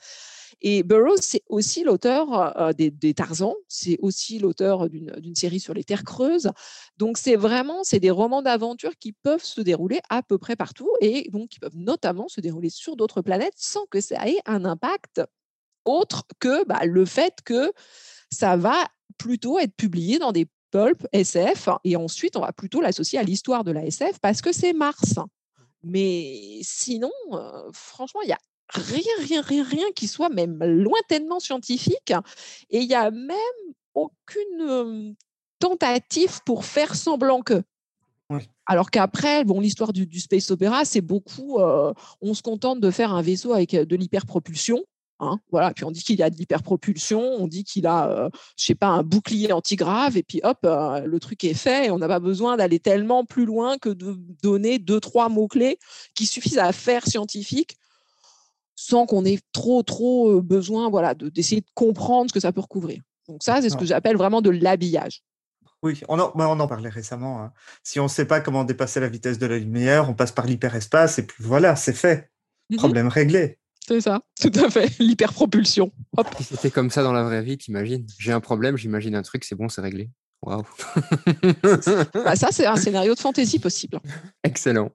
Et 0.62 0.84
Burroughs, 0.84 1.22
c'est 1.22 1.44
aussi 1.48 1.84
l'auteur 1.84 2.58
euh, 2.60 2.74
des, 2.74 2.92
des, 2.92 3.14
Tarzans, 3.14 3.56
c'est 3.68 3.98
aussi 4.02 4.40
l'auteur 4.40 4.90
d'une 4.90 5.36
série 5.36 5.60
sur 5.60 5.74
les 5.74 5.84
terres 5.84 6.04
creuses. 6.04 6.50
Donc, 6.98 7.18
c'est 7.18 7.36
vraiment, 7.36 7.84
c'est 7.84 8.00
des 8.00 8.12
romans 8.12 8.42
d'aventure 8.42 8.98
qui 8.98 9.14
peuvent 9.14 9.44
se 9.44 9.62
dérouler 9.62 10.00
à 10.10 10.22
peu 10.22 10.38
près 10.38 10.56
partout 10.56 10.90
et 11.02 11.30
donc 11.32 11.50
qui 11.50 11.60
peuvent 11.60 11.78
notamment 11.78 12.28
se 12.28 12.42
dérouler 12.42 12.70
sur 12.70 12.96
d'autres 12.96 13.22
planètes 13.22 13.54
sans 13.56 13.86
que 13.86 14.02
ça 14.02 14.28
ait 14.28 14.40
un 14.46 14.66
impact 14.66 15.22
autre 15.86 16.24
que 16.40 16.66
bah, 16.66 16.86
le 16.86 17.06
fait 17.06 17.36
que 17.44 17.72
ça 18.32 18.58
va 18.58 18.88
plutôt 19.18 19.60
être 19.60 19.76
publié 19.76 20.20
dans 20.20 20.32
des 20.32 20.48
pulp 20.72 21.08
SF 21.14 21.70
et 21.84 21.96
ensuite 21.96 22.36
on 22.36 22.42
va 22.42 22.54
plutôt 22.54 22.82
l'associer 22.82 23.18
à 23.18 23.24
l'histoire 23.24 23.64
de 23.64 23.72
la 23.72 23.86
SF 23.86 24.20
parce 24.20 24.42
que 24.42 24.52
c'est 24.52 24.74
Mars. 24.74 25.16
Mais 25.82 26.60
sinon, 26.62 27.12
euh, 27.32 27.70
franchement, 27.72 28.22
il 28.24 28.30
y 28.30 28.34
a 28.34 28.38
rien, 28.70 29.14
rien, 29.20 29.42
rien, 29.42 29.64
rien 29.64 29.92
qui 29.96 30.08
soit 30.08 30.30
même 30.30 30.64
lointainement 30.64 31.40
scientifique. 31.40 32.14
Et 32.70 32.80
il 32.80 32.88
n'y 32.88 32.96
a 32.96 33.12
même 33.12 33.38
aucune 33.94 35.16
tentative 35.60 36.40
pour 36.46 36.66
faire 36.66 36.96
semblant 36.96 37.42
que. 37.42 37.62
Alors 38.66 38.92
qu'après, 38.92 39.44
bon, 39.44 39.60
l'histoire 39.60 39.92
du, 39.92 40.06
du, 40.06 40.20
space 40.20 40.52
opéra, 40.52 40.86
c'est 40.86 41.02
beaucoup, 41.02 41.58
euh, 41.58 41.92
on 42.22 42.36
se 42.36 42.44
contente 42.44 42.80
de 42.80 42.92
faire 42.92 43.12
un 43.12 43.24
vaisseau 43.24 43.54
avec 43.54 43.72
de 43.72 43.96
l'hyperpropulsion. 43.96 44.84
Hein, 45.20 45.40
voilà. 45.52 45.74
Puis 45.74 45.84
on 45.84 45.92
dit 45.92 46.04
qu'il 46.04 46.22
a 46.22 46.30
de 46.30 46.36
l'hyperpropulsion, 46.36 47.20
on 47.20 47.48
dit 47.48 47.64
qu'il 47.64 47.88
a, 47.88 48.10
euh, 48.10 48.30
je 48.56 48.66
sais 48.66 48.76
pas, 48.76 48.88
un 48.88 49.02
bouclier 49.04 49.52
antigrave, 49.52 50.16
et 50.16 50.24
puis 50.24 50.40
hop, 50.44 50.60
euh, 50.64 51.02
le 51.02 51.20
truc 51.20 51.44
est 51.44 51.56
fait. 51.56 51.88
Et 51.88 51.92
on 51.92 51.98
n'a 51.98 52.08
pas 52.08 52.20
besoin 52.20 52.56
d'aller 52.58 52.80
tellement 52.80 53.26
plus 53.26 53.46
loin 53.46 53.80
que 53.80 53.90
de 53.90 54.16
donner 54.44 54.78
deux, 54.78 55.00
trois 55.00 55.28
mots-clés 55.28 55.80
qui 56.14 56.28
suffisent 56.28 56.60
à 56.60 56.72
faire 56.72 57.08
scientifique 57.08 57.78
sans 58.90 59.06
qu'on 59.06 59.24
ait 59.26 59.40
trop, 59.52 59.84
trop 59.84 60.38
euh, 60.38 60.42
besoin 60.42 60.90
voilà, 60.90 61.14
d'essayer 61.14 61.62
de, 61.62 61.68
comprendre 61.76 62.30
ce 62.30 62.34
que 62.34 62.40
ça 62.40 62.52
peut 62.52 62.62
recouvrir. 62.62 63.02
Donc 63.28 63.44
ça, 63.44 63.62
c'est 63.62 63.70
ce 63.70 63.78
que 63.78 63.86
j'appelle 63.86 64.18
vraiment 64.18 64.42
de 64.42 64.50
l'habillage. 64.50 65.22
Oui, 65.84 66.02
on 66.10 66.20
en, 66.20 66.34
on 66.36 66.60
en 66.60 66.68
parlait 66.68 66.90
récemment. 66.90 67.42
Hein. 67.42 67.54
Si 67.84 68.00
on 68.00 68.04
ne 68.04 68.10
sait 68.10 68.26
pas 68.26 68.42
comment 68.42 68.64
dépasser 68.64 69.00
la 69.00 69.08
vitesse 69.08 69.38
de 69.38 69.46
la 69.46 69.60
lumière, 69.60 70.10
on 70.10 70.14
passe 70.14 70.32
par 70.32 70.46
l'hyperespace 70.46 71.20
et 71.20 71.26
puis 71.26 71.44
voilà, 71.44 71.76
c'est 71.76 71.94
fait. 71.94 72.32
Mmh 72.70 72.78
Problème 72.78 73.08
réglé. 73.08 73.60
C'est 73.88 74.02
ça, 74.02 74.22
tout 74.40 74.52
à 74.56 74.70
fait. 74.70 74.92
L'hyperpropulsion. 75.00 75.92
Si 76.38 76.44
c'était 76.44 76.70
comme 76.70 76.90
ça 76.90 77.02
dans 77.02 77.14
la 77.14 77.24
vraie 77.24 77.42
vie, 77.42 77.58
t'imagines 77.58 78.06
J'ai 78.20 78.32
un 78.32 78.40
problème, 78.40 78.78
j'imagine 78.78 79.16
un 79.16 79.22
truc, 79.22 79.44
c'est 79.46 79.56
bon, 79.56 79.70
c'est 79.70 79.82
réglé. 79.82 80.10
Waouh 80.42 80.64
bah 82.14 82.36
Ça, 82.36 82.48
c'est 82.52 82.66
un 82.66 82.78
scénario 82.78 83.14
de 83.14 83.20
fantaisie 83.20 83.60
possible. 83.60 84.00
Excellent. 84.44 84.92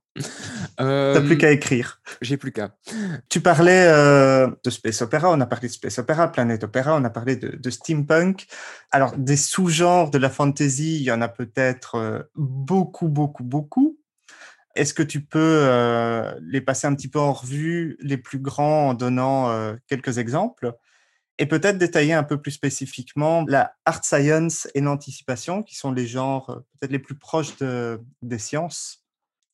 T'as 0.76 1.20
plus 1.20 1.36
qu'à 1.36 1.50
écrire. 1.50 2.00
J'ai 2.22 2.36
plus 2.36 2.50
qu'à. 2.50 2.74
Tu 3.28 3.40
parlais 3.40 3.86
euh, 3.86 4.48
de 4.64 4.70
space 4.70 5.02
opera, 5.02 5.30
on 5.30 5.40
a 5.40 5.46
parlé 5.46 5.68
de 5.68 5.72
space 5.72 5.98
opera, 5.98 6.32
planète 6.32 6.64
opéra, 6.64 6.96
on 6.96 7.04
a 7.04 7.10
parlé 7.10 7.36
de, 7.36 7.70
steampunk. 7.70 8.46
Alors, 8.90 9.16
des 9.16 9.36
sous-genres 9.36 10.10
de 10.10 10.18
la 10.18 10.30
fantasy, 10.30 10.96
il 10.96 11.02
y 11.02 11.12
en 11.12 11.20
a 11.20 11.28
peut-être 11.28 11.96
euh, 11.96 12.22
beaucoup, 12.34 13.08
beaucoup, 13.08 13.44
beaucoup. 13.44 13.98
Est-ce 14.74 14.92
que 14.92 15.02
tu 15.02 15.20
peux 15.20 15.38
euh, 15.62 16.34
les 16.42 16.60
passer 16.60 16.86
un 16.86 16.94
petit 16.94 17.08
peu 17.08 17.20
en 17.20 17.32
revue, 17.32 17.96
les 18.00 18.16
plus 18.16 18.40
grands, 18.40 18.88
en 18.88 18.94
donnant 18.94 19.50
euh, 19.50 19.74
quelques 19.86 20.18
exemples? 20.18 20.72
Et 21.38 21.46
peut-être 21.46 21.78
détailler 21.78 22.12
un 22.12 22.22
peu 22.22 22.40
plus 22.40 22.52
spécifiquement 22.52 23.44
la 23.48 23.74
art 23.84 24.04
science 24.04 24.68
et 24.74 24.80
l'anticipation, 24.80 25.62
qui 25.62 25.74
sont 25.74 25.92
les 25.92 26.06
genres 26.06 26.50
euh, 26.50 26.60
peut-être 26.78 26.92
les 26.92 26.98
plus 26.98 27.16
proches 27.16 27.56
des 28.22 28.38
sciences 28.38 29.04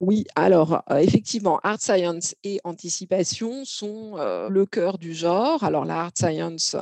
oui, 0.03 0.25
alors 0.35 0.83
effectivement, 0.97 1.61
art 1.63 1.79
science 1.79 2.35
et 2.43 2.59
anticipation 2.65 3.67
sont 3.67 4.17
le 4.17 4.65
cœur 4.65 4.97
du 4.97 5.13
genre. 5.13 5.63
Alors 5.63 5.85
la 5.85 6.05
art 6.05 6.13
science, 6.15 6.75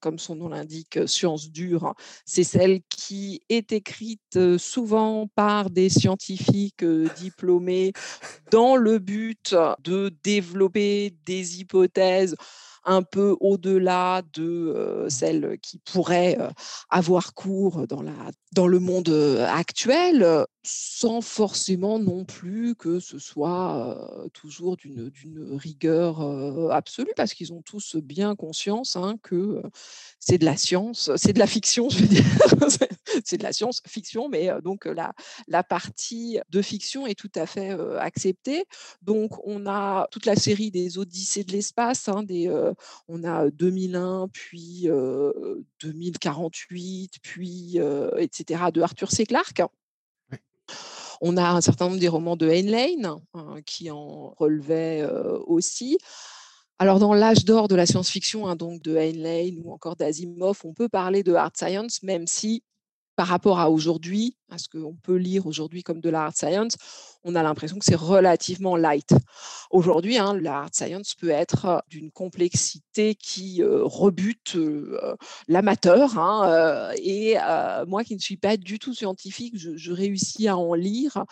comme 0.00 0.18
son 0.18 0.36
nom 0.36 0.48
l'indique, 0.48 1.06
science 1.06 1.50
dure, 1.50 1.94
c'est 2.24 2.42
celle 2.42 2.80
qui 2.88 3.42
est 3.50 3.72
écrite 3.72 4.56
souvent 4.56 5.28
par 5.34 5.68
des 5.68 5.90
scientifiques 5.90 6.86
diplômés 7.18 7.92
dans 8.50 8.76
le 8.76 8.98
but 8.98 9.54
de 9.82 10.10
développer 10.22 11.14
des 11.26 11.60
hypothèses 11.60 12.34
un 12.84 13.02
peu 13.02 13.36
au-delà 13.40 14.22
de 14.32 15.06
celles 15.08 15.58
qui 15.62 15.78
pourraient 15.78 16.38
avoir 16.90 17.34
cours 17.34 17.86
dans, 17.86 18.02
la, 18.02 18.12
dans 18.52 18.66
le 18.66 18.78
monde 18.78 19.08
actuel, 19.48 20.46
sans 20.64 21.20
forcément 21.20 21.98
non 21.98 22.24
plus 22.24 22.74
que 22.74 22.98
ce 22.98 23.18
soit 23.18 24.28
toujours 24.32 24.76
d'une 24.76 25.56
rigueur 25.56 26.20
absolue, 26.72 27.12
parce 27.16 27.34
qu'ils 27.34 27.52
ont 27.52 27.62
tous 27.62 27.96
bien 27.96 28.34
conscience 28.34 28.96
hein, 28.96 29.16
que 29.22 29.62
c'est 30.18 30.38
de 30.38 30.44
la 30.44 30.56
science, 30.56 31.10
c'est 31.16 31.34
de 31.34 31.38
la 31.38 31.46
fiction, 31.46 31.88
je 31.90 31.98
veux 31.98 32.06
dire, 32.06 32.24
c'est 33.24 33.36
de 33.38 33.42
la 33.42 33.52
science-fiction, 33.52 34.28
mais 34.28 34.48
donc 34.62 34.86
la, 34.86 35.12
la 35.48 35.62
partie 35.62 36.38
de 36.48 36.62
fiction 36.62 37.06
est 37.06 37.14
tout 37.14 37.30
à 37.34 37.46
fait 37.46 37.70
acceptée. 37.98 38.64
Donc 39.02 39.32
on 39.46 39.66
a 39.66 40.08
toute 40.10 40.26
la 40.26 40.36
série 40.36 40.70
des 40.70 40.98
Odyssées 40.98 41.44
de 41.44 41.52
l'espace, 41.52 42.08
hein, 42.08 42.24
on 43.08 43.24
a 43.24 43.50
2001, 43.50 44.28
puis 44.28 44.88
2048, 45.80 47.14
puis 47.22 47.78
etc. 48.18 48.64
de 48.72 48.80
Arthur 48.80 49.10
C. 49.10 49.26
Clarke. 49.26 49.62
On 51.26 51.38
a 51.38 51.48
un 51.52 51.62
certain 51.62 51.86
nombre 51.86 51.98
des 51.98 52.08
romans 52.08 52.36
de 52.36 52.46
Heinlein 52.46 53.18
hein, 53.32 53.56
qui 53.64 53.90
en 53.90 54.34
relevaient 54.36 55.06
aussi. 55.46 55.96
Alors, 56.78 56.98
dans 56.98 57.14
l'âge 57.14 57.46
d'or 57.46 57.66
de 57.66 57.74
la 57.74 57.86
science-fiction, 57.86 58.46
hein, 58.46 58.56
donc 58.56 58.82
de 58.82 58.94
Heinlein 58.94 59.56
ou 59.64 59.72
encore 59.72 59.96
d'Asimov, 59.96 60.60
on 60.64 60.74
peut 60.74 60.90
parler 60.90 61.22
de 61.22 61.32
hard 61.32 61.56
science, 61.56 62.02
même 62.02 62.26
si 62.26 62.62
par 63.16 63.28
rapport 63.28 63.60
à 63.60 63.70
aujourd'hui, 63.70 64.36
à 64.50 64.58
ce 64.58 64.68
qu'on 64.68 64.94
peut 64.94 65.16
lire 65.16 65.46
aujourd'hui 65.46 65.82
comme 65.82 66.00
de 66.00 66.10
la 66.10 66.24
hard 66.24 66.36
science, 66.36 66.76
on 67.24 67.34
a 67.34 67.42
l'impression 67.42 67.78
que 67.78 67.84
c'est 67.84 67.94
relativement 67.94 68.76
light. 68.76 69.10
Aujourd'hui, 69.70 70.18
hein, 70.18 70.38
la 70.40 70.60
hard 70.60 70.74
science 70.74 71.14
peut 71.14 71.30
être 71.30 71.82
d'une 71.88 72.10
complexité 72.10 73.14
qui 73.14 73.62
rebute 73.62 74.56
l'amateur. 75.48 76.18
Hein, 76.18 76.90
et 76.96 77.36
moi 77.86 78.04
qui 78.04 78.14
ne 78.14 78.20
suis 78.20 78.36
pas 78.36 78.56
du 78.56 78.78
tout 78.78 78.94
scientifique, 78.94 79.54
je, 79.56 79.92
réussis 79.92 80.48
à 80.48 80.56
en 80.56 80.74
lire, 80.74 81.24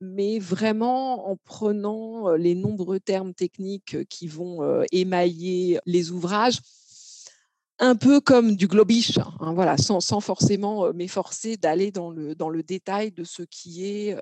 mais 0.00 0.38
vraiment 0.38 1.30
en 1.30 1.36
prenant 1.36 2.30
les 2.34 2.54
nombreux 2.54 3.00
termes 3.00 3.34
techniques 3.34 4.06
qui 4.08 4.26
vont 4.28 4.84
émailler 4.92 5.80
les 5.86 6.10
ouvrages 6.10 6.60
un 7.80 7.96
peu 7.96 8.20
comme 8.20 8.56
du 8.56 8.68
globish, 8.68 9.18
hein, 9.18 9.52
voilà, 9.54 9.76
sans, 9.76 10.20
forcément 10.20 10.92
m'efforcer 10.92 11.56
d'aller 11.56 11.90
dans 11.90 12.10
le, 12.10 12.62
détail 12.62 13.10
de 13.10 13.24
ce 13.24 13.42
qui 13.42 13.86
est 13.86 14.16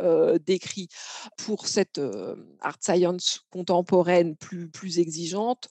décrit. 0.47 0.88
Pour 1.37 1.66
cette 1.66 2.01
art 2.61 2.79
science 2.81 3.42
contemporaine 3.51 4.37
plus, 4.37 4.68
plus 4.68 4.99
exigeante, 4.99 5.68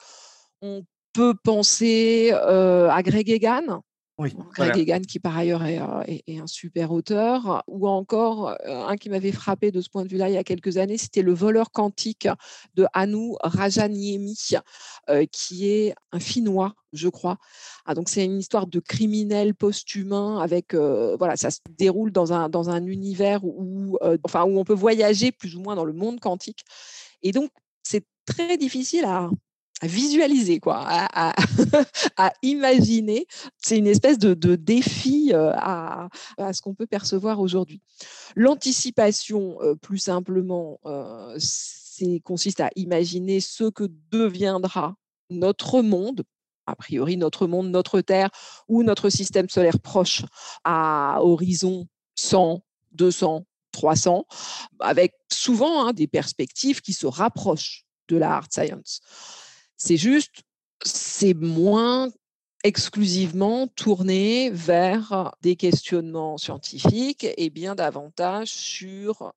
on 0.61 0.83
peut 1.13 1.33
penser 1.43 2.31
à 2.31 3.01
Greg 3.03 3.29
Egan, 3.29 3.81
oui, 4.19 4.35
Greg 4.55 4.75
Egan, 4.77 5.01
qui 5.01 5.19
par 5.19 5.37
ailleurs 5.37 5.61
euh, 5.63 6.03
est, 6.07 6.39
un 6.39 6.47
super 6.47 6.91
auteur, 6.91 7.63
ou 7.67 7.87
encore 7.87 8.49
euh, 8.65 8.87
un 8.87 8.97
qui 8.97 9.11
m'avait 9.11 9.31
frappé 9.31 9.71
de 9.71 9.79
ce 9.79 9.89
point 9.89 10.03
de 10.03 10.09
vue-là 10.09 10.27
il 10.29 10.33
y 10.33 10.37
a 10.37 10.43
quelques 10.43 10.77
années, 10.77 10.97
c'était 10.97 11.21
Le 11.21 11.33
voleur 11.33 11.71
quantique 11.71 12.27
de 12.73 12.87
Anu 12.93 13.35
Rajaniemi, 13.41 14.53
euh, 15.09 15.25
qui 15.31 15.69
est 15.69 15.93
un 16.11 16.19
Finnois, 16.19 16.73
je 16.93 17.09
crois. 17.09 17.37
Ah, 17.85 17.93
donc 17.93 18.09
c'est 18.09 18.25
une 18.25 18.39
histoire 18.39 18.65
de 18.65 18.79
criminel 18.79 19.53
post-humain 19.53 20.39
avec, 20.39 20.73
voilà, 20.73 21.35
ça 21.35 21.51
se 21.51 21.59
déroule 21.77 22.11
dans 22.11 22.33
un, 22.33 22.49
dans 22.49 22.71
un 22.71 22.83
univers 22.87 23.43
où, 23.43 23.99
enfin, 24.23 24.45
où 24.45 24.57
on 24.57 24.63
peut 24.63 24.73
voyager 24.73 25.31
plus 25.31 25.55
ou 25.55 25.61
moins 25.61 25.75
dans 25.75 25.85
le 25.85 25.93
monde 25.93 26.19
quantique. 26.19 26.63
Et 27.21 27.31
donc, 27.31 27.51
c'est 27.83 28.05
très 28.25 28.57
difficile 28.57 29.05
à, 29.05 29.29
à 29.81 29.87
visualiser, 29.87 30.59
quoi, 30.59 30.85
à, 30.87 32.33
imaginer. 32.41 33.27
C'est 33.57 33.77
une 33.77 33.87
espèce 33.87 34.17
de, 34.17 34.55
défi 34.55 35.31
euh, 35.33 35.51
à, 35.55 36.09
ce 36.51 36.61
qu'on 36.61 36.73
peut 36.73 36.87
percevoir 36.87 37.39
aujourd'hui. 37.39 37.81
L'anticipation, 38.35 39.57
euh, 39.61 39.75
plus 39.75 39.99
simplement, 39.99 40.79
euh, 40.85 41.35
c'est, 41.37 42.19
consiste 42.21 42.59
à 42.59 42.69
imaginer 42.75 43.39
ce 43.39 43.65
que 43.69 43.89
deviendra 44.11 44.95
notre 45.29 45.81
monde, 45.81 46.23
a 46.65 46.75
priori 46.75 47.17
notre 47.17 47.47
monde, 47.47 47.69
notre 47.69 48.01
Terre 48.01 48.29
ou 48.67 48.83
notre 48.83 49.09
système 49.09 49.49
solaire 49.49 49.79
proche 49.79 50.23
à 50.63 51.19
horizon 51.21 51.87
100, 52.15 52.63
200, 52.93 53.45
300, 53.71 54.25
avec 54.79 55.13
souvent 55.31 55.87
hein, 55.87 55.93
des 55.93 56.07
perspectives 56.07 56.81
qui 56.81 56.93
se 56.93 57.05
rapprochent 57.05 57.85
de 58.07 58.17
la 58.17 58.37
hard 58.37 58.51
science. 58.51 59.01
C'est 59.77 59.97
juste, 59.97 60.41
c'est 60.83 61.35
moins 61.35 62.09
exclusivement 62.63 63.67
tourné 63.67 64.49
vers 64.49 65.35
des 65.41 65.55
questionnements 65.55 66.37
scientifiques 66.37 67.27
et 67.37 67.49
bien 67.51 67.75
davantage 67.75 68.49
sur 68.49 69.33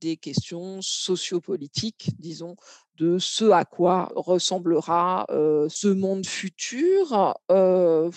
des 0.00 0.16
questions 0.16 0.80
sociopolitiques, 0.80 2.10
disons, 2.18 2.56
de 2.96 3.18
ce 3.18 3.50
à 3.50 3.64
quoi 3.66 4.10
ressemblera 4.16 5.26
ce 5.28 5.88
monde 5.88 6.26
futur. 6.26 7.34
je 7.50 8.10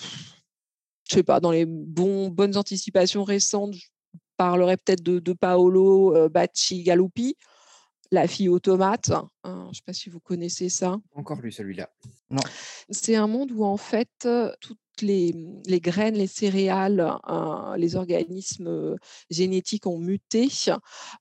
sais 1.08 1.22
pas, 1.22 1.40
dans 1.40 1.52
les 1.52 1.66
bonnes 1.66 2.56
anticipations 2.56 3.24
récentes, 3.24 3.74
je 3.74 3.86
parlerai 4.38 4.78
peut-être 4.78 5.02
de, 5.02 5.18
de 5.18 5.32
Paolo 5.34 6.28
Bacci 6.30 6.82
Galuppi, 6.82 7.36
la 8.10 8.26
fille 8.26 8.48
automate. 8.48 9.10
Hein, 9.46 9.62
je 9.66 9.68
ne 9.68 9.74
sais 9.74 9.82
pas 9.86 9.92
si 9.92 10.10
vous 10.10 10.18
connaissez 10.18 10.68
ça. 10.68 10.98
Encore 11.14 11.40
lu 11.40 11.52
celui-là. 11.52 11.88
Non. 12.30 12.42
C'est 12.90 13.14
un 13.14 13.28
monde 13.28 13.52
où 13.52 13.64
en 13.64 13.76
fait 13.76 14.28
toutes 14.60 14.78
les, 15.00 15.32
les 15.66 15.78
graines, 15.78 16.16
les 16.16 16.26
céréales, 16.26 17.14
hein, 17.22 17.74
les 17.78 17.94
organismes 17.94 18.96
génétiques 19.30 19.86
ont 19.86 19.98
muté 19.98 20.48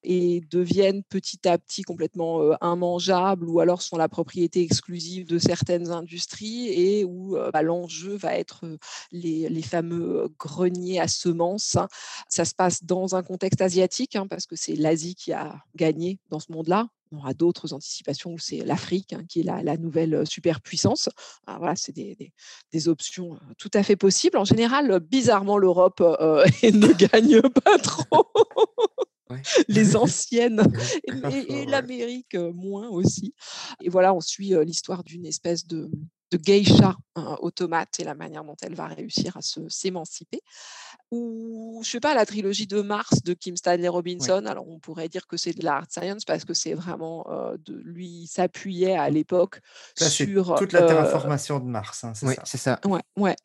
et 0.01 0.41
deviennent 0.49 1.03
petit 1.03 1.47
à 1.47 1.59
petit 1.59 1.83
complètement 1.83 2.55
immangeables 2.61 3.47
ou 3.47 3.59
alors 3.59 3.83
sont 3.83 3.97
la 3.97 4.09
propriété 4.09 4.61
exclusive 4.61 5.27
de 5.27 5.37
certaines 5.37 5.91
industries 5.91 6.69
et 6.69 7.03
où 7.03 7.37
bah, 7.53 7.61
l'enjeu 7.61 8.15
va 8.15 8.35
être 8.35 8.65
les, 9.11 9.47
les, 9.49 9.61
fameux 9.61 10.29
greniers 10.39 10.99
à 10.99 11.07
semences. 11.07 11.77
Ça 12.29 12.45
se 12.45 12.55
passe 12.55 12.83
dans 12.83 13.15
un 13.15 13.21
contexte 13.21 13.61
asiatique 13.61 14.17
parce 14.29 14.47
que 14.47 14.55
c'est 14.55 14.75
l'Asie 14.75 15.13
qui 15.13 15.33
a 15.33 15.63
gagné 15.75 16.17
dans 16.29 16.39
ce 16.39 16.51
monde-là 16.51 16.87
On 17.11 17.17
aura 17.17 17.33
d'autres 17.33 17.73
anticipations 17.73 18.33
où 18.33 18.39
c'est 18.39 18.57
l'Afrique 18.57 19.13
hein, 19.13 19.23
qui 19.27 19.41
est 19.41 19.43
la, 19.43 19.77
nouvelle 19.77 20.25
superpuissance. 20.27 21.09
Ah, 21.47 21.57
voilà, 21.57 21.75
c'est 21.75 21.91
des, 21.91 22.17
des, 22.71 22.87
options 22.87 23.39
tout 23.57 23.71
à 23.73 23.83
fait 23.83 23.95
possibles. 23.95 24.37
En 24.37 24.45
général, 24.45 24.99
bizarrement, 24.99 25.57
l'Europe 25.57 25.99
ne 26.01 26.93
gagne 26.93 27.41
pas 27.63 27.77
trop. 27.77 28.27
les 29.67 29.95
anciennes 29.95 30.63
et, 31.31 31.65
l'Amérique 31.65 32.35
moins 32.35 32.89
aussi. 32.89 33.33
Et 33.81 33.89
voilà, 33.89 34.13
on 34.13 34.21
suit 34.21 34.53
l'histoire 34.63 35.03
d'une 35.03 35.25
espèce 35.25 35.65
de, 35.65 35.89
de 36.31 36.37
geisha 36.37 36.95
automate 37.15 37.99
et 37.99 38.03
la 38.03 38.15
manière 38.15 38.43
dont 38.43 38.55
elle 38.61 38.75
va 38.75 38.87
réussir 38.87 39.37
à 39.37 39.41
se 39.41 39.69
s'émanciper. 39.69 40.41
Ou 41.11 41.81
je 41.83 41.89
sais 41.91 41.99
pas 41.99 42.13
la 42.13 42.25
trilogie 42.25 42.67
de 42.67 42.81
Mars 42.81 43.21
de 43.23 43.33
Kim 43.33 43.55
Stanley 43.55 43.87
Robinson. 43.87 44.43
Alors 44.47 44.67
on 44.67 44.79
pourrait 44.79 45.07
dire 45.07 45.27
que 45.27 45.37
c'est 45.37 45.53
de 45.53 45.63
l'art 45.63 45.85
science 45.89 46.25
parce 46.25 46.45
que 46.45 46.53
c'est 46.53 46.73
vraiment 46.73 47.25
de 47.65 47.73
lui 47.83 48.27
s'appuyait 48.27 48.97
à 48.97 49.09
l'époque 49.09 49.61
sur 49.95 50.55
toute 50.55 50.73
la 50.73 50.83
terraformation 50.83 51.59
de 51.59 51.65
Mars. 51.65 52.03
Hein, 52.03 52.13
oui, 52.23 52.35
c'est 52.43 52.57
ça. 52.57 52.79
Ouais, 52.85 53.01
ouais. 53.17 53.35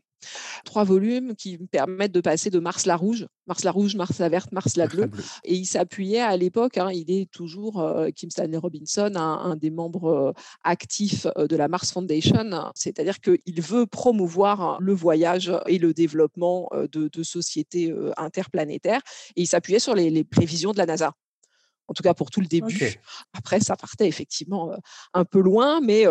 Trois 0.64 0.85
volumes 0.85 1.35
qui 1.35 1.59
me 1.59 1.66
permettent 1.66 2.12
de 2.12 2.21
passer 2.21 2.51
de 2.51 2.59
Mars 2.59 2.87
la 2.87 2.97
rouge, 2.97 3.27
Mars 3.47 3.64
la 3.64 3.71
rouge, 3.71 3.97
Mars 3.97 4.18
la 4.18 4.29
verte, 4.29 4.53
Mars 4.53 4.77
la 4.77 4.87
bleue. 4.87 5.11
Et 5.45 5.55
il 5.55 5.66
s'appuyait 5.66 6.21
à 6.21 6.37
l'époque, 6.37 6.79
hein, 6.79 6.91
il 6.93 7.11
est 7.11 7.31
toujours, 7.31 7.81
euh, 7.81 8.11
Kim 8.11 8.31
Stanley 8.31 8.57
Robinson, 8.57 9.12
un, 9.16 9.57
des 9.57 9.71
membres 9.71 10.05
euh, 10.29 10.33
actifs 10.62 11.27
euh, 11.37 11.47
de 11.47 11.57
la 11.57 11.68
Mars 11.68 11.93
Foundation, 11.93 12.71
c'est-à-dire 12.75 13.21
qu'il 13.21 13.62
veut 13.62 13.87
promouvoir 13.87 14.79
le 14.81 14.93
voyage 14.93 15.53
et 15.66 15.79
le 15.79 15.93
développement 15.93 16.71
de, 16.93 17.23
sociétés 17.23 17.95
interplanétaires. 18.16 19.03
Et 19.37 19.43
il 19.43 19.47
s'appuyait 19.47 19.79
sur 19.79 19.95
les, 19.95 20.25
prévisions 20.25 20.73
de 20.73 20.79
la 20.79 20.87
NASA 20.87 21.12
en 21.89 21.93
tout 21.93 22.03
cas 22.03 22.14
pour 22.14 22.31
tout 22.31 22.41
le 22.41 22.47
début. 22.47 23.01
Après, 23.33 23.59
ça 23.61 23.77
partait 23.77 24.07
effectivement 24.07 24.73
un 25.12 25.25
peu 25.25 25.41
loin, 25.41 25.81
mais 25.81 26.07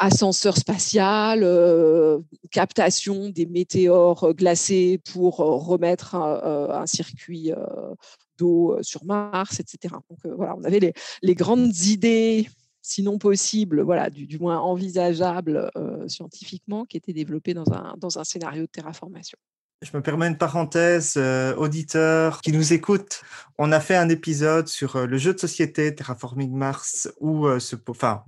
ascenseur 0.00 0.56
spatial, 0.56 1.42
euh, 1.44 2.18
captation 2.50 3.28
des 3.28 3.44
météores 3.44 4.32
glacés 4.34 4.98
pour 5.12 5.40
euh, 5.40 5.56
remettre 5.56 6.14
un, 6.14 6.86
circuit 6.86 7.52
euh, 7.52 7.94
d'eau 8.38 8.78
sur 8.80 9.04
Mars, 9.04 9.60
etc. 9.60 9.94
Donc 10.08 10.34
voilà, 10.36 10.56
on 10.56 10.64
avait 10.64 10.94
les, 11.22 11.34
grandes 11.34 11.76
idées, 11.76 12.48
sinon 12.80 13.18
possibles, 13.18 13.82
voilà, 13.82 14.08
du, 14.08 14.38
moins 14.38 14.58
envisageables 14.58 15.70
scientifiquement, 16.08 16.86
qui 16.86 16.96
étaient 16.96 17.12
développées 17.12 17.52
dans 17.52 17.70
un, 17.70 17.94
dans 17.98 18.18
un 18.18 18.24
scénario 18.24 18.62
de 18.62 18.70
terraformation. 18.70 19.38
Je 19.82 19.90
me 19.94 20.02
permets 20.02 20.28
une 20.28 20.38
parenthèse, 20.38 21.18
auditeur 21.58 22.40
qui 22.40 22.52
nous 22.52 22.72
écoute. 22.72 23.22
On 23.58 23.70
a 23.72 23.80
fait 23.80 23.96
un 23.96 24.08
épisode 24.08 24.68
sur 24.68 25.06
le 25.06 25.18
jeu 25.18 25.34
de 25.34 25.38
société 25.38 25.94
Terraforming 25.94 26.52
Mars 26.52 27.10
où 27.20 27.46
ce, 27.58 27.76
enfin, 27.88 28.24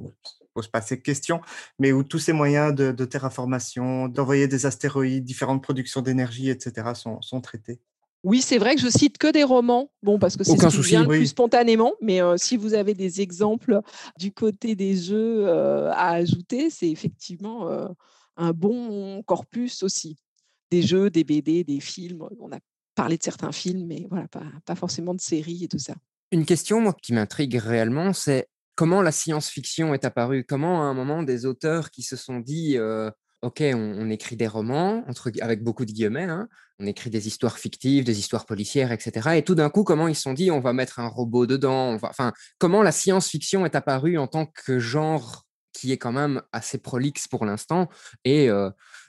pose 0.52 0.68
pas 0.68 0.80
ces 0.80 1.00
questions, 1.00 1.40
mais 1.78 1.92
où 1.92 2.02
tous 2.02 2.18
ces 2.18 2.32
moyens 2.32 2.74
de, 2.74 3.04
terraformation, 3.04 4.08
d'envoyer 4.08 4.48
des 4.48 4.66
astéroïdes, 4.66 5.24
différentes 5.24 5.62
productions 5.62 6.02
d'énergie, 6.02 6.50
etc., 6.50 6.92
sont, 6.94 7.40
traités. 7.40 7.80
Oui, 8.24 8.40
c'est 8.40 8.58
vrai 8.58 8.76
que 8.76 8.80
je 8.80 8.88
cite 8.88 9.18
que 9.18 9.32
des 9.32 9.42
romans, 9.42 9.90
bon 10.02 10.18
parce 10.18 10.36
que 10.36 10.44
c'est 10.44 10.56
ce 10.56 10.68
qui 10.68 10.82
vient 10.82 11.02
le 11.02 11.08
plus 11.08 11.26
spontanément. 11.26 11.92
Mais 12.00 12.22
euh, 12.22 12.36
si 12.36 12.56
vous 12.56 12.74
avez 12.74 12.94
des 12.94 13.20
exemples 13.20 13.80
du 14.16 14.30
côté 14.30 14.76
des 14.76 14.96
jeux 14.96 15.48
euh, 15.48 15.90
à 15.90 16.10
ajouter, 16.10 16.70
c'est 16.70 16.88
effectivement 16.88 17.68
euh, 17.68 17.88
un 18.36 18.52
bon 18.52 19.22
corpus 19.24 19.82
aussi. 19.82 20.18
Des 20.70 20.82
jeux, 20.82 21.10
des 21.10 21.24
BD, 21.24 21.64
des 21.64 21.80
films. 21.80 22.24
On 22.38 22.52
a 22.52 22.58
parlé 22.94 23.18
de 23.18 23.22
certains 23.24 23.50
films, 23.50 23.86
mais 23.86 24.06
voilà, 24.08 24.28
pas, 24.28 24.44
pas 24.64 24.76
forcément 24.76 25.14
de 25.14 25.20
séries 25.20 25.64
et 25.64 25.68
tout 25.68 25.80
ça. 25.80 25.94
Une 26.30 26.46
question 26.46 26.80
moi, 26.80 26.96
qui 27.02 27.12
m'intrigue 27.12 27.56
réellement, 27.56 28.12
c'est 28.12 28.48
comment 28.74 29.02
la 29.02 29.12
science-fiction 29.12 29.94
est 29.94 30.04
apparue? 30.04 30.44
Comment, 30.44 30.82
à 30.82 30.86
un 30.86 30.94
moment, 30.94 31.22
des 31.22 31.46
auteurs 31.46 31.90
qui 31.90 32.02
se 32.02 32.16
sont 32.16 32.40
dit 32.40 32.78
OK, 33.42 33.60
on, 33.60 34.08
écrit 34.08 34.36
des 34.36 34.46
romans, 34.46 35.04
avec 35.40 35.64
beaucoup 35.64 35.84
de 35.84 35.90
guillemets, 35.90 36.22
hein, 36.24 36.48
on 36.78 36.86
écrit 36.86 37.10
des 37.10 37.26
histoires 37.26 37.58
fictives, 37.58 38.04
des 38.04 38.20
histoires 38.20 38.46
policières, 38.46 38.92
etc. 38.92 39.30
Et 39.36 39.42
tout 39.42 39.56
d'un 39.56 39.68
coup, 39.68 39.82
comment 39.82 40.06
ils 40.06 40.14
se 40.14 40.22
sont 40.22 40.32
dit 40.32 40.52
on 40.52 40.60
va 40.60 40.72
mettre 40.72 41.00
un 41.00 41.08
robot 41.08 41.46
dedans 41.46 41.98
comment 42.58 42.82
la 42.82 42.92
science-fiction 42.92 43.66
est 43.66 43.74
apparue 43.74 44.16
en 44.16 44.28
tant 44.28 44.46
que 44.46 44.78
genre 44.78 45.44
qui 45.72 45.90
est 45.90 45.98
quand 45.98 46.12
même 46.12 46.40
assez 46.52 46.78
prolixe 46.78 47.26
pour 47.26 47.44
l'instant 47.44 47.88
et 48.24 48.48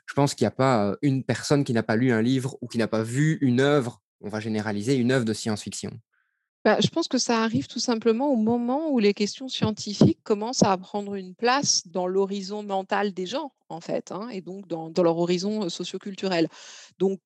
je 0.05 0.13
pense 0.15 0.33
qu'il 0.33 0.45
n'y 0.45 0.49
a 0.49 0.51
pas 0.51 0.95
une 1.01 1.23
personne 1.23 1.63
qui 1.63 1.73
n'a 1.73 1.83
pas 1.83 1.95
lu 1.95 2.11
un 2.11 2.21
livre 2.21 2.57
ou 2.61 2.67
qui 2.67 2.77
n'a 2.77 2.87
pas 2.87 3.03
vu 3.03 3.37
une 3.41 3.61
œuvre, 3.61 4.01
on 4.21 4.29
va 4.29 4.39
généraliser, 4.39 4.95
une 4.95 5.11
œuvre 5.11 5.25
de 5.25 5.33
science-fiction. 5.33 5.91
Bah, 6.65 6.77
je 6.79 6.87
pense 6.87 7.09
que 7.09 7.17
ça 7.17 7.43
arrive 7.43 7.67
tout 7.67 7.79
simplement 7.79 8.31
au 8.31 8.37
moment 8.37 8.89
où 8.89 8.99
les 8.99 9.13
questions 9.13 9.49
scientifiques 9.49 10.23
commencent 10.23 10.63
à 10.63 10.77
prendre 10.77 11.15
une 11.15 11.35
place 11.35 11.87
dans 11.87 12.07
l'horizon 12.07 12.63
mental 12.63 13.13
des 13.13 13.25
gens, 13.25 13.51
en 13.67 13.81
fait, 13.81 14.13
hein, 14.13 14.29
et 14.29 14.39
donc 14.39 14.67
dans, 14.67 14.93
leur 15.03 15.17
horizon 15.17 15.67
socioculturel. 15.69 16.47
Donc, 16.99 17.19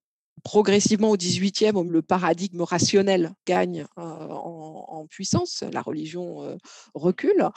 progressivement 0.43 1.11
au 1.11 1.17
18e, 1.17 1.87
le 1.87 2.01
paradigme 2.01 2.61
rationnel 2.61 3.33
gagne 3.45 3.85
en, 3.95 5.05
puissance, 5.07 5.63
la 5.71 5.81
religion 5.81 6.57
recule 6.93 7.49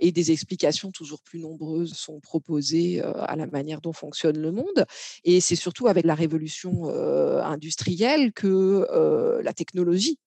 et 0.00 0.12
des 0.12 0.32
explications 0.32 0.90
toujours 0.90 1.22
plus 1.22 1.40
nombreuses 1.40 1.94
sont 1.94 2.20
proposées 2.20 3.00
à 3.02 3.36
la 3.36 3.46
manière 3.46 3.80
dont 3.80 3.92
fonctionne 3.92 4.38
le 4.38 4.52
monde. 4.52 4.86
Et 5.24 5.40
c'est 5.40 5.56
surtout 5.56 5.88
avec 5.88 6.04
la 6.04 6.14
révolution 6.14 6.88
industrielle 7.42 8.32
que 8.32 9.40
la 9.42 9.52
technologie 9.52 10.18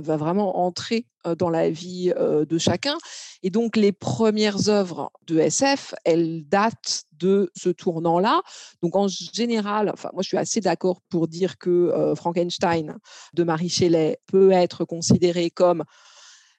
va 0.00 0.16
vraiment 0.16 0.64
entrer 0.64 1.06
dans 1.38 1.50
la 1.50 1.70
vie 1.70 2.12
de 2.16 2.58
chacun. 2.58 2.96
Et 3.42 3.50
donc, 3.50 3.76
les 3.76 3.92
premières 3.92 4.68
œuvres 4.68 5.10
de 5.26 5.38
SF, 5.38 5.94
elles 6.04 6.46
datent 6.48 7.04
de 7.12 7.50
ce 7.56 7.68
tournant-là. 7.68 8.42
Donc, 8.82 8.96
en 8.96 9.08
général, 9.08 9.90
enfin, 9.92 10.10
moi, 10.12 10.22
je 10.22 10.28
suis 10.28 10.36
assez 10.36 10.60
d'accord 10.60 11.00
pour 11.08 11.28
dire 11.28 11.58
que 11.58 12.14
Frankenstein 12.16 12.96
de 13.34 13.44
Marie 13.44 13.68
Shelley 13.68 14.18
peut 14.26 14.52
être 14.52 14.84
considéré 14.84 15.50
comme 15.50 15.84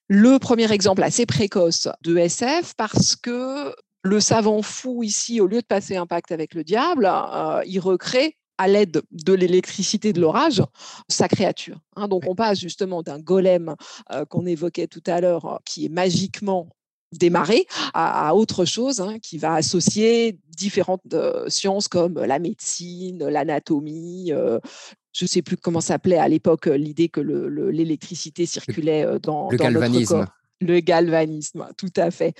le 0.07 0.39
premier 0.39 0.71
exemple 0.71 1.03
assez 1.03 1.25
précoce 1.25 1.89
de 2.01 2.17
SF 2.17 2.73
parce 2.75 3.15
que 3.15 3.75
le 4.03 4.19
savant 4.21 4.61
fou 4.61 5.03
ici, 5.03 5.41
au 5.41 5.47
lieu 5.47 5.61
de 5.61 5.67
passer 5.67 5.97
un 5.97 6.07
pacte 6.07 6.31
avec 6.31 6.53
le 6.53 6.63
diable, 6.63 7.11
il 7.65 7.79
recrée 7.79 8.37
à 8.57 8.67
l'aide 8.67 9.01
de 9.11 9.33
l'électricité 9.33 10.13
de 10.13 10.21
l'orage 10.21 10.63
sa 11.07 11.27
créature. 11.27 11.79
Hein. 11.95 12.07
donc 12.07 12.23
on 12.27 12.35
passe 12.35 12.59
justement 12.59 13.03
d'un 13.03 13.19
golem 13.19 13.75
euh, 14.11 14.25
qu'on 14.25 14.45
évoquait 14.45 14.87
tout 14.87 15.03
à 15.07 15.21
l'heure, 15.21 15.45
euh, 15.45 15.57
qui 15.65 15.85
est 15.85 15.89
magiquement 15.89 16.69
démarré, 17.13 17.65
à, 17.93 18.35
autre 18.35 18.65
chose 18.65 18.99
hein, 18.99 19.17
qui 19.19 19.37
va 19.37 19.53
associer 19.53 20.37
différentes 20.49 21.13
euh, 21.13 21.47
sciences 21.47 21.87
comme 21.87 22.15
la 22.15 22.37
médecine, 22.37 23.25
l'anatomie. 23.25 24.33
je 25.13 25.23
ne 25.23 25.27
sais 25.27 25.41
plus 25.41 25.55
comment 25.55 25.79
s'appelait 25.79 26.17
à 26.17 26.27
l'époque 26.27 26.65
l'idée 26.65 27.07
que 27.07 27.21
l'électricité 27.21 28.45
circulait 28.45 29.05
dans, 29.23 29.47
le 29.49 29.57
galvanisme. 29.57 30.17
Notre 30.17 30.25
corps. 30.25 30.33
Le 30.59 30.79
galvanisme, 30.79 31.67
tout 31.77 31.93
à 31.95 32.09
fait. 32.09 32.33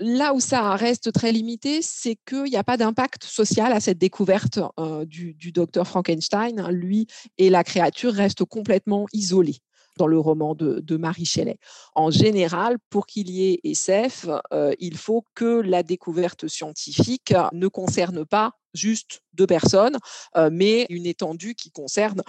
Là 0.00 0.34
où 0.34 0.40
ça 0.40 0.74
reste 0.74 1.12
très 1.12 1.30
limité, 1.30 1.82
c'est 1.82 2.16
qu'il 2.26 2.44
n'y 2.44 2.56
a 2.56 2.64
pas 2.64 2.76
d'impact 2.76 3.24
social 3.24 3.72
à 3.72 3.80
cette 3.80 3.98
découverte 3.98 4.58
du, 5.06 5.52
docteur 5.52 5.86
Frankenstein. 5.86 6.68
Lui 6.70 7.06
et 7.38 7.48
la 7.48 7.62
créature 7.62 8.12
restent 8.12 8.44
complètement 8.44 9.06
isolés 9.12 9.58
dans 9.98 10.06
le 10.06 10.18
roman 10.18 10.54
de, 10.54 10.96
Marie 10.96 11.26
Shelley. 11.26 11.58
En 11.94 12.10
général, 12.10 12.78
pour 12.88 13.06
qu'il 13.06 13.30
y 13.30 13.52
ait 13.52 13.60
SF, 13.62 14.26
il 14.80 14.96
faut 14.96 15.24
que 15.34 15.60
la 15.60 15.82
découverte 15.82 16.48
scientifique 16.48 17.34
ne 17.52 17.68
concerne 17.68 18.24
pas 18.24 18.52
juste 18.74 19.22
deux 19.34 19.46
personnes, 19.46 19.98
mais 20.50 20.86
une 20.90 21.06
étendue 21.06 21.54
qui 21.54 21.70
concerne 21.70 22.22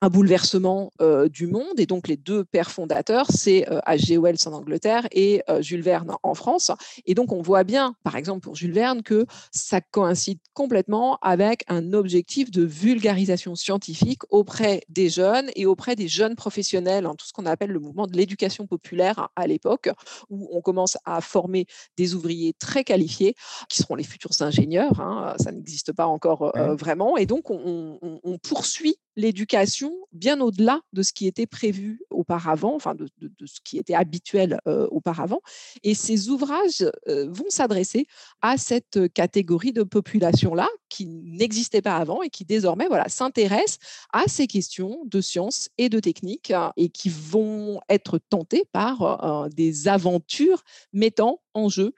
un 0.00 0.08
bouleversement 0.08 0.92
du 1.30 1.46
monde. 1.46 1.78
Et 1.78 1.86
donc, 1.86 2.08
les 2.08 2.16
deux 2.16 2.44
pères 2.44 2.70
fondateurs, 2.70 3.26
c'est 3.30 3.66
H.G. 3.86 4.18
Wells 4.18 4.46
en 4.46 4.52
Angleterre 4.52 5.06
et 5.12 5.42
Jules 5.60 5.82
Verne 5.82 6.16
en 6.22 6.34
France. 6.34 6.72
Et 7.06 7.14
donc, 7.14 7.32
on 7.32 7.42
voit 7.42 7.64
bien, 7.64 7.94
par 8.02 8.16
exemple, 8.16 8.40
pour 8.40 8.56
Jules 8.56 8.72
Verne, 8.72 9.02
que 9.02 9.26
ça 9.52 9.80
coïncide 9.80 10.38
complètement 10.52 11.18
avec 11.22 11.64
un 11.68 11.92
objectif 11.92 12.50
de 12.50 12.64
vulgarisation 12.64 13.54
scientifique 13.54 14.22
auprès 14.30 14.82
des 14.88 15.08
jeunes 15.10 15.50
et 15.54 15.64
auprès 15.66 15.94
des 15.94 16.08
jeunes 16.08 16.34
professionnels, 16.34 17.06
hein, 17.06 17.14
tout 17.16 17.26
ce 17.26 17.32
qu'on 17.32 17.46
appelle 17.46 17.70
le 17.70 17.80
mouvement 17.80 18.06
de 18.06 18.16
l'éducation 18.16 18.66
populaire 18.66 19.28
à 19.36 19.46
l'époque, 19.46 19.90
où 20.28 20.48
on 20.52 20.60
commence 20.60 20.98
à 21.04 21.20
former 21.20 21.66
des 21.96 22.14
ouvriers 22.14 22.52
très 22.58 22.82
qualifiés 22.84 23.34
qui 23.68 23.78
seront 23.78 23.94
les 23.94 24.04
futurs 24.04 24.40
ingénieurs. 24.40 25.00
Hein, 25.00 25.34
ça 25.38 25.52
n'existe 25.68 25.92
pas 25.92 26.06
encore 26.06 26.52
vraiment. 26.78 27.16
Et 27.16 27.26
donc, 27.26 27.50
on, 27.50 27.98
poursuit 28.42 28.96
l'éducation 29.16 29.92
bien 30.12 30.40
au-delà 30.40 30.80
de 30.92 31.02
ce 31.02 31.12
qui 31.12 31.26
était 31.26 31.46
prévu 31.46 32.00
auparavant, 32.10 32.74
enfin 32.74 32.94
de, 32.94 33.08
ce 33.44 33.60
qui 33.64 33.78
était 33.78 33.94
habituel 33.94 34.60
auparavant. 34.90 35.40
Et 35.82 35.94
ces 35.94 36.28
ouvrages 36.28 36.90
vont 37.06 37.48
s'adresser 37.48 38.06
à 38.42 38.56
cette 38.56 39.12
catégorie 39.12 39.72
de 39.72 39.82
population-là 39.82 40.68
qui 40.88 41.06
n'existait 41.06 41.82
pas 41.82 41.96
avant 41.96 42.22
et 42.22 42.30
qui 42.30 42.44
désormais 42.44 42.86
voilà, 42.86 43.08
s'intéresse 43.08 43.78
à 44.12 44.24
ces 44.28 44.46
questions 44.46 45.00
de 45.04 45.20
sciences 45.20 45.68
et 45.78 45.88
de 45.88 46.00
techniques 46.00 46.50
hein, 46.50 46.72
et 46.76 46.88
qui 46.88 47.10
vont 47.10 47.80
être 47.88 48.18
tentées 48.18 48.64
par 48.72 49.48
des 49.50 49.88
aventures 49.88 50.62
mettant 50.92 51.40
en 51.54 51.68
jeu 51.68 51.92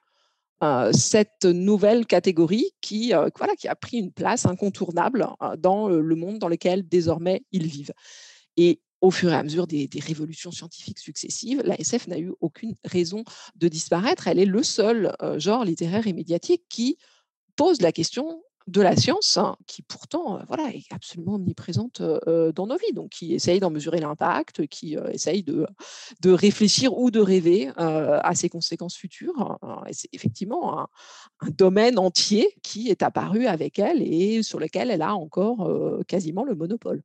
cette 0.93 1.45
nouvelle 1.45 2.07
catégorie 2.07 2.73
qui, 2.81 3.13
voilà, 3.37 3.55
qui 3.57 3.69
a 3.69 3.75
pris 3.75 3.99
une 3.99 4.13
place 4.13 4.47
incontournable 4.47 5.29
dans 5.59 5.89
le 5.89 6.15
monde 6.15 6.39
dans 6.39 6.49
lequel 6.49 6.87
désormais 6.87 7.43
ils 7.53 7.67
vivent. 7.67 7.93
Et 8.57 8.81
au 9.01 9.11
fur 9.11 9.31
et 9.33 9.35
à 9.35 9.43
mesure 9.43 9.67
des, 9.67 9.89
des 9.89 10.01
révolutions 10.01 10.51
scientifiques 10.51 10.99
successives, 10.99 11.63
la 11.65 11.81
SF 11.81 12.09
n'a 12.09 12.19
eu 12.19 12.33
aucune 12.41 12.75
raison 12.85 13.25
de 13.57 13.69
disparaître. 13.69 14.29
Elle 14.29 14.39
est 14.39 14.45
le 14.45 14.63
seul 14.63 15.17
genre 15.37 15.65
littéraire 15.65 16.07
et 16.07 16.13
médiatique 16.13 16.65
qui 16.69 16.99
pose 17.57 17.81
la 17.81 17.93
question 17.93 18.43
de 18.71 18.81
la 18.81 18.97
science, 18.97 19.37
hein, 19.37 19.57
qui 19.67 19.83
pourtant 19.83 20.37
euh, 20.37 20.43
voilà, 20.47 20.69
est 20.71 20.93
absolument 20.93 21.35
omniprésente 21.35 22.01
euh, 22.01 22.19
euh, 22.29 22.53
dans 22.53 22.67
nos 22.67 22.77
vies, 22.77 22.93
donc 22.93 23.11
qui 23.11 23.35
essaye 23.35 23.61
d'en 23.61 23.71
mesurer 23.71 23.99
l'impact, 23.99 24.67
qui 24.69 24.97
essaye 25.13 25.43
de, 25.43 25.67
de 26.21 26.31
réfléchir 26.31 26.97
ou 26.97 27.11
de 27.11 27.21
rêver 27.21 27.71
à 27.77 28.35
ses 28.35 28.49
conséquences 28.49 28.97
futures. 28.97 29.59
Hein, 29.63 29.83
c'est 29.91 30.09
effectivement 30.13 30.81
un, 30.81 30.87
domaine 31.57 31.99
entier 31.99 32.55
qui 32.63 32.89
est 32.89 33.03
apparu 33.03 33.47
avec 33.47 33.79
elle 33.79 34.03
et 34.03 34.43
sur 34.43 34.61
lequel 34.61 34.91
elle 34.91 35.03
a 35.03 35.15
encore 35.15 35.69
quasiment 36.07 36.45
le 36.45 36.55
monopole. 36.55 37.03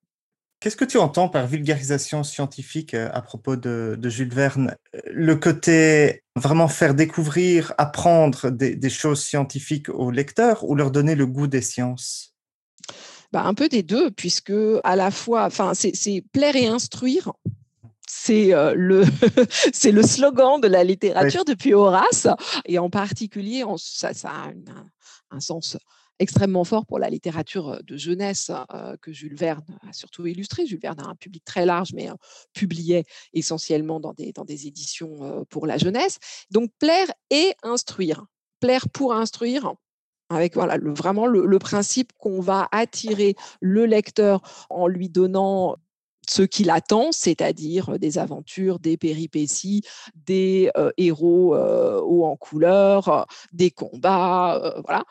Qu'est-ce 0.66 0.78
que 0.78 0.84
tu 0.84 0.98
entends 0.98 1.30
par 1.30 1.46
vulgarisation 1.46 2.24
scientifique 2.24 2.96
euh, 2.96 3.08
à 3.14 3.22
propos 3.22 3.56
de, 3.56 4.00
Jules 4.06 4.34
Verne? 4.34 4.76
Le 5.06 5.36
côté 5.36 6.24
vraiment 6.36 6.68
faire 6.68 6.96
découvrir, 6.96 7.76
apprendre 7.78 8.50
des, 8.50 8.90
choses 8.90 9.22
scientifiques 9.22 9.90
aux 9.90 10.10
lecteurs 10.10 10.64
ou 10.64 10.74
leur 10.74 10.90
donner 10.90 11.14
le 11.14 11.28
goût 11.28 11.46
des 11.46 11.62
sciences? 11.62 12.34
Bah, 13.32 13.44
Un 13.46 13.54
peu 13.54 13.70
des 13.70 13.84
deux, 13.84 14.10
puisque 14.10 14.54
à 14.84 14.96
la 14.96 15.12
fois, 15.12 15.46
enfin, 15.46 15.74
c'est 15.76 16.24
plaire 16.34 16.56
et 16.56 16.66
instruire. 16.66 17.32
C'est 18.08 18.52
euh, 18.52 18.74
le, 18.76 19.04
c'est 19.72 19.92
le 19.92 20.02
slogan 20.02 20.60
de 20.60 20.68
la 20.68 20.84
littérature 20.84 21.46
depuis 21.46 21.76
Horace, 21.76 22.28
et 22.66 22.80
en 22.80 22.90
particulier, 22.90 23.64
ça, 23.78 24.16
ça 24.16 24.32
a 24.32 24.50
un 25.30 25.40
sens 25.40 25.78
extrêmement 26.20 26.64
fort 26.64 26.86
pour 26.86 27.00
la 27.00 27.10
littérature 27.10 27.82
de 27.84 27.98
jeunesse 27.98 28.52
que 29.02 29.12
Jules 29.12 29.36
Verne 29.36 29.66
a 29.88 29.94
surtout 29.94 30.26
illustré. 30.26 30.66
Jules 30.66 30.80
Verne 30.80 31.00
a 31.02 31.08
un 31.10 31.16
public 31.16 31.44
très 31.44 31.66
large, 31.66 31.94
mais 31.94 32.10
publiait 32.54 33.04
essentiellement 33.34 34.00
dans 34.00 34.14
des, 34.14 34.32
dans 34.32 34.46
des 34.46 34.68
éditions 34.68 35.46
pour 35.50 35.68
la 35.68 35.78
jeunesse. 35.78 36.20
Donc 36.52 36.72
plaire 36.80 37.08
et 37.30 37.54
instruire. 37.64 38.26
Plaire 38.60 38.88
pour 38.90 39.14
instruire, 39.14 39.76
avec 40.30 40.56
voilà, 40.56 40.78
vraiment 40.80 41.28
le, 41.28 41.60
principe 41.60 42.12
qu'on 42.18 42.42
va 42.42 42.68
attirer 42.72 43.36
le 43.62 43.86
lecteur 43.86 44.42
en 44.70 44.88
lui 44.88 45.10
donnant 45.10 45.76
ce 46.28 46.42
qu'il 46.42 46.72
attend, 46.72 47.12
c'est-à-dire 47.12 48.00
des 48.00 48.18
aventures, 48.18 48.80
des 48.80 48.98
péripéties, 48.98 49.84
des 50.16 50.72
héros 50.98 51.56
hauts 51.56 52.26
en 52.26 52.36
couleur, 52.36 53.28
des 53.54 53.70
combats, 53.70 54.82
voilà. 54.84 55.04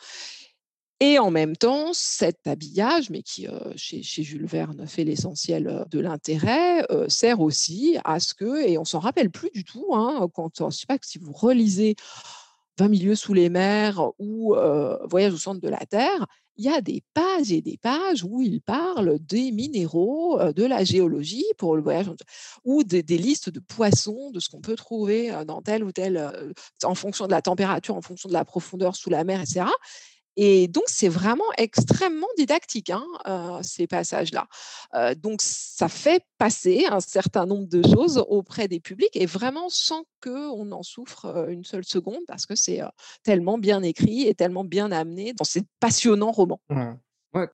Et 1.07 1.18
en 1.18 1.30
même 1.30 1.55
temps, 1.55 1.92
cet 1.92 2.46
habillage, 2.46 3.11
mais 3.11 3.20
qui 3.20 3.46
chez, 3.76 4.00
Jules 4.00 4.46
Verne 4.46 4.86
fait 4.86 5.05
l'essentiel 5.05 5.84
de 5.90 6.00
l'intérêt, 6.00 6.82
sert 7.09 7.40
aussi 7.40 7.98
à 8.05 8.20
ce 8.20 8.32
que, 8.32 8.66
et 8.66 8.78
on 8.78 8.86
s'en 8.86 9.00
rappelle 9.00 9.30
plus 9.30 9.50
du 9.50 9.64
tout, 9.64 9.88
hein, 9.92 10.26
quand, 10.32 10.70
je 10.70 10.74
sais 10.74 10.86
pas 10.86 10.96
si 11.02 11.18
vous 11.18 11.34
relisez 11.34 11.94
20 12.78 12.88
milieux 12.88 13.16
sous 13.16 13.34
les 13.34 13.50
mers 13.50 14.00
ou 14.18 14.55
Voyage 15.05 15.34
au 15.34 15.36
centre 15.36 15.61
de 15.61 15.68
la 15.68 15.84
Terre, 15.84 16.26
il 16.57 16.64
y 16.64 16.70
a 16.70 16.80
des 16.80 17.02
pages 17.12 17.52
et 17.52 17.61
des 17.61 17.76
pages 17.76 18.24
où 18.24 18.40
il 18.40 18.62
parle 18.62 19.18
des 19.18 19.52
minéraux, 19.52 20.38
de 20.55 20.64
la 20.64 20.84
géologie 20.84 21.44
pour 21.59 21.76
le 21.76 21.82
voyage, 21.82 22.07
ou 22.64 22.82
des, 22.82 23.02
des 23.02 23.18
listes 23.18 23.50
de 23.50 23.61
poissons, 23.61 24.30
de 24.30 24.40
ce 24.40 24.48
qu'on 24.48 24.62
peut 24.62 24.76
trouver 24.76 25.34
dans 25.46 25.61
tel 25.61 25.84
ou 25.84 25.92
tel, 25.92 26.32
en 26.82 26.94
fonction 26.94 27.26
de 27.26 27.32
la 27.32 27.42
température, 27.42 27.94
en 27.94 28.00
fonction 28.00 28.30
de 28.30 28.34
la 28.34 28.46
profondeur 28.46 28.96
sous 28.96 29.11
la 29.11 29.24
mer, 29.24 29.42
etc. 29.42 29.66
Et 30.37 30.68
donc, 30.68 30.85
c'est 30.87 31.09
vraiment 31.09 31.45
extrêmement 31.59 32.26
didactique, 32.37 32.91
hein, 32.91 33.61
ces 33.62 33.87
passages-là. 33.87 34.47
donc, 35.16 35.41
ça 35.41 35.89
fait 35.89 36.22
passer 36.39 36.87
un 36.91 37.01
certain 37.01 37.47
nombre 37.47 37.68
de 37.68 37.82
choses 37.82 38.22
auprès 38.28 38.68
des 38.68 38.80
publics 38.80 39.14
et 39.14 39.26
vraiment 39.26 39.68
sans 39.68 40.05
qu'on 40.22 40.72
en 40.72 40.82
souffre 40.82 41.47
une 41.49 41.64
seule 41.64 41.85
seconde 41.85 42.22
parce 42.26 42.47
que 42.47 42.55
c'est 42.55 42.80
tellement 43.22 43.59
bien 43.59 43.82
écrit 43.82 44.26
et 44.26 44.35
tellement 44.35 44.64
bien 44.64 44.93
amené 44.93 45.32
dans 45.35 45.45
ces 45.45 45.62
passionnants 45.80 46.32
romans. 46.32 46.61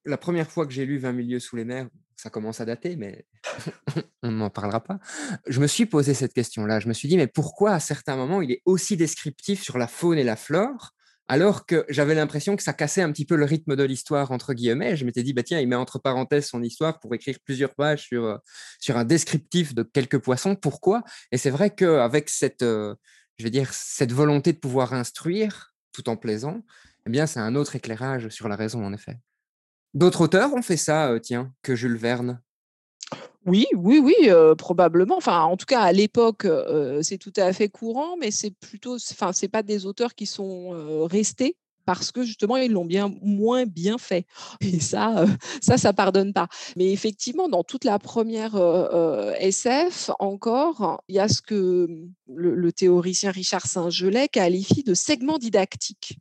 la 0.04 0.18
première 0.18 0.50
fois 0.50 0.66
que 0.66 0.72
j'ai 0.72 0.86
lu 0.86 0.98
20 0.98 1.12
milieux 1.12 1.40
sous 1.40 1.56
les 1.56 1.64
mers, 1.64 1.88
ça 2.20 2.30
commence 2.30 2.60
à 2.60 2.66
dater, 2.66 2.96
mais 2.96 3.24
on 4.22 4.30
n'en 4.30 4.50
parlera 4.50 4.80
pas. 4.80 4.98
Je 5.46 5.60
me 5.60 5.66
suis 5.66 5.86
posé 5.86 6.12
cette 6.12 6.34
question-là. 6.34 6.80
Je 6.80 6.88
me 6.88 6.92
suis 6.92 7.08
dit, 7.08 7.16
mais 7.16 7.26
pourquoi 7.26 7.72
à 7.72 7.80
certains 7.80 8.16
moments 8.16 8.42
il 8.42 8.52
est 8.52 8.62
aussi 8.66 8.96
descriptif 8.96 9.62
sur 9.62 9.78
la 9.78 9.86
faune 9.86 10.18
et 10.18 10.24
la 10.24 10.36
flore 10.36 10.92
alors 11.30 11.64
que 11.64 11.86
j'avais 11.88 12.16
l'impression 12.16 12.56
que 12.56 12.62
ça 12.64 12.72
cassait 12.72 13.02
un 13.02 13.12
petit 13.12 13.24
peu 13.24 13.36
le 13.36 13.44
rythme 13.44 13.76
de 13.76 13.84
l'histoire, 13.84 14.32
entre 14.32 14.52
guillemets. 14.52 14.96
Je 14.96 15.04
m'étais 15.04 15.22
dit, 15.22 15.32
bah, 15.32 15.44
tiens, 15.44 15.60
il 15.60 15.68
met 15.68 15.76
entre 15.76 16.00
parenthèses 16.00 16.48
son 16.48 16.60
histoire 16.60 16.98
pour 16.98 17.14
écrire 17.14 17.38
plusieurs 17.44 17.72
pages 17.76 18.02
sur, 18.02 18.24
euh, 18.24 18.36
sur 18.80 18.96
un 18.96 19.04
descriptif 19.04 19.72
de 19.72 19.84
quelques 19.84 20.18
poissons. 20.18 20.56
Pourquoi? 20.56 21.04
Et 21.30 21.38
c'est 21.38 21.50
vrai 21.50 21.72
qu'avec 21.72 22.28
cette, 22.28 22.62
euh, 22.62 22.96
je 23.38 23.44
vais 23.44 23.50
dire, 23.50 23.72
cette 23.72 24.10
volonté 24.10 24.52
de 24.52 24.58
pouvoir 24.58 24.92
instruire, 24.92 25.72
tout 25.92 26.08
en 26.08 26.16
plaisant, 26.16 26.64
eh 27.06 27.10
bien, 27.10 27.26
c'est 27.26 27.38
un 27.38 27.54
autre 27.54 27.76
éclairage 27.76 28.28
sur 28.30 28.48
la 28.48 28.56
raison, 28.56 28.84
en 28.84 28.92
effet. 28.92 29.16
D'autres 29.94 30.22
auteurs 30.22 30.52
ont 30.52 30.62
fait 30.62 30.76
ça, 30.76 31.12
euh, 31.12 31.20
tiens, 31.20 31.54
que 31.62 31.76
Jules 31.76 31.96
Verne? 31.96 32.40
Oui, 33.46 33.66
oui, 33.74 33.98
oui, 33.98 34.14
probablement. 34.58 35.16
Enfin, 35.16 35.42
en 35.42 35.56
tout 35.56 35.66
cas, 35.66 35.80
à 35.80 35.92
l'époque, 35.92 36.46
c'est 37.02 37.18
tout 37.18 37.32
à 37.36 37.52
fait 37.52 37.68
courant, 37.68 38.16
mais 38.18 38.30
c'est 38.30 38.50
plutôt, 38.50 38.96
enfin, 38.96 39.32
c'est 39.32 39.48
pas 39.48 39.62
des 39.62 39.86
auteurs 39.86 40.14
qui 40.14 40.26
sont 40.26 41.06
restés 41.06 41.56
parce 41.86 42.12
que 42.12 42.22
justement, 42.22 42.56
ils 42.56 42.70
l'ont 42.70 42.84
bien 42.84 43.12
moins 43.22 43.64
bien 43.66 43.98
fait. 43.98 44.26
Et 44.60 44.78
ça, 44.78 45.24
ça, 45.60 45.78
ça 45.78 45.92
pardonne 45.92 46.32
pas. 46.32 46.48
Mais 46.76 46.92
effectivement, 46.92 47.48
dans 47.48 47.64
toute 47.64 47.84
la 47.84 47.98
première 47.98 48.56
SF, 49.38 50.10
encore, 50.18 51.02
il 51.08 51.16
y 51.16 51.18
a 51.18 51.28
ce 51.28 51.42
que 51.42 51.86
mmh, 51.86 52.12
le, 52.34 52.72
théoricien 52.72 53.30
Richard 53.30 53.66
Saint-Gelais 53.66 54.28
qualifie 54.28 54.84
de 54.84 54.94
segment 54.94 55.38
didactique. 55.38 56.18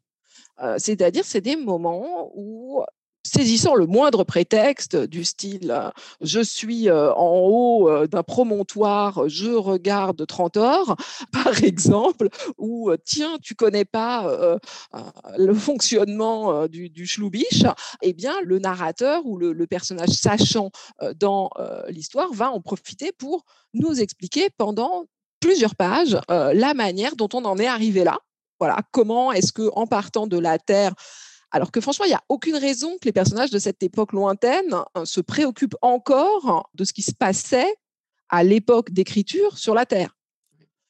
C'est-à-dire, 0.78 1.24
c'est 1.24 1.40
des 1.40 1.56
moments 1.56 2.32
où 2.36 2.84
saisissant 3.24 3.76
le 3.76 3.86
moindre 3.86 4.24
prétexte 4.24 4.96
du 4.96 5.24
style 5.24 5.92
je 6.22 6.40
suis 6.40 6.90
en 6.92 7.40
haut 7.44 8.08
d'un 8.08 8.24
promontoire, 8.24 9.28
je 9.28 9.50
regarde 9.50 10.26
30 10.26 10.58
heures, 10.58 10.96
par 11.32 11.64
exemple, 11.64 12.30
ou 12.58 12.92
tiens, 13.06 13.38
tu 13.42 13.56
connais 13.56 13.86
pas 13.86 14.58
le 15.38 15.54
fonctionnement 15.54 16.68
du, 16.68 16.90
du 16.90 17.06
schloubiche, 17.06 17.66
eh 18.02 18.14
bien, 18.14 18.34
le 18.44 18.60
narrateur 18.60 19.26
ou 19.26 19.38
le, 19.38 19.68
personnage 19.68 20.10
sachant 20.10 20.72
dans 21.16 21.50
l'histoire 21.90 22.32
va 22.34 22.52
en 22.52 22.62
profiter 22.62 23.12
pour 23.12 23.46
nous 23.74 24.00
expliquer 24.00 24.50
pendant 24.58 25.06
plusieurs 25.40 25.76
pages 25.76 26.18
la 26.30 26.74
manière 26.74 27.16
dont 27.16 27.30
on 27.34 27.46
en 27.46 27.58
est 27.58 27.68
arrivé 27.68 28.04
là. 28.04 28.20
Voilà, 28.60 28.82
comment 28.92 29.32
est-ce 29.32 29.54
que 29.54 29.70
en 29.74 29.88
partant 29.88 30.28
de 30.28 30.38
la 30.38 30.60
Terre, 30.60 30.94
alors 31.52 31.72
que 31.72 31.82
franchement, 31.82 32.06
il 32.06 32.10
n'y 32.10 32.16
a 32.16 32.24
aucune 32.30 32.56
raison 32.56 32.98
que 33.00 33.06
les 33.06 33.12
personnages 33.12 33.52
de 33.52 33.60
cette 33.60 33.82
époque 33.84 34.14
lointaine 34.14 34.74
hein, 34.96 35.06
se 35.06 35.22
préoccupent 35.22 35.78
encore 35.82 36.70
de 36.76 36.84
ce 36.84 36.94
qui 36.94 37.02
se 37.02 37.14
passait 37.14 37.74
à 38.30 38.44
l'époque 38.44 38.92
d'écriture 38.92 39.58
sur 39.58 39.74
la 39.74 39.86
Terre. 39.86 40.16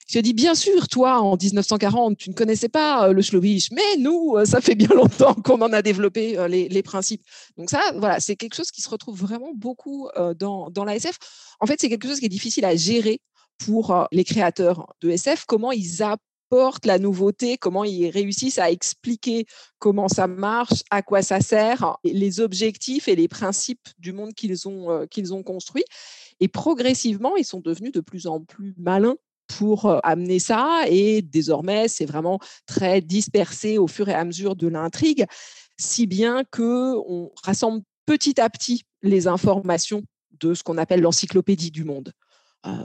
Je 0.10 0.18
dis, 0.20 0.34
bien 0.34 0.56
sûr, 0.56 0.88
toi, 0.88 1.20
en 1.20 1.38
1940, 1.38 2.18
tu 2.18 2.32
ne 2.32 2.34
connaissais 2.34 2.68
pas 2.68 3.08
euh, 3.08 3.14
le 3.14 3.22
Schlovisch, 3.22 3.70
mais 3.72 3.98
nous, 4.00 4.38
euh, 4.38 4.44
ça 4.44 4.60
fait 4.60 4.74
bien 4.74 4.88
longtemps 4.96 5.36
qu'on 5.36 5.62
en 5.62 5.72
a 5.72 5.84
développé 5.84 6.36
euh, 6.36 6.48
les, 6.48 6.82
principes. 6.82 7.22
Donc 7.58 7.70
ça, 7.70 7.80
voilà, 7.96 8.20
c'est 8.20 8.36
quelque 8.36 8.56
chose 8.56 8.72
qui 8.72 8.82
se 8.82 8.90
retrouve 8.90 9.20
vraiment 9.20 9.52
beaucoup 9.54 10.10
dans, 10.38 10.72
dans 10.72 10.84
la 10.84 10.96
SF. 10.96 11.18
En 11.60 11.68
fait, 11.68 11.80
c'est 11.80 11.90
quelque 11.90 12.08
chose 12.08 12.20
qui 12.20 12.26
est 12.26 12.30
difficile 12.30 12.66
à 12.66 12.76
gérer 12.76 13.22
pour 13.64 14.08
les 14.12 14.24
créateurs 14.24 14.96
de 15.02 15.12
SF, 15.12 15.46
comment 15.46 15.72
ils 15.72 16.02
portent 16.50 16.86
la 16.86 17.00
nouveauté, 17.00 17.58
comment 17.58 17.84
ils 17.84 18.10
réussissent 18.10 18.60
à 18.60 18.72
expliquer 18.72 19.46
comment 19.78 20.08
ça 20.08 20.28
marche, 20.28 20.84
à 20.90 21.02
quoi 21.02 21.22
ça 21.22 21.42
sert, 21.42 21.98
les 22.04 22.40
objectifs 22.40 23.08
et 23.08 23.16
les 23.16 23.28
principes 23.28 23.88
du 24.00 24.12
monde 24.12 24.34
qu'ils 24.34 24.68
ont, 24.68 24.92
euh, 24.92 25.06
qu'ils 25.06 25.34
ont 25.34 25.44
construit. 25.44 25.86
Et 26.40 26.48
progressivement, 26.48 27.36
ils 27.36 27.46
sont 27.46 27.60
devenus 27.60 27.92
de 27.92 28.02
plus 28.02 28.28
en 28.28 28.42
plus 28.42 28.74
malins 28.78 29.16
pour 29.48 30.00
amener 30.06 30.40
ça. 30.40 30.84
Et 30.88 31.22
désormais, 31.22 31.88
c'est 31.88 32.06
vraiment 32.06 32.40
très 32.66 33.02
dispersé 33.02 33.78
au 33.78 33.88
fur 33.88 34.08
et 34.10 34.14
à 34.14 34.24
mesure 34.24 34.56
de 34.56 34.68
l'intrigue, 34.68 35.26
si 35.78 36.08
bien 36.08 36.44
que 36.52 36.96
on 37.08 37.32
rassemble 37.44 37.84
petit 38.06 38.40
à 38.40 38.50
petit 38.50 38.84
les 39.02 39.28
informations 39.28 40.04
de 40.40 40.54
ce 40.54 40.64
qu'on 40.64 40.78
appelle 40.78 41.02
l'encyclopédie 41.02 41.72
du 41.72 41.84
monde. 41.84 42.14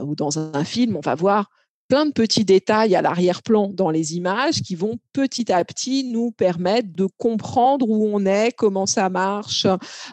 ou 0.01 0.15
dans 0.15 0.39
un 0.39 0.63
film, 0.63 0.95
on 0.95 1.01
va 1.01 1.15
voir 1.15 1.49
plein 1.87 2.05
de 2.05 2.11
petits 2.11 2.45
détails 2.45 2.95
à 2.95 3.01
l'arrière-plan 3.01 3.69
dans 3.73 3.89
les 3.89 4.15
images 4.15 4.61
qui 4.61 4.75
vont 4.75 4.97
petit 5.13 5.51
à 5.51 5.63
petit 5.63 6.03
nous 6.03 6.31
permettre 6.31 6.89
de 6.93 7.07
comprendre 7.17 7.89
où 7.89 8.09
on 8.11 8.25
est, 8.25 8.51
comment 8.51 8.85
ça 8.85 9.09
marche, 9.09 9.67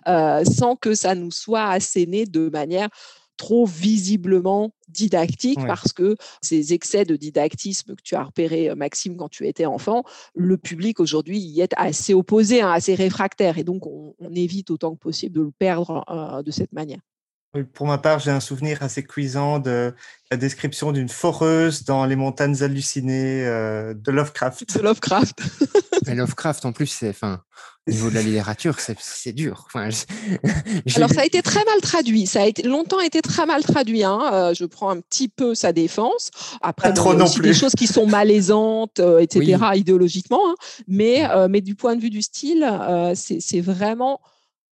euh, 0.07 0.45
sans 0.45 0.77
que 0.77 0.95
ça 0.95 1.15
nous 1.15 1.31
soit 1.31 1.69
asséné 1.69 2.27
de 2.27 2.49
manière 2.49 2.89
trop 3.37 3.67
visiblement 3.67 4.73
didactique 4.89 5.59
parce 5.67 5.93
que 5.93 6.17
ces 6.43 6.75
excès 6.75 7.05
de 7.05 7.17
didactisme 7.17 7.97
que 7.97 8.03
tu 8.03 8.15
as 8.15 8.23
repéré, 8.23 8.71
euh, 8.71 8.75
Maxime, 8.75 9.17
quand 9.17 9.29
tu 9.29 9.49
étais 9.49 9.67
enfant, 9.67 10.05
le 10.35 10.59
public 10.59 11.01
aujourd'hui 11.01 11.39
y 11.39 11.61
est 11.61 11.73
assez 11.77 12.15
opposé, 12.15 12.61
hein, 12.61 12.71
assez 12.71 12.95
réfractaire. 12.95 13.59
Et 13.59 13.65
donc, 13.65 13.87
on, 13.87 14.15
évite 14.35 14.71
autant 14.71 14.95
que 14.95 15.01
possible 15.01 15.35
de 15.35 15.43
le 15.43 15.51
perdre 15.51 16.05
euh, 16.09 16.43
de 16.43 16.51
cette 16.51 16.73
manière. 16.73 17.01
Pour 17.75 17.87
ma 17.87 17.99
part, 17.99 18.19
j'ai 18.19 18.31
un 18.31 18.41
souvenir 18.41 18.83
assez 18.83 19.03
cuisant 19.03 19.59
de 19.59 19.95
la 20.31 20.39
description 20.39 20.91
d'une 20.91 21.11
foreuse 21.11 21.85
dans 21.85 22.07
les 22.07 22.17
montagnes 22.17 22.63
hallucinées 22.63 23.45
euh, 23.45 23.93
de 23.93 24.11
Lovecraft. 24.11 24.75
De 24.75 24.81
Lovecraft. 24.83 25.39
Mais 26.07 26.15
Lovecraft, 26.15 26.65
en 26.65 26.73
plus, 26.73 26.87
c'est, 26.87 27.11
enfin, 27.11 27.43
au 27.87 27.91
niveau 27.91 28.09
de 28.09 28.15
la 28.15 28.23
littérature, 28.23 28.77
c'est, 28.81 29.33
dur. 29.35 29.67
Enfin, 29.67 29.91
Alors, 30.97 31.11
ça 31.11 31.21
a 31.21 31.25
été 31.27 31.43
très 31.43 31.63
mal 31.67 31.79
traduit. 31.83 32.27
Ça 32.27 32.41
a 32.41 32.47
été, 32.47 32.63
longtemps 32.63 33.01
été 33.01 33.21
très 33.21 33.45
mal 33.45 33.63
traduit. 33.63 34.03
Hein. 34.03 34.31
Euh, 34.33 34.55
je 34.55 34.65
prends 34.65 34.89
un 34.89 35.01
petit 35.01 35.29
peu 35.29 35.55
sa 35.55 35.75
défense. 35.75 36.31
Après, 36.63 36.89
il 36.89 36.97
y 36.97 36.99
a 36.99 37.23
aussi 37.23 37.41
des 37.41 37.53
choses 37.53 37.75
qui 37.77 37.87
sont 37.87 38.07
malaisantes, 38.07 38.99
euh, 38.99 39.19
etc., 39.19 39.59
idéologiquement. 39.75 40.41
Hein. 40.49 40.55
Mais, 40.89 41.29
mais 41.51 41.61
du 41.61 41.75
point 41.75 41.97
de 41.97 42.01
vue 42.01 42.09
du 42.09 42.23
style, 42.23 42.67
c'est 43.15 43.61
vraiment 43.61 44.21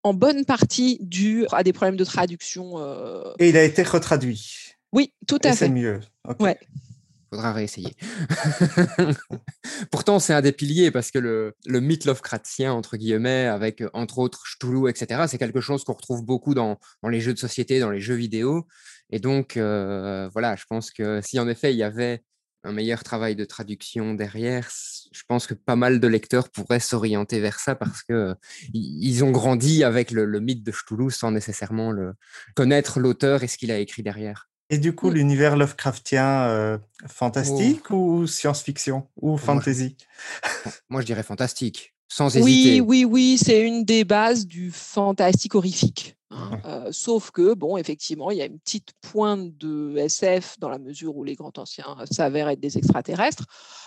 en 0.04 0.14
bonne 0.14 0.46
partie 0.46 0.98
dû 1.02 1.46
à 1.52 1.64
des 1.64 1.74
problèmes 1.74 1.98
de 1.98 2.04
traduction. 2.06 2.80
Euh. 2.80 3.34
Et 3.40 3.50
il 3.50 3.58
a 3.58 3.64
été 3.64 3.84
retraduit. 3.84 4.76
Oui, 4.92 5.14
tout 5.28 5.40
à 5.44 5.50
fait. 5.50 5.66
C'est 5.66 5.70
mieux. 5.70 6.00
Ouais. 6.40 6.58
Faudra 7.32 7.54
réessayer. 7.54 7.96
Pourtant, 9.92 10.18
c'est 10.18 10.34
un 10.34 10.42
des 10.42 10.52
piliers 10.52 10.90
parce 10.90 11.12
que 11.12 11.20
le, 11.20 11.54
le 11.68 11.80
mythe 11.80 12.06
Lovecraftien, 12.06 12.74
entre 12.74 12.98
guillemets, 12.98 13.46
avec 13.46 13.84
entre 13.94 14.18
autres 14.18 14.44
Cthulhu, 14.46 14.90
etc., 14.90 15.26
c'est 15.28 15.38
quelque 15.38 15.62
chose 15.62 15.84
qu'on 15.84 15.94
retrouve 15.94 16.26
beaucoup 16.26 16.56
dans, 16.56 16.80
dans, 17.04 17.10
les 17.10 17.22
jeux 17.22 17.36
de 17.36 17.40
société, 17.40 17.80
dans 17.80 17.92
les 17.92 18.00
jeux 18.00 18.16
vidéo. 18.16 18.66
Et 19.12 19.20
donc, 19.20 19.58
euh, 19.58 20.28
voilà, 20.34 20.56
je 20.56 20.66
pense 20.68 20.90
que 20.90 21.22
si 21.22 21.40
en 21.40 21.48
effet 21.48 21.72
il 21.72 21.78
y 21.78 21.84
avait 21.84 22.24
un 22.70 22.72
meilleur 22.72 23.04
travail 23.04 23.36
de 23.36 23.46
traduction 23.46 24.14
derrière, 24.14 24.70
je 25.12 25.24
pense 25.28 25.48
que 25.48 25.54
pas 25.54 25.76
mal 25.76 26.00
de 26.00 26.08
lecteurs 26.08 26.50
pourraient 26.50 26.80
s'orienter 26.80 27.40
vers 27.40 27.60
ça 27.60 27.76
parce 27.76 28.04
que 28.04 28.36
ils 28.74 29.24
ont 29.24 29.32
grandi 29.32 29.84
avec 29.84 30.12
le, 30.12 30.40
mythe 30.40 30.64
de 30.64 30.72
Cthulhu 30.72 31.12
sans 31.12 31.32
nécessairement 31.32 31.92
le, 31.92 32.14
connaître 32.56 33.00
l'auteur 33.00 33.44
et 33.44 33.48
ce 33.48 33.58
qu'il 33.58 33.72
a 33.72 33.80
écrit 33.80 34.04
derrière. 34.04 34.50
Et 34.70 34.78
du 34.78 34.94
coup, 34.94 35.10
l'univers 35.10 35.58
Lovecraftien, 35.58 36.44
euh, 36.44 36.78
fantastique 37.08 37.90
ou 37.90 38.28
science-fiction 38.28 39.10
ou 39.16 39.36
fantasy? 39.36 39.98
moi, 40.90 41.02
je 41.02 41.08
dirais 41.08 41.24
fantastique, 41.24 41.96
sans 42.10 42.36
hésiter. 42.36 42.82
Oui, 42.82 42.82
oui, 42.82 43.06
oui, 43.06 43.38
c'est 43.38 43.62
une 43.62 43.86
des 43.86 44.04
bases 44.04 44.46
du 44.46 44.72
fantastique 44.72 45.56
horrifique. 45.56 46.18
Hein, 46.32 46.60
euh, 46.66 46.90
sauf 46.92 47.32
que, 47.32 47.54
bon, 47.54 47.78
effectivement, 47.78 48.32
il 48.32 48.38
y 48.38 48.42
a 48.42 48.46
une 48.46 48.60
petite 48.60 48.92
pointe 49.02 49.58
de 49.58 49.96
SF 49.98 50.60
dans 50.60 50.70
la 50.70 50.78
mesure 50.78 51.16
où 51.16 51.24
les 51.24 51.36
grands 51.36 51.54
anciens 51.58 51.96
s'avèrent 52.10 52.50
être 52.50 52.60
des 52.60 52.78
extraterrestres 52.78 53.46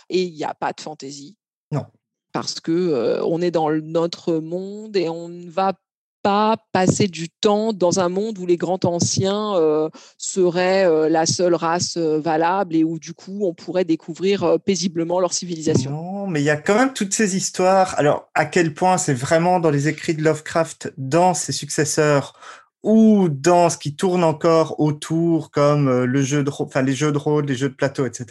et 0.09 0.23
il 0.23 0.35
n'y 0.35 0.45
a 0.45 0.55
pas 0.55 0.73
de 0.73 0.81
fantaisie. 0.81 1.37
Non. 1.71 1.87
Parce 2.33 2.61
que 2.61 2.73
euh, 2.73 3.25
on 3.25 3.43
est 3.43 3.51
dans 3.51 3.71
notre 3.71 4.35
monde 4.35 4.97
et 4.97 5.09
on 5.09 5.29
ne 5.29 5.51
va 5.51 5.75
pas 6.23 6.57
passer 6.73 7.09
du 7.09 7.29
temps 7.29 7.73
dans 7.73 8.01
un 8.01 8.09
monde 8.09 8.39
où 8.39 8.47
les 8.47 8.57
grands 8.57 8.81
anciens 8.85 9.55
euh, 9.57 9.89
seraient 10.19 11.09
la 11.09 11.27
seule 11.27 11.55
race 11.55 11.97
valable 11.97 12.77
et 12.77 12.85
où 12.85 12.99
du 12.99 13.13
coup 13.13 13.41
on 13.43 13.55
pourrait 13.55 13.85
découvrir 13.85 14.59
paisiblement 14.65 15.21
leur 15.21 15.33
civilisation. 15.33 15.91
Non, 15.91 16.27
mais 16.27 16.41
il 16.41 16.45
y 16.45 16.51
a 16.51 16.57
quand 16.57 16.75
même 16.75 16.93
toutes 16.93 17.15
ces 17.15 17.37
histoires. 17.37 17.95
Alors 17.99 18.29
à 18.35 18.45
quel 18.45 18.75
point 18.75 18.99
c'est 18.99 19.15
vraiment 19.15 19.61
dans 19.61 19.71
les 19.71 19.89
écrits 19.89 20.15
de 20.15 20.23
Lovecraft, 20.23 20.93
dans 20.97 21.35
ses 21.35 21.53
successeurs, 21.53 22.35
ou 22.83 23.29
dans 23.29 23.71
ce 23.71 23.79
qui 23.79 23.95
tourne 23.95 24.25
encore 24.25 24.81
autour, 24.81 25.51
comme 25.51 25.89
euh, 25.89 26.07
le 26.07 26.23
jeu 26.23 26.43
de, 26.43 26.51
enfin 26.59 26.83
les 26.83 26.95
jeux 26.95 27.13
de 27.13 27.19
rôle, 27.19 27.47
les 27.47 27.55
jeux 27.55 27.69
de 27.69 27.75
plateau, 27.75 28.07
etc. 28.07 28.27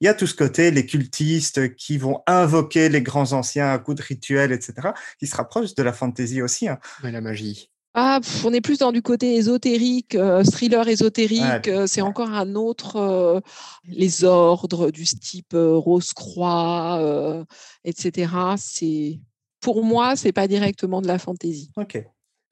Il 0.00 0.06
y 0.06 0.08
a 0.08 0.14
tout 0.14 0.26
ce 0.26 0.34
côté, 0.34 0.70
les 0.70 0.86
cultistes 0.86 1.74
qui 1.76 1.98
vont 1.98 2.22
invoquer 2.26 2.88
les 2.88 3.02
grands 3.02 3.32
anciens 3.32 3.70
à 3.70 3.78
coups 3.78 3.98
de 3.98 4.02
rituels, 4.02 4.52
etc., 4.52 4.88
qui 5.18 5.26
se 5.26 5.36
rapprochent 5.36 5.74
de 5.74 5.82
la 5.82 5.92
fantasy 5.92 6.40
aussi. 6.40 6.68
Hein. 6.68 6.78
la 7.02 7.20
magie. 7.20 7.68
Ah, 7.94 8.20
on 8.44 8.54
est 8.54 8.62
plus 8.62 8.78
dans 8.78 8.90
du 8.90 9.02
côté 9.02 9.34
ésotérique, 9.34 10.14
euh, 10.14 10.42
thriller 10.44 10.88
ésotérique. 10.88 11.68
Euh, 11.68 11.86
c'est 11.86 12.00
encore 12.00 12.30
un 12.30 12.54
autre, 12.54 13.42
les 13.84 14.24
ordres 14.24 14.90
du 14.90 15.04
type 15.04 15.54
Rose-Croix, 15.54 17.44
etc. 17.84 18.32
C'est, 18.56 19.20
pour 19.60 19.84
moi, 19.84 20.16
c'est 20.16 20.32
pas 20.32 20.48
directement 20.48 21.02
de 21.02 21.06
la 21.06 21.18
fantaisie. 21.18 21.70
Ok. 21.76 22.02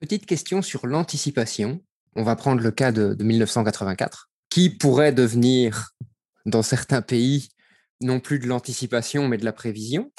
Petite 0.00 0.24
question 0.24 0.62
sur 0.62 0.86
l'anticipation. 0.86 1.82
On 2.16 2.22
va 2.22 2.34
prendre 2.34 2.62
le 2.62 2.70
cas 2.70 2.90
de, 2.90 3.14
1984, 3.22 4.30
qui 4.48 4.70
pourrait 4.70 5.12
devenir, 5.12 5.90
dans 6.46 6.62
certains 6.62 7.02
pays, 7.02 7.50
non 8.00 8.18
plus 8.18 8.38
de 8.38 8.46
l'anticipation, 8.46 9.28
mais 9.28 9.36
de 9.36 9.44
la 9.44 9.52
prévision. 9.52 10.10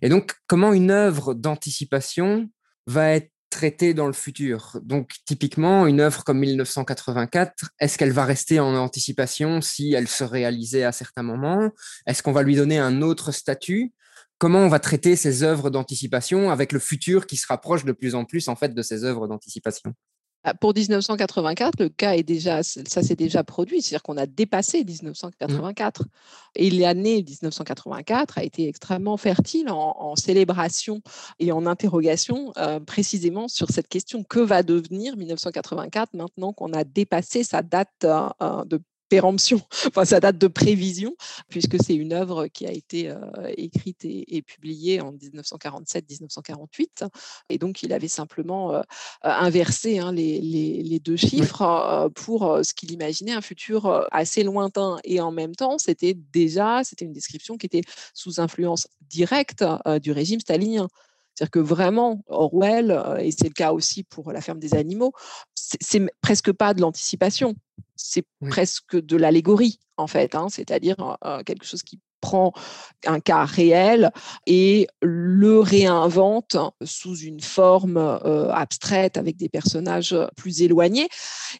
Et 0.00 0.08
donc, 0.08 0.36
comment 0.46 0.72
une 0.72 0.92
œuvre 0.92 1.34
d'anticipation 1.34 2.48
va 2.86 3.14
être 3.14 3.32
traitée 3.50 3.94
dans 3.94 4.06
le 4.06 4.12
futur? 4.12 4.78
Donc, 4.84 5.16
typiquement, 5.24 5.88
une 5.88 5.98
œuvre 6.00 6.22
comme 6.22 6.38
1984, 6.38 7.72
est-ce 7.80 7.98
qu'elle 7.98 8.12
va 8.12 8.24
rester 8.24 8.60
en 8.60 8.76
anticipation 8.76 9.60
si 9.60 9.92
elle 9.92 10.06
se 10.06 10.22
réalisait 10.22 10.84
à 10.84 10.92
certains 10.92 11.24
moments? 11.24 11.70
Est-ce 12.06 12.22
qu'on 12.22 12.32
va 12.32 12.44
lui 12.44 12.54
donner 12.54 12.78
un 12.78 13.02
autre 13.02 13.32
statut? 13.32 13.92
Comment 14.38 14.60
on 14.60 14.68
va 14.68 14.80
traiter 14.80 15.16
ces 15.16 15.42
œuvres 15.42 15.70
d'anticipation 15.70 16.50
avec 16.50 16.72
le 16.72 16.78
futur 16.78 17.26
qui 17.26 17.36
se 17.36 17.46
rapproche 17.46 17.84
de 17.84 17.92
plus 17.92 18.14
en 18.14 18.24
plus 18.24 18.48
en 18.48 18.56
fait 18.56 18.74
de 18.74 18.82
ces 18.82 19.04
œuvres 19.04 19.28
d'anticipation? 19.28 19.94
Ah, 20.48 20.54
pour 20.54 20.72
1984, 20.72 21.80
le 21.80 21.88
cas 21.88 22.14
est 22.14 22.22
déjà, 22.22 22.62
ça 22.62 23.02
s'est 23.02 23.16
déjà 23.16 23.42
produit, 23.42 23.82
c'est-à-dire 23.82 24.04
qu'on 24.04 24.16
a 24.16 24.26
dépassé 24.26 24.84
1984. 24.84 26.02
Mmh. 26.02 26.06
Et 26.54 26.70
l'année 26.70 27.24
1984 27.24 28.38
a 28.38 28.44
été 28.44 28.68
extrêmement 28.68 29.16
fertile 29.16 29.68
en, 29.70 30.14
célébration 30.14 31.02
et 31.40 31.50
en 31.50 31.66
interrogation 31.66 32.52
euh, 32.58 32.78
précisément 32.78 33.48
sur 33.48 33.70
cette 33.70 33.88
question 33.88 34.22
que 34.22 34.38
va 34.38 34.62
devenir 34.62 35.16
1984 35.16 36.14
maintenant 36.14 36.52
qu'on 36.52 36.72
a 36.74 36.84
dépassé 36.84 37.42
sa 37.42 37.62
date 37.62 37.90
euh, 38.04 38.28
euh, 38.40 38.64
de 38.66 38.80
péremption, 39.08 39.60
enfin 39.86 40.04
sa 40.04 40.20
date 40.20 40.38
de 40.38 40.46
prévision, 40.46 41.14
puisque 41.48 41.82
c'est 41.82 41.94
une 41.94 42.12
œuvre 42.12 42.46
qui 42.48 42.66
a 42.66 42.72
été 42.72 43.08
euh, 43.08 43.16
écrite 43.56 44.04
et, 44.04 44.42
publiée 44.42 45.00
en 45.00 45.12
1947-1948. 45.12 47.08
Et 47.48 47.58
donc, 47.58 47.82
il 47.82 47.92
avait 47.92 48.08
simplement 48.08 48.74
euh, 48.74 48.82
inversé 49.22 49.98
hein, 49.98 50.12
les, 50.12 51.00
deux 51.02 51.16
chiffres 51.16 51.62
euh, 51.62 52.08
pour 52.08 52.60
ce 52.62 52.74
qu'il 52.74 52.92
imaginait 52.92 53.32
un 53.32 53.40
futur 53.40 54.06
assez 54.10 54.42
lointain. 54.42 54.98
Et 55.04 55.20
en 55.20 55.30
même 55.30 55.54
temps, 55.54 55.78
c'était 55.78 56.14
déjà, 56.14 56.82
c'était 56.84 57.04
une 57.04 57.12
description 57.12 57.56
qui 57.56 57.66
était 57.66 57.82
sous 58.14 58.40
influence 58.40 58.88
directe 59.00 59.64
du 60.02 60.12
régime 60.12 60.40
stalinien. 60.40 60.88
C'est-à-dire 61.36 61.50
que 61.50 61.58
vraiment, 61.58 62.22
Orwell, 62.28 62.98
et 63.20 63.30
c'est 63.30 63.48
le 63.48 63.52
cas 63.52 63.72
aussi 63.72 64.04
pour 64.04 64.32
la 64.32 64.40
ferme 64.40 64.58
des 64.58 64.74
animaux, 64.74 65.12
c'est 65.54 66.02
presque 66.22 66.50
pas 66.52 66.72
de 66.72 66.80
l'anticipation, 66.80 67.54
c'est 67.94 68.24
presque 68.48 68.96
de 68.96 69.16
l'allégorie, 69.16 69.78
en 69.98 70.06
fait, 70.06 70.34
hein. 70.34 70.46
c'est-à-dire 70.48 70.96
quelque 71.44 71.66
chose 71.66 71.82
qui 71.82 72.00
prend 72.22 72.54
un 73.04 73.20
cas 73.20 73.44
réel 73.44 74.10
et 74.46 74.86
le 75.02 75.60
réinvente 75.60 76.56
sous 76.82 77.16
une 77.18 77.40
forme 77.40 77.98
abstraite 77.98 79.18
avec 79.18 79.36
des 79.36 79.50
personnages 79.50 80.16
plus 80.36 80.62
éloignés. 80.62 81.08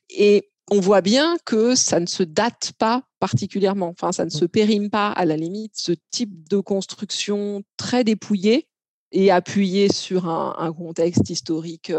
Et 0.09 0.51
on 0.70 0.81
voit 0.81 1.03
bien 1.03 1.37
que 1.45 1.74
ça 1.74 2.01
ne 2.01 2.07
se 2.07 2.22
date 2.22 2.72
pas 2.79 3.03
particulièrement, 3.20 3.89
enfin 3.89 4.12
ça 4.12 4.24
ne 4.24 4.31
se 4.31 4.47
périme 4.47 4.89
pas 4.89 5.11
à 5.11 5.27
la 5.27 5.37
limite. 5.37 5.74
Ce 5.77 5.93
type 6.11 6.49
de 6.49 6.61
construction 6.61 7.62
très 7.77 8.05
dépouillée 8.05 8.66
et 9.12 9.30
appuyé 9.30 9.90
sur 9.92 10.28
un, 10.28 10.72
contexte 10.72 11.30
historique 11.30 11.92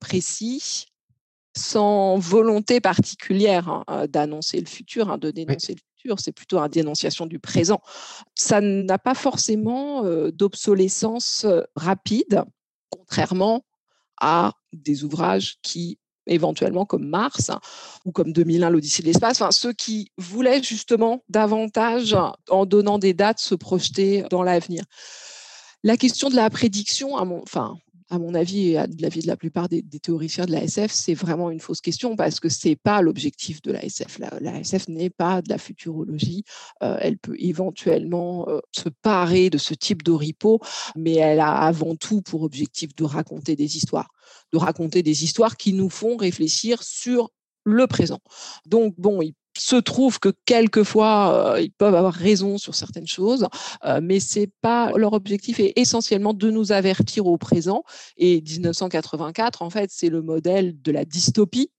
précis, 0.00 0.86
sans 1.56 2.18
volonté 2.18 2.80
particulière 2.80 3.68
hein, 3.68 3.84
euh, 3.90 4.06
d'annoncer 4.06 4.60
le 4.60 4.66
futur, 4.66 5.10
hein, 5.10 5.18
de 5.18 5.30
dénoncer 5.30 5.74
le 5.74 5.80
futur, 5.96 6.20
c'est 6.20 6.32
plutôt 6.32 6.58
une 6.58 6.68
dénonciation 6.68 7.26
du 7.26 7.38
présent. 7.38 7.80
Ça 8.34 8.60
n'a 8.60 8.98
pas 8.98 9.14
forcément 9.14 10.04
d'obsolescence 10.30 11.46
rapide, 11.74 12.44
contrairement 12.90 13.64
à 14.20 14.52
des 14.72 15.04
ouvrages 15.04 15.56
qui 15.62 15.98
éventuellement 16.26 16.84
comme 16.84 17.06
Mars 17.06 17.50
ou 18.04 18.12
comme 18.12 18.32
2001, 18.32 18.70
l'Odyssée 18.70 19.02
de 19.02 19.08
l'espace, 19.08 19.40
enfin, 19.40 19.50
ceux 19.50 19.72
qui 19.72 20.10
voulaient 20.16 20.62
justement 20.62 21.24
davantage, 21.28 22.16
en 22.48 22.66
donnant 22.66 22.98
des 22.98 23.14
dates, 23.14 23.40
se 23.40 23.54
projeter 23.54 24.24
dans 24.30 24.42
l'avenir. 24.42 24.84
La 25.82 25.96
question 25.96 26.28
de 26.28 26.36
la 26.36 26.50
prédiction, 26.50 27.16
à 27.16 27.24
mon, 27.24 27.42
enfin, 27.42 27.78
à 28.10 28.18
mon 28.18 28.34
avis 28.34 28.70
et 28.70 28.78
à 28.78 28.86
l'avis 28.98 29.22
de 29.22 29.28
la 29.28 29.36
plupart 29.36 29.68
des, 29.68 29.82
théoriciens 29.82 30.44
de 30.44 30.50
la 30.50 30.64
SF, 30.64 30.90
c'est 30.90 31.14
vraiment 31.14 31.50
une 31.50 31.60
fausse 31.60 31.80
question 31.80 32.16
parce 32.16 32.40
que 32.40 32.48
ce 32.48 32.68
n'est 32.68 32.76
pas 32.76 33.00
l'objectif 33.02 33.62
de 33.62 33.72
la 33.72 33.84
SF. 33.84 34.18
La, 34.18 34.58
SF 34.58 34.88
n'est 34.88 35.10
pas 35.10 35.40
de 35.40 35.48
la 35.48 35.58
futurologie. 35.58 36.44
Euh, 36.82 36.98
elle 37.00 37.18
peut 37.18 37.36
éventuellement 37.38 38.48
euh, 38.48 38.58
se 38.72 38.88
parer 38.88 39.48
de 39.48 39.58
ce 39.58 39.74
type 39.74 40.02
d'oripeau, 40.02 40.60
mais 40.96 41.14
elle 41.14 41.40
a 41.40 41.52
avant 41.52 41.94
tout 41.94 42.20
pour 42.20 42.42
objectif 42.42 42.94
de 42.96 43.04
raconter 43.04 43.54
des 43.54 43.76
histoires, 43.76 44.10
de 44.52 44.58
raconter 44.58 45.02
des 45.02 45.24
histoires 45.24 45.56
qui 45.56 45.72
nous 45.72 45.88
font 45.88 46.16
réfléchir 46.16 46.82
sur 46.82 47.30
le 47.64 47.86
présent. 47.86 48.18
Donc, 48.66 48.94
bon, 48.98 49.22
il 49.22 49.34
se 49.60 49.76
trouve 49.76 50.18
que 50.18 50.30
quelquefois, 50.46 51.54
euh, 51.54 51.60
ils 51.60 51.70
peuvent 51.70 51.94
avoir 51.94 52.14
raison 52.14 52.56
sur 52.56 52.74
certaines 52.74 53.06
choses, 53.06 53.46
euh, 53.84 54.00
mais 54.02 54.18
c'est 54.18 54.50
pas 54.62 54.90
leur 54.96 55.12
objectif 55.12 55.60
est 55.60 55.74
essentiellement 55.76 56.32
de 56.32 56.50
nous 56.50 56.72
avertir 56.72 57.26
au 57.26 57.36
présent. 57.36 57.84
Et 58.16 58.40
1984, 58.40 59.60
en 59.60 59.68
fait, 59.68 59.90
c'est 59.92 60.08
le 60.08 60.22
modèle 60.22 60.80
de 60.80 60.92
la 60.92 61.04
dystopie. 61.04 61.70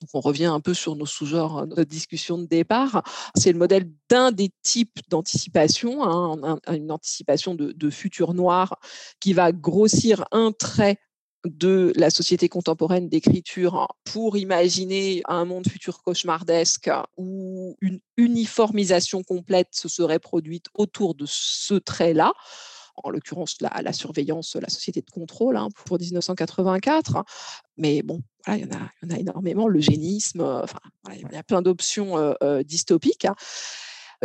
Donc 0.00 0.10
on 0.14 0.20
revient 0.20 0.44
un 0.44 0.60
peu 0.60 0.72
sur 0.72 0.94
nos 0.94 1.06
sous-genres 1.06 1.66
de 1.66 1.82
discussion 1.82 2.38
de 2.38 2.46
départ. 2.46 3.02
C'est 3.34 3.50
le 3.50 3.58
modèle 3.58 3.90
d'un 4.08 4.30
des 4.30 4.50
types 4.62 5.00
d'anticipation, 5.08 6.04
hein, 6.04 6.58
une 6.70 6.92
anticipation 6.92 7.56
de 7.56 7.90
futur 7.90 8.34
noir 8.34 8.78
qui 9.20 9.32
va 9.32 9.50
grossir 9.52 10.26
un 10.30 10.52
trait 10.52 10.98
de 11.46 11.92
la 11.96 12.10
société 12.10 12.48
contemporaine 12.48 13.08
d'écriture 13.08 13.88
pour 14.04 14.36
imaginer 14.36 15.22
un 15.26 15.44
monde 15.44 15.68
futur 15.68 16.02
cauchemardesque 16.02 16.90
où 17.16 17.76
une 17.80 18.00
uniformisation 18.16 19.22
complète 19.22 19.68
se 19.72 19.88
serait 19.88 20.18
produite 20.18 20.66
autour 20.74 21.14
de 21.14 21.24
ce 21.26 21.74
trait-là 21.74 22.32
en 23.02 23.10
l'occurrence 23.10 23.56
la, 23.60 23.92
surveillance, 23.92 24.56
la 24.56 24.68
société 24.68 25.02
de 25.02 25.10
contrôle 25.10 25.56
hein, 25.56 25.68
pour 25.84 25.98
1984. 25.98 27.24
Mais 27.76 28.02
bon, 28.02 28.22
il, 28.48 28.60
y 28.60 28.64
en 28.64 29.14
a, 29.14 29.18
énormément, 29.18 29.68
l'eugénisme, 29.68 30.40
enfin, 30.40 30.78
il 31.12 31.28
y 31.30 31.36
a 31.36 31.42
plein 31.42 31.62
d'options 31.62 32.16
euh, 32.16 32.32
euh, 32.42 32.62
dystopiques. 32.62 33.26
Hein. 33.26 33.34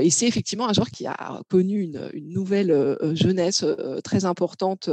Et 0.02 0.10
c'est 0.10 0.28
effectivement 0.28 0.68
un 0.68 0.74
genre 0.74 0.90
qui 0.90 1.06
a 1.06 1.42
connu 1.50 1.82
une, 1.82 2.10
nouvelle 2.14 2.98
jeunesse 3.14 3.66
très 4.04 4.26
importante 4.26 4.90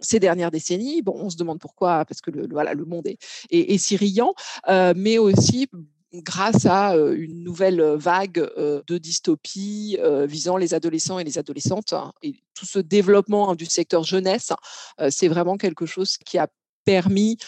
ces 0.00 0.20
dernières 0.20 0.50
décennies. 0.50 1.02
Bon, 1.02 1.14
on 1.16 1.30
se 1.30 1.36
demande 1.36 1.58
pourquoi, 1.58 2.04
parce 2.04 2.20
que 2.20 2.30
le, 2.30 2.46
voilà, 2.50 2.74
le 2.74 2.84
monde 2.84 3.06
est, 3.06 3.18
est, 3.50 3.78
si 3.78 3.96
riant, 3.96 4.34
mais 4.68 5.18
aussi 5.18 5.68
grâce 6.12 6.66
à 6.66 6.96
une 6.96 7.44
nouvelle 7.44 7.80
vague 7.96 8.48
de 8.56 8.98
dystopie 8.98 9.98
visant 10.26 10.56
les 10.56 10.74
adolescents 10.74 11.18
et 11.18 11.24
les 11.24 11.38
adolescentes. 11.38 11.92
Hein. 11.92 12.12
Et 12.22 12.34
tout 12.54 12.66
ce 12.66 12.78
développement 12.78 13.50
hein, 13.50 13.54
du 13.54 13.66
secteur 13.66 14.02
jeunesse, 14.02 14.52
c'est 15.10 15.28
vraiment 15.28 15.56
quelque 15.56 15.86
chose 15.86 16.16
qui 16.18 16.38
a 16.38 16.48
permis 16.84 17.38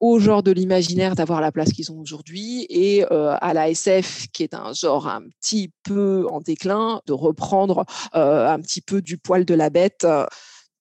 au 0.00 0.18
genre 0.18 0.42
de 0.42 0.50
l'imaginaire 0.50 1.14
d'avoir 1.14 1.40
la 1.40 1.52
place 1.52 1.72
qu'ils 1.72 1.90
ont 1.90 1.98
aujourd'hui 1.98 2.66
et 2.68 3.04
à 3.04 3.54
la 3.54 3.70
SF, 3.70 4.26
qui 4.32 4.42
est 4.42 4.54
un 4.54 4.72
genre 4.72 5.08
un 5.08 5.22
petit 5.40 5.72
peu 5.84 6.26
en 6.30 6.40
déclin, 6.40 7.00
de 7.06 7.12
reprendre 7.12 7.84
un 8.12 8.60
petit 8.60 8.82
peu 8.82 9.00
du 9.00 9.18
poil 9.18 9.44
de 9.44 9.54
la 9.54 9.70
bête, 9.70 10.06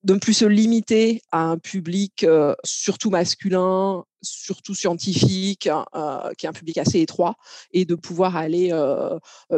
de 0.03 0.13
ne 0.13 0.20
plus 0.20 0.34
se 0.34 0.45
limiter 0.45 1.22
à 1.32 1.43
un 1.43 1.57
public 1.57 2.26
surtout 2.63 3.09
masculin, 3.09 4.03
surtout 4.22 4.76
scientifique, 4.76 5.68
hein, 5.68 5.86
qui 6.38 6.45
est 6.45 6.49
un 6.49 6.53
public 6.53 6.78
assez 6.78 6.99
étroit, 6.99 7.36
et 7.72 7.86
de 7.86 7.95
pouvoir 7.95 8.36
aller 8.36 8.72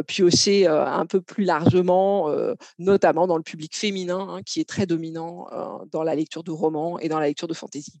piocher 0.06 0.66
un 0.66 1.04
peu 1.06 1.20
plus 1.20 1.44
largement, 1.44 2.32
notamment 2.78 3.26
dans 3.26 3.36
le 3.36 3.42
public 3.42 3.76
féminin, 3.76 4.26
hein, 4.30 4.40
qui 4.46 4.60
est 4.60 4.68
très 4.68 4.86
dominant 4.86 5.48
dans 5.90 6.04
la 6.04 6.14
lecture 6.14 6.44
de 6.44 6.52
romans 6.52 6.98
et 7.00 7.08
dans 7.08 7.18
la 7.18 7.26
lecture 7.26 7.48
de 7.48 7.54
fantasy. 7.54 8.00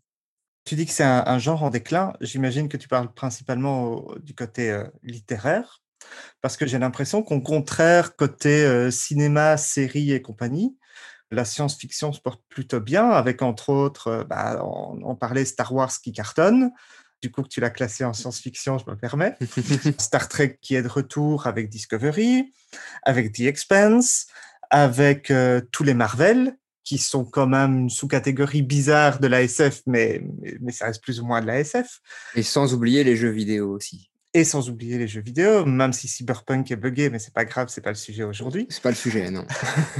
Tu 0.68 0.76
dis 0.76 0.84
que 0.84 0.92
c'est 0.92 1.02
un, 1.02 1.38
genre 1.38 1.62
en 1.62 1.70
déclin. 1.70 2.12
J'imagine 2.20 2.68
que 2.68 2.76
tu 2.76 2.88
parles 2.88 3.10
principalement 3.10 4.04
du 4.20 4.34
côté 4.34 4.70
euh, 4.70 4.84
littéraire, 5.02 5.80
parce 6.42 6.58
que 6.58 6.66
j'ai 6.66 6.78
l'impression 6.78 7.22
qu'au 7.22 7.40
contraire, 7.40 8.16
côté 8.16 8.66
euh, 8.66 8.90
cinéma, 8.90 9.56
série 9.56 10.12
et 10.12 10.20
compagnie, 10.20 10.76
la 11.30 11.46
science-fiction 11.46 12.12
se 12.12 12.20
porte 12.20 12.42
plutôt 12.50 12.80
bien, 12.80 13.08
avec 13.08 13.40
entre 13.40 13.70
autres, 13.70 14.08
euh, 14.08 14.24
bah, 14.24 14.62
on, 14.62 15.16
parlait 15.16 15.46
Star 15.46 15.72
Wars 15.72 15.92
qui 16.02 16.12
cartonne. 16.12 16.70
Du 17.22 17.30
coup, 17.30 17.42
que 17.42 17.48
tu 17.48 17.60
l'as 17.60 17.70
classé 17.70 18.04
en 18.04 18.12
science-fiction, 18.12 18.76
je 18.76 18.90
me 18.90 18.94
permets. 18.94 19.38
Star 19.98 20.28
Trek 20.28 20.58
qui 20.60 20.74
est 20.74 20.82
de 20.82 20.88
retour 20.88 21.46
avec 21.46 21.70
Discovery, 21.70 22.52
avec 23.04 23.32
The 23.32 23.40
Expanse, 23.40 24.26
avec 24.68 25.32
tous 25.72 25.82
les 25.82 25.94
Marvel, 25.94 26.58
qui 26.88 26.96
sont 26.96 27.26
quand 27.26 27.46
même 27.46 27.80
une 27.80 27.90
sous-catégorie 27.90 28.62
bizarre 28.62 29.20
de 29.20 29.26
la 29.26 29.42
SF, 29.42 29.82
mais, 29.86 30.22
mais, 30.62 30.72
ça 30.72 30.86
reste 30.86 31.02
plus 31.02 31.20
ou 31.20 31.26
moins 31.26 31.42
de 31.42 31.46
la 31.46 31.60
SF. 31.60 32.00
Et 32.34 32.42
sans 32.42 32.72
oublier 32.72 33.04
les 33.04 33.14
jeux 33.14 33.28
vidéo 33.28 33.70
aussi. 33.74 34.10
Et 34.32 34.42
sans 34.42 34.70
oublier 34.70 34.96
les 34.96 35.06
jeux 35.06 35.20
vidéo, 35.20 35.66
même 35.66 35.92
si 35.92 36.08
Cyberpunk 36.08 36.70
est 36.70 36.76
buggé, 36.76 37.10
mais 37.10 37.18
c'est 37.18 37.34
pas 37.34 37.44
grave, 37.44 37.68
c'est 37.68 37.82
pas 37.82 37.90
le 37.90 37.96
sujet 37.96 38.22
aujourd'hui. 38.22 38.66
C'est 38.70 38.82
pas 38.82 38.88
le 38.88 38.94
sujet, 38.94 39.30
non. 39.30 39.44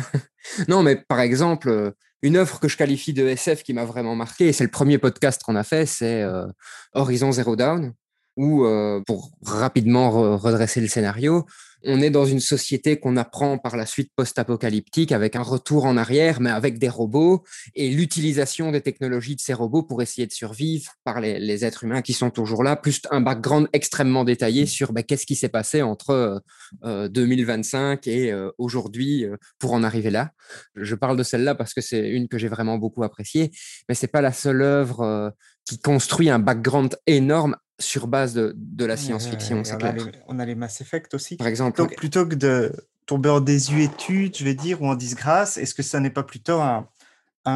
non, 0.69 0.83
mais 0.83 0.97
par 0.97 1.21
exemple, 1.21 1.69
euh, 1.69 1.91
une 2.23 2.37
œuvre 2.37 2.59
que 2.59 2.69
je 2.69 2.79
qualifie 2.79 3.13
de 3.13 3.29
SF 3.29 3.65
qui 3.65 3.75
m'a 3.75 3.85
vraiment 3.85 4.17
marqué, 4.17 4.49
et 4.49 4.55
c'est 4.55 4.65
le 4.65 4.71
premier 4.71 4.97
podcast 4.97 5.43
qu'on 5.43 5.57
a 5.57 5.65
fait, 5.65 5.85
c'est 5.85 6.23
euh, 6.23 6.47
Horizon 6.95 7.33
Zero 7.33 7.55
Dawn, 7.55 7.93
où, 8.39 8.65
euh, 8.65 9.03
pour 9.07 9.31
rapidement 9.43 10.39
redresser 10.39 10.81
le 10.81 10.89
scénario, 10.89 11.45
on 11.85 12.01
est 12.01 12.11
dans 12.11 12.25
une 12.25 12.41
société 12.41 12.99
qu'on 12.99 13.17
apprend 13.17 13.59
par 13.59 13.77
la 13.77 13.87
suite 13.87 14.13
post-apocalyptique 14.17 15.13
avec 15.13 15.37
un 15.37 15.43
retour 15.43 15.85
en 15.85 15.97
arrière, 15.97 16.41
mais 16.41 16.51
avec 16.51 16.79
des 16.79 16.89
robots 16.89 17.45
et 17.75 17.91
l'utilisation 17.91 18.73
des 18.73 18.81
technologies 18.81 19.37
de 19.37 19.41
ces 19.41 19.55
robots 19.55 19.83
pour 19.83 20.03
essayer 20.03 20.27
de 20.27 20.33
survivre 20.33 20.93
par 21.05 21.21
les, 21.21 21.65
êtres 21.65 21.85
humains 21.85 22.03
qui 22.03 22.13
sont 22.13 22.31
toujours 22.31 22.63
là, 22.63 22.77
plus 22.77 23.03
un 23.11 23.21
background 23.21 23.69
extrêmement 23.73 24.25
détaillé 24.25 24.67
sur 24.67 24.93
ben, 24.93 25.03
qu'est-ce 25.03 25.27
qui 25.27 25.35
s'est 25.35 25.49
passé 25.49 25.83
entre 25.83 26.43
2025 26.83 28.07
euh, 28.07 28.11
et 28.11 28.33
euh, 28.33 28.51
aujourd'hui 28.59 29.25
euh, 29.25 29.37
pour 29.59 29.73
en 29.73 29.83
arriver 29.83 30.11
là. 30.11 30.31
Je 30.77 30.95
parle 30.95 31.17
de 31.17 31.23
celle-là 31.23 31.55
parce 31.55 31.75
que 31.75 31.81
c'est 31.81 32.09
une 32.09 32.29
que 32.29 32.39
j'ai 32.39 32.49
vraiment 32.49 32.79
beaucoup 32.79 33.03
appréciée, 33.03 33.51
mais 33.89 33.95
c'est 33.95 34.07
pas 34.09 34.21
la 34.21 34.33
seule 34.33 34.63
œuvre 34.63 35.33
qui 35.69 35.79
construit 35.79 36.31
un 36.31 36.39
background 36.39 36.97
énorme 37.07 37.57
sur 37.79 38.07
base 38.09 38.35
de, 38.35 38.85
la 38.85 38.97
science-fiction, 38.97 39.63
c'est 39.65 39.77
clair. 39.77 39.95
on 40.27 40.39
a 40.39 40.47
les 40.47 40.55
Mass 40.55 40.81
Effect 40.81 41.13
aussi. 41.15 41.37
Par 41.37 41.47
exemple. 41.47 41.77
Donc, 41.77 41.95
plutôt 41.95 42.27
que 42.27 42.35
de 42.35 42.73
tomber 43.07 43.29
en 43.29 43.41
désuétude, 43.41 44.37
je 44.37 44.45
vais 44.45 44.55
dire, 44.55 44.81
ou 44.83 44.87
en 44.87 44.95
disgrâce, 44.95 45.59
est-ce 45.59 45.75
que 45.75 45.83
ça 45.83 46.01
n'est 46.01 46.11
pas 46.11 46.23
plutôt 46.23 46.61
un, 46.61 46.89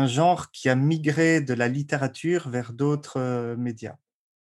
genre 0.06 0.50
qui 0.52 0.68
a 0.68 0.74
migré 0.74 1.40
de 1.40 1.54
la 1.54 1.68
littérature 1.68 2.48
vers 2.48 2.72
d'autres 2.72 3.18
euh, 3.18 3.56
médias? 3.56 3.96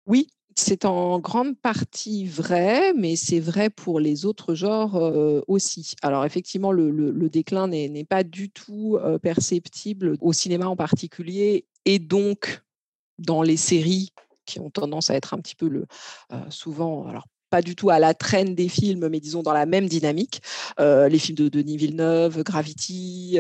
Oui, 0.06 0.28
c'est 0.56 0.86
en 0.86 1.20
grande 1.20 1.58
partie 1.58 2.26
vrai, 2.26 2.94
mais 2.94 3.16
c'est 3.16 3.40
vrai 3.40 3.70
pour 3.70 4.00
les 4.00 4.26
autres 4.26 4.54
genres 4.54 4.98
euh, 4.98 5.42
aussi. 5.48 5.96
Alors 6.02 6.26
effectivement, 6.26 6.72
le, 6.72 7.30
déclin 7.30 7.68
n'est 7.68 8.06
pas 8.06 8.24
du 8.24 8.50
tout 8.50 8.98
euh, 9.02 9.18
perceptible 9.18 10.16
au 10.22 10.34
cinéma 10.34 10.68
en 10.68 10.76
particulier, 10.76 11.66
et 11.86 12.00
donc 12.00 12.62
dans 13.22 13.42
les 13.42 13.58
séries 13.58 14.14
qui 14.46 14.60
ont 14.60 14.70
tendance 14.70 15.10
à 15.10 15.16
être 15.16 15.34
un 15.34 15.38
petit 15.38 15.56
peu 15.56 15.68
le, 15.68 15.86
souvent, 16.50 17.08
alors 17.08 17.28
pas 17.50 17.62
du 17.62 17.76
tout 17.76 17.90
à 17.90 18.00
la 18.00 18.14
traîne 18.14 18.56
des 18.56 18.70
films, 18.70 19.10
mais 19.10 19.20
disons 19.20 19.44
dans 19.44 19.54
la 19.54 19.66
même 19.66 19.88
dynamique. 19.88 20.42
les 20.80 21.20
films 21.20 21.38
de 21.38 21.50
Denis 21.50 21.78
Villeneuve, 21.78 22.44
Gravity. 22.44 23.40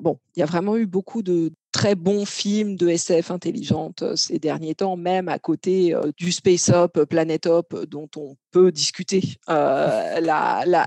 bon, 0.00 0.18
il 0.36 0.40
y 0.40 0.42
a 0.42 0.46
vraiment 0.46 0.76
eu 0.76 0.86
beaucoup 0.86 1.22
de 1.22 1.52
très 1.72 1.94
bons 1.94 2.26
films 2.26 2.76
de 2.76 2.88
SF 2.88 3.30
intelligente 3.30 4.04
ces 4.14 4.38
derniers 4.38 4.74
temps, 4.74 4.96
même 4.96 5.28
à 5.28 5.38
côté 5.38 5.94
du 6.16 6.30
Space 6.30 6.68
Up, 6.68 7.02
Planet 7.08 7.46
Up, 7.46 7.74
dont 7.88 8.08
on 8.16 8.36
peut 8.50 8.70
discuter 8.70 9.22
la, 9.48 10.20
la, 10.20 10.86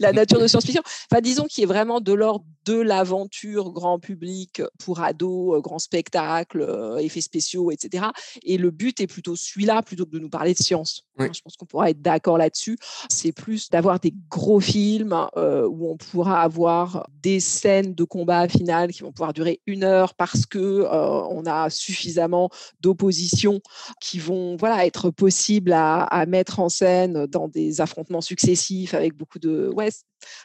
la, 0.00 0.12
nature 0.12 0.38
de 0.38 0.46
science-fiction. 0.46 0.82
Enfin, 1.10 1.22
disons 1.22 1.44
qu'il 1.44 1.64
est 1.64 1.66
vraiment 1.66 2.00
de 2.00 2.12
l'ordre 2.12 2.44
de 2.66 2.78
l'aventure 2.78 3.72
grand 3.72 3.98
public 3.98 4.62
pour 4.78 5.00
ados, 5.00 5.60
grand 5.62 5.78
spectacle, 5.78 6.96
effets 7.00 7.22
spéciaux, 7.22 7.70
etc. 7.70 8.06
Et 8.44 8.58
le 8.58 8.70
but 8.70 9.00
est 9.00 9.06
plutôt 9.06 9.34
celui-là, 9.34 9.82
plutôt 9.82 10.04
que 10.04 10.10
de 10.10 10.18
nous 10.18 10.28
parler 10.28 10.52
de 10.52 10.62
science. 10.62 11.04
Hein, 11.18 11.28
je 11.32 11.40
pense 11.40 11.56
qu'on 11.56 11.66
pourra 11.66 11.90
être 11.90 12.02
d'accord 12.02 12.38
là-dessus. 12.38 12.76
C'est 13.08 13.32
plus 13.32 13.70
d'avoir 13.70 13.98
des 13.98 14.14
gros 14.28 14.60
films 14.60 15.26
où 15.36 15.90
on 15.90 15.96
pourra 15.96 16.42
avoir 16.42 17.08
des 17.22 17.40
scènes 17.40 17.94
de 17.94 18.04
combat 18.04 18.48
finales 18.48 18.92
qui 18.92 19.02
vont 19.02 19.12
pouvoir 19.12 19.32
durer 19.32 19.61
une 19.66 19.84
heure 19.84 20.14
parce 20.14 20.46
que 20.46 20.86
on 20.90 21.44
a 21.46 21.70
suffisamment 21.70 22.50
d'opposition 22.80 23.60
qui 24.00 24.18
vont 24.18 24.56
voilà 24.56 24.86
être 24.86 25.10
possibles 25.10 25.72
à, 25.72 26.02
à 26.04 26.26
mettre 26.26 26.60
en 26.60 26.68
scène 26.68 27.26
dans 27.26 27.48
des 27.48 27.80
affrontements 27.80 28.20
successifs 28.20 28.94
avec 28.94 29.14
beaucoup 29.14 29.38
de. 29.38 29.70
Ouais, 29.74 29.90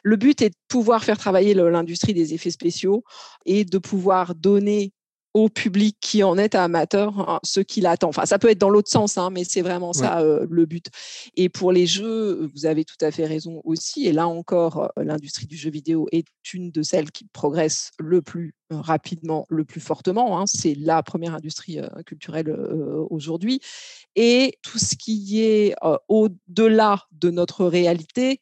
le 0.03 0.15
but 0.15 0.41
est 0.41 0.49
de 0.49 0.55
pouvoir 0.67 1.03
faire 1.03 1.17
travailler 1.17 1.53
l'industrie 1.53 2.13
des 2.13 2.33
effets 2.33 2.51
spéciaux 2.51 3.03
et 3.45 3.65
de 3.65 3.77
pouvoir 3.77 4.35
donner 4.35 4.93
au 5.33 5.49
public 5.49 5.97
qui 6.01 6.23
en 6.23 6.37
est 6.37 6.55
amateur 6.55 7.29
hein, 7.29 7.39
ce 7.43 7.59
qu'il 7.59 7.85
attend. 7.85 8.09
Enfin, 8.09 8.25
ça 8.25 8.39
peut 8.39 8.49
être 8.49 8.57
dans 8.57 8.69
l'autre 8.69 8.89
sens, 8.89 9.17
hein, 9.17 9.29
mais 9.29 9.43
c'est 9.43 9.61
vraiment 9.61 9.93
ça 9.93 10.19
euh, 10.19 10.47
le 10.49 10.65
but. 10.65 10.87
Et 11.35 11.49
pour 11.49 11.71
les 11.71 11.85
jeux, 11.85 12.49
vous 12.53 12.65
avez 12.65 12.85
tout 12.85 12.97
à 13.01 13.11
fait 13.11 13.25
raison 13.25 13.61
aussi. 13.63 14.07
Et 14.07 14.13
là 14.13 14.27
encore, 14.27 14.91
euh, 14.97 15.03
l'industrie 15.03 15.45
du 15.45 15.55
jeu 15.55 15.69
vidéo 15.69 16.07
est 16.11 16.25
une 16.53 16.71
de 16.71 16.81
celles 16.81 17.11
qui 17.11 17.25
progresse 17.25 17.91
le 17.99 18.21
plus 18.21 18.55
euh, 18.71 18.81
rapidement, 18.81 19.45
le 19.49 19.63
plus 19.63 19.81
fortement. 19.81 20.39
Hein. 20.39 20.45
C'est 20.47 20.75
la 20.75 21.03
première 21.03 21.35
industrie 21.35 21.79
culturelle 22.05 22.51
aujourd'hui. 23.09 23.59
Et 24.15 24.57
tout 24.61 24.79
ce 24.79 24.95
qui 24.95 25.41
est 25.41 25.75
au-delà 26.07 27.05
de 27.11 27.29
notre 27.29 27.65
réalité 27.65 28.41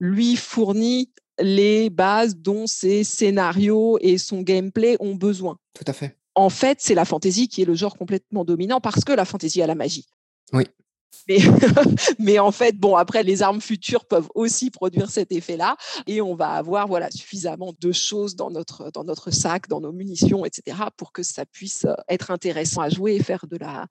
lui 0.00 0.36
fournit 0.36 1.12
les 1.40 1.90
bases 1.90 2.36
dont 2.36 2.66
ses 2.66 3.04
scénarios 3.04 3.98
et 4.00 4.18
son 4.18 4.42
gameplay 4.42 4.96
ont 5.00 5.14
besoin. 5.14 5.58
Tout 5.74 5.84
à 5.86 5.92
fait. 5.92 6.16
En 6.34 6.50
fait, 6.50 6.78
c'est 6.80 6.94
la 6.94 7.04
fantaisie 7.04 7.48
qui 7.48 7.62
est 7.62 7.64
le 7.64 7.74
genre 7.74 7.96
complètement 7.96 8.44
dominant 8.44 8.80
parce 8.80 9.04
que 9.04 9.12
la 9.12 9.24
fantaisie 9.24 9.62
a 9.62 9.66
la 9.66 9.74
magie. 9.74 10.06
Oui. 10.52 10.64
Mais, 11.28 11.38
mais, 12.18 12.38
en 12.38 12.52
fait, 12.52 12.76
bon, 12.76 12.96
après, 12.96 13.22
les 13.22 13.42
armes 13.42 13.60
futures 13.60 14.04
peuvent 14.06 14.28
aussi 14.34 14.70
produire 14.70 15.10
cet 15.10 15.32
effet-là, 15.32 15.76
et 16.06 16.20
on 16.20 16.34
va 16.34 16.50
avoir 16.50 16.86
voilà 16.86 17.10
suffisamment 17.10 17.74
de 17.78 17.92
choses 17.92 18.36
dans 18.36 18.50
notre 18.50 18.90
dans 18.92 19.04
notre 19.04 19.30
sac, 19.30 19.68
dans 19.68 19.80
nos 19.80 19.92
munitions, 19.92 20.44
etc., 20.44 20.78
pour 20.96 21.12
que 21.12 21.22
ça 21.22 21.44
puisse 21.46 21.86
être 22.08 22.30
intéressant 22.30 22.80
à 22.82 22.88
jouer 22.88 23.16
et 23.16 23.22
faire 23.22 23.46
de 23.46 23.56
la 23.56 23.86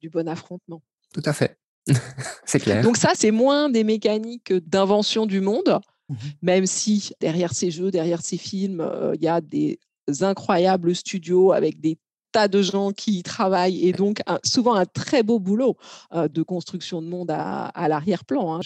du 0.00 0.10
bon 0.10 0.28
affrontement. 0.28 0.82
Tout 1.12 1.22
à 1.24 1.32
fait, 1.32 1.58
c'est 2.44 2.60
clair. 2.60 2.82
Donc 2.82 2.96
ça, 2.96 3.12
c'est 3.14 3.30
moins 3.30 3.70
des 3.70 3.84
mécaniques 3.84 4.52
d'invention 4.52 5.26
du 5.26 5.40
monde, 5.40 5.80
Mmh 6.08 6.14
même 6.40 6.66
si 6.66 7.10
derrière 7.20 7.52
ces 7.52 7.70
jeux, 7.70 7.90
derrière 7.90 8.22
ces 8.22 8.38
films, 8.38 8.88
il 9.14 9.22
y 9.22 9.28
a 9.28 9.40
des 9.40 9.78
incroyables 10.20 10.94
studios 10.94 11.52
avec 11.52 11.80
des 11.80 11.98
tas 12.32 12.48
de 12.48 12.62
gens 12.62 12.92
qui 12.92 13.18
y 13.18 13.22
travaillent 13.22 13.86
et 13.86 13.92
donc 13.92 14.22
souvent 14.44 14.74
un 14.74 14.86
très 14.86 15.22
beau 15.22 15.38
boulot 15.38 15.76
de 16.14 16.42
construction 16.42 17.02
de 17.02 17.08
monde 17.08 17.30
à, 17.30 17.88
l'arrière-plan. 17.88 18.54
Hein, 18.54 18.60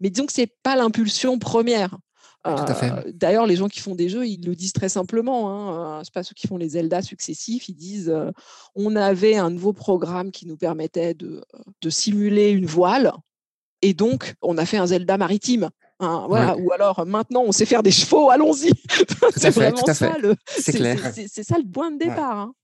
mais 0.00 0.10
disons 0.10 0.26
que 0.26 0.32
ce 0.32 0.42
n'est 0.42 0.52
pas 0.62 0.76
l'impulsion 0.76 1.38
première. 1.38 1.96
D'ailleurs, 3.12 3.46
les 3.46 3.56
gens 3.56 3.68
qui 3.68 3.80
font 3.80 3.94
des 3.94 4.08
jeux, 4.08 4.26
ils 4.26 4.44
le 4.44 4.56
disent 4.56 4.72
très 4.72 4.88
simplement. 4.88 5.50
Hein. 5.50 6.02
Ce 6.04 6.10
pas 6.10 6.22
ceux 6.22 6.34
qui 6.34 6.46
font 6.46 6.56
les 6.56 6.70
Zelda 6.70 7.02
successifs. 7.02 7.68
Ils 7.68 7.74
disent 7.74 8.14
on 8.74 8.96
avait 8.96 9.36
un 9.36 9.50
nouveau 9.50 9.72
programme 9.72 10.30
qui 10.30 10.46
nous 10.46 10.56
permettait 10.56 11.14
de, 11.14 11.42
de 11.80 11.90
simuler 11.90 12.50
une 12.50 12.66
voile. 12.66 13.12
Et 13.82 13.94
donc, 13.94 14.34
on 14.42 14.58
a 14.58 14.66
fait 14.66 14.78
un 14.78 14.86
Zelda 14.86 15.16
maritime. 15.18 15.70
Hein, 16.00 16.24
voilà. 16.28 16.56
Ou 16.56 16.72
alors, 16.72 17.06
maintenant, 17.06 17.42
on 17.42 17.52
sait 17.52 17.66
faire 17.66 17.82
des 17.82 17.90
chevaux, 17.90 18.30
allons-y. 18.30 18.72
c'est 19.36 19.50
vraiment 19.50 19.76
ça 19.76 20.16
le, 20.18 20.34
c'est, 20.46 20.72
ça 21.42 21.58
le 21.58 21.70
point 21.70 21.90
de 21.90 21.98
départ. 21.98 22.38
Hein. 22.38 22.54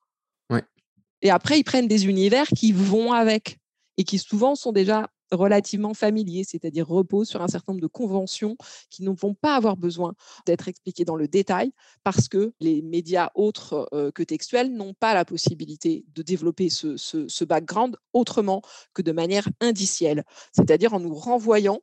Et 1.23 1.31
après, 1.31 1.59
ils 1.59 1.65
prennent 1.65 1.89
des 1.89 2.07
univers 2.07 2.47
qui 2.49 2.73
vont 2.73 3.13
avec 3.13 3.59
et 3.97 4.05
qui 4.05 4.19
souvent 4.19 4.55
sont 4.55 4.73
déjà 4.73 5.09
relativement 5.33 5.93
familiers, 5.93 6.45
c'est-à-dire 6.45 6.87
reposent 6.87 7.29
sur 7.29 7.43
un 7.43 7.49
certain 7.49 7.73
nombre 7.73 7.83
de 7.83 7.89
conventions 7.89 8.57
qui 8.91 9.03
ne 9.03 9.11
vont 9.11 9.35
pas 9.35 9.57
avoir 9.57 9.77
besoin 9.77 10.15
d'être 10.47 10.69
expliquées 10.69 11.05
dans 11.05 11.17
le 11.17 11.27
détail 11.27 11.73
parce 12.05 12.29
que 12.29 12.53
les 12.61 12.81
médias 12.83 13.31
autres 13.35 13.89
euh, 13.93 14.13
que 14.13 14.23
textuels 14.23 14.73
n'ont 14.73 14.95
pas 14.95 15.15
la 15.15 15.25
possibilité 15.25 16.05
de 16.15 16.23
développer 16.23 16.71
ce, 16.71 16.97
ce 16.97 17.45
background 17.45 17.97
autrement 18.13 18.63
que 18.95 19.03
de 19.03 19.11
manière 19.11 19.49
indicielle, 19.61 20.25
c'est-à-dire 20.53 20.95
en 20.95 21.01
nous 21.01 21.15
renvoyant 21.15 21.81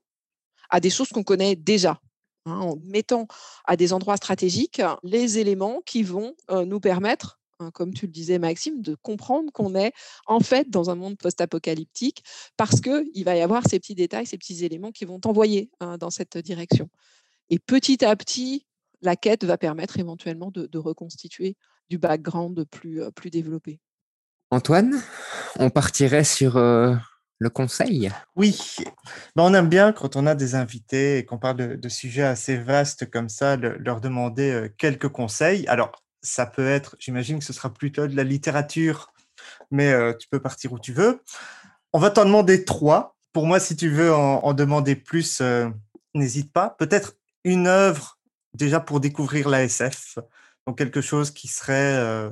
à 0.70 0.80
des 0.80 0.90
choses 0.90 1.10
qu'on 1.10 1.24
connaît 1.24 1.56
déjà. 1.56 2.00
Hein, 2.46 2.60
en 2.60 2.76
mettant 2.84 3.26
à 3.64 3.78
des 3.78 3.94
endroits 3.94 4.18
stratégiques 4.18 4.82
les 5.02 5.38
éléments 5.38 5.82
qui 5.86 6.04
vont 6.04 6.36
euh, 6.52 6.66
nous 6.66 6.82
permettre 6.82 7.40
hein, 7.60 7.72
comme 7.72 7.94
tu 7.94 8.06
le 8.06 8.12
disais 8.12 8.38
Maxime, 8.38 8.82
de 8.82 8.96
comprendre 8.96 9.50
qu'on 9.54 9.76
est 9.76 9.94
en 10.26 10.42
fait 10.42 10.70
dans 10.70 10.90
un 10.90 10.96
monde 10.96 11.18
post-apocalyptique 11.18 12.22
parce 12.58 12.82
qu'il 12.82 13.24
va 13.24 13.38
y 13.38 13.42
avoir 13.42 13.64
ces 13.70 13.80
petits 13.80 13.96
détails, 13.96 14.26
ces 14.26 14.38
petits 14.38 14.66
éléments 14.66 14.92
qui 14.92 15.06
vont 15.06 15.22
t'envoyer 15.22 15.70
hein, 15.80 15.98
dans 15.98 16.10
cette 16.10 16.38
direction. 16.38 16.90
Et 17.50 17.60
petit 17.60 18.04
à 18.04 18.14
petit, 18.18 18.66
la 19.02 19.16
quête 19.16 19.46
va 19.46 19.58
permettre 19.58 19.98
éventuellement 20.00 20.52
de, 20.52 20.78
reconstituer 20.78 21.56
du 21.90 21.98
background 21.98 22.66
plus, 22.66 23.04
euh, 23.04 23.12
plus 23.12 23.30
développé. 23.30 23.80
Antoine, 24.52 25.02
on 25.60 25.70
partirait 25.70 26.26
sur 26.26 26.58
euh, 26.58 26.94
conseil? 27.50 28.12
Oui, 28.36 28.78
ben, 29.36 29.44
on 29.44 29.54
aime 29.54 29.70
bien 29.70 29.92
quand 29.92 30.16
on 30.16 30.26
a 30.26 30.36
des 30.36 30.56
invités 30.56 31.18
et 31.18 31.26
qu'on 31.26 31.38
parle 31.38 31.78
de, 31.78 31.90
sujets 31.90 32.24
assez 32.24 32.58
vastes 32.58 33.10
comme 33.10 33.30
ça, 33.30 33.56
leur 33.58 34.02
demander 34.02 34.52
euh, 34.52 34.70
quelques 34.78 35.10
conseils. 35.10 35.68
Alors, 35.68 36.04
ça 36.22 36.46
peut 36.46 36.68
être, 36.68 36.96
j'imagine 37.00 37.40
que 37.40 37.46
ce 37.46 37.54
sera 37.54 37.74
plutôt 37.74 38.08
de 38.08 38.16
la 38.16 38.24
littérature, 38.24 39.14
mais 39.72 39.92
euh, 39.92 40.14
tu 40.14 40.28
peux 40.28 40.40
partir 40.40 40.74
où 40.74 40.80
tu 40.80 40.94
veux. 40.94 41.22
On 41.92 42.00
va 42.00 42.10
t'en 42.10 42.26
demander 42.26 42.66
trois. 42.66 43.16
Pour 43.34 43.46
moi, 43.46 43.60
si 43.60 43.76
tu 43.76 43.90
veux 43.90 44.14
en, 44.14 44.54
demander 44.54 44.96
plus, 44.96 45.42
euh, 45.42 45.70
n'hésite 46.14 46.52
pas. 46.54 46.76
Peut-être 46.78 47.14
une 47.44 47.68
œuvre 47.68 48.20
déjà 48.54 48.80
pour 48.80 49.00
découvrir 49.00 49.50
la 49.50 49.64
SF, 49.64 50.20
donc 50.68 50.78
quelque 50.78 51.02
chose 51.02 51.32
qui 51.32 51.48
serait 51.48 52.32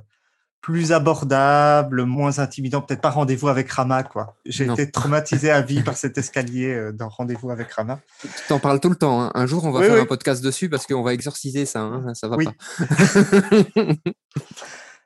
plus 0.61 0.91
abordable, 0.91 2.03
moins 2.05 2.39
intimidant, 2.39 2.81
peut-être 2.81 3.01
pas 3.01 3.09
rendez-vous 3.09 3.47
avec 3.47 3.69
Rama, 3.71 4.03
quoi. 4.03 4.35
J'ai 4.45 4.65
été 4.65 4.91
traumatisé 4.91 5.49
à 5.49 5.61
vie 5.61 5.81
par 5.83 5.97
cet 5.97 6.17
escalier 6.17 6.73
euh, 6.73 6.91
dans 6.91 7.09
rendez-vous 7.09 7.49
avec 7.49 7.71
Rama. 7.71 7.99
Tu 8.21 8.29
t'en 8.47 8.59
parles 8.59 8.79
tout 8.79 8.89
le 8.89 8.95
temps. 8.95 9.21
Hein. 9.21 9.31
Un 9.33 9.47
jour, 9.47 9.65
on 9.65 9.71
va 9.71 9.81
faire 9.81 10.01
un 10.01 10.05
podcast 10.05 10.43
dessus 10.43 10.69
parce 10.69 10.85
qu'on 10.85 11.01
va 11.01 11.13
exorciser 11.13 11.65
ça. 11.65 11.81
Hein. 11.81 12.13
Ça 12.13 12.27
va 12.27 12.37
pas. 12.37 12.53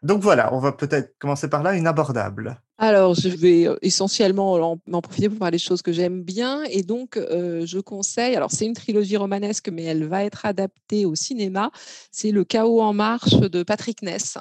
Donc 0.04 0.22
voilà, 0.22 0.54
on 0.54 0.60
va 0.60 0.72
peut-être 0.72 1.16
commencer 1.18 1.50
par 1.50 1.64
là, 1.64 1.74
une 1.74 1.88
abordable. 1.88 2.62
Alors, 2.78 3.16
je 3.16 3.30
vais 3.30 3.68
euh, 3.68 3.76
essentiellement 3.82 4.78
m'en 4.86 5.02
profiter 5.02 5.30
pour 5.30 5.40
parler 5.40 5.58
de 5.58 5.62
choses 5.62 5.82
que 5.82 5.94
j'aime 5.94 6.22
bien. 6.22 6.64
Et 6.66 6.84
donc, 6.84 7.18
euh, 7.18 7.66
je 7.66 7.80
conseille, 7.80 8.36
alors 8.36 8.52
c'est 8.52 8.66
une 8.66 8.76
trilogie 8.76 9.18
romanesque, 9.18 9.70
mais 9.70 9.84
elle 9.84 10.06
va 10.06 10.24
être 10.24 10.46
adaptée 10.46 11.06
au 11.06 11.16
cinéma. 11.16 11.72
C'est 12.12 12.32
Le 12.32 12.44
Chaos 12.44 12.82
en 12.82 12.94
marche 12.94 13.34
de 13.40 13.64
Patrick 13.64 14.04
Ness. 14.04 14.38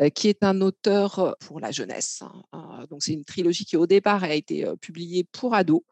Euh, 0.00 0.08
qui 0.08 0.28
est 0.28 0.42
un 0.42 0.60
auteur 0.62 1.18
euh, 1.18 1.32
pour 1.40 1.60
la 1.60 1.70
jeunesse. 1.70 2.22
Hein, 2.22 2.42
euh, 2.54 2.86
donc 2.86 3.02
c'est 3.02 3.12
une 3.12 3.24
trilogie 3.24 3.64
qui 3.64 3.76
au 3.76 3.86
départ 3.86 4.24
a 4.24 4.32
été 4.32 4.66
publiée 4.80 5.24
pour 5.24 5.54
ados 5.54 5.82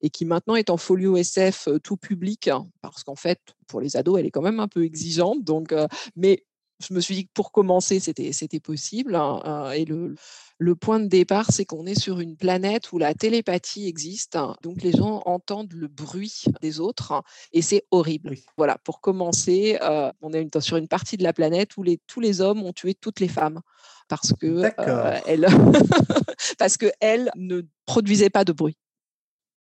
et 0.00 0.10
qui 0.10 0.24
maintenant 0.24 0.54
est 0.54 0.70
en 0.70 0.76
folio 0.76 1.16
SF 1.16 1.68
tout 1.82 1.96
public, 1.96 2.46
hein, 2.46 2.68
parce 2.82 3.02
qu'en 3.02 3.16
fait, 3.16 3.40
pour 3.66 3.80
les 3.80 3.96
ados, 3.96 4.20
elle 4.20 4.26
est 4.26 4.30
quand 4.30 4.42
même 4.42 4.60
un 4.60 4.68
peu 4.68 4.84
exigeante. 4.84 5.42
Donc, 5.42 5.74
mais 6.14 6.44
je 6.86 6.94
me 6.94 7.00
suis 7.00 7.14
dit 7.14 7.26
que 7.26 7.32
pour 7.34 7.52
commencer, 7.52 8.00
c'était, 8.00 8.60
possible. 8.60 9.14
Hein, 9.14 9.70
et 9.72 9.84
le, 9.84 10.14
le 10.58 10.74
point 10.74 11.00
de 11.00 11.06
départ, 11.06 11.50
c'est 11.50 11.64
qu'on 11.64 11.86
est 11.86 11.98
sur 11.98 12.20
une 12.20 12.36
planète 12.36 12.92
où 12.92 12.98
la 12.98 13.14
télépathie 13.14 13.88
existe. 13.88 14.38
Donc, 14.62 14.82
les 14.82 14.92
gens 14.92 15.22
entendent 15.24 15.72
le 15.72 15.88
bruit 15.88 16.44
des 16.60 16.80
autres 16.80 17.22
et 17.52 17.62
c'est 17.62 17.84
horrible. 17.90 18.34
Voilà, 18.56 18.78
pour 18.84 19.00
commencer, 19.00 19.78
euh, 19.82 20.12
on 20.20 20.32
est 20.32 20.60
sur 20.60 20.76
une 20.76 20.88
partie 20.88 21.16
de 21.16 21.22
la 21.22 21.32
planète 21.32 21.76
où 21.76 21.82
les, 21.82 21.98
tous 22.06 22.20
les 22.20 22.40
hommes 22.40 22.62
ont 22.62 22.72
tué 22.72 22.94
toutes 22.94 23.20
les 23.20 23.28
femmes 23.28 23.60
parce 24.08 24.32
que 24.32 24.64
euh, 24.78 25.18
elles, 25.26 25.46
parce 26.58 26.76
que 26.76 26.86
elles 27.00 27.30
ne 27.36 27.62
produisaient 27.86 28.30
pas 28.30 28.44
de 28.44 28.52
bruit. 28.52 28.76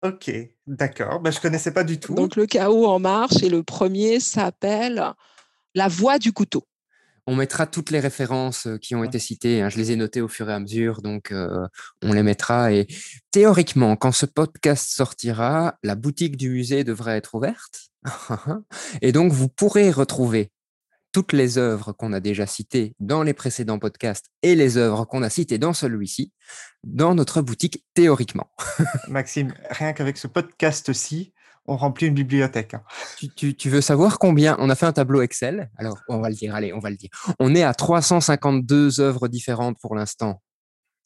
Ok, 0.03 0.31
d'accord. 0.67 1.21
Ben, 1.21 1.31
je 1.31 1.41
connaissais 1.41 1.73
pas 1.73 1.85
du 1.85 1.99
tout. 1.99 2.15
Donc 2.15 2.37
le 2.37 2.47
chaos 2.47 2.87
en 2.87 2.99
marche 2.99 3.43
et 3.43 3.49
le 3.49 3.63
premier 3.63 4.21
s'appelle 4.21 5.03
La 5.75 5.89
voix 5.89 6.19
du 6.19 6.33
couteau. 6.33 6.67
On 7.27 7.37
mettra 7.37 7.67
toutes 7.67 7.91
les 7.91 8.01
références 8.01 8.69
qui 8.83 8.95
ont 8.95 9.05
été 9.05 9.19
citées. 9.19 9.63
Hein. 9.63 9.69
Je 9.69 9.79
les 9.79 9.93
ai 9.93 9.97
notées 9.97 10.21
au 10.21 10.29
fur 10.29 10.51
et 10.51 10.53
à 10.53 10.61
mesure, 10.61 11.01
donc 11.01 11.33
on 12.03 12.13
les 12.13 12.23
mettra. 12.23 12.73
Et 12.73 12.87
théoriquement, 13.31 13.97
quand 13.97 14.13
ce 14.13 14.27
podcast 14.27 14.91
sortira, 14.91 15.77
la 15.83 15.95
boutique 15.95 16.37
du 16.37 16.51
musée 16.51 16.85
devrait 16.85 17.17
être 17.17 17.35
ouverte. 17.35 17.89
et 19.03 19.13
donc, 19.13 19.33
vous 19.33 19.49
pourrez 19.49 19.91
retrouver 19.91 20.51
toutes 21.15 21.33
les 21.33 21.59
œuvres 21.59 21.93
qu'on 21.93 22.13
a 22.13 22.19
déjà 22.19 22.45
citées 22.45 22.97
dans 22.99 23.23
les 23.23 23.35
précédents 23.35 23.79
podcasts 23.79 24.27
et 24.43 24.57
les 24.57 24.77
œuvres 24.77 25.05
qu'on 25.05 25.23
a 25.23 25.31
citées 25.31 25.59
dans 25.59 25.73
celui-ci 25.73 26.33
dans 26.83 27.15
notre 27.15 27.41
boutique 27.41 27.85
théoriquement. 27.95 28.51
Maxime, 29.09 29.55
rien 29.71 29.93
qu'avec 29.93 30.19
ce 30.19 30.27
podcast-ci, 30.27 31.33
on 31.67 31.77
remplit 31.77 32.07
une 32.09 32.15
bibliothèque. 32.15 32.75
Hein. 32.75 32.83
Tu, 33.37 33.71
veux 33.71 33.81
savoir 33.81 34.19
combien 34.19 34.57
On 34.59 34.69
a 34.71 34.75
fait 34.75 34.87
un 34.87 34.93
tableau 34.93 35.23
Excel? 35.23 35.71
Alors, 35.77 35.99
on 36.09 36.21
va 36.21 36.29
le 36.29 36.35
dire, 36.35 36.55
allez, 36.55 36.73
on 36.73 36.79
va 36.79 36.91
le 36.91 36.97
dire. 36.97 37.11
On 37.39 37.55
est 37.55 37.63
à 37.63 37.75
352 37.75 39.01
œuvres 39.01 39.29
différentes 39.29 39.79
pour 39.81 39.95
l'instant. 39.95 40.43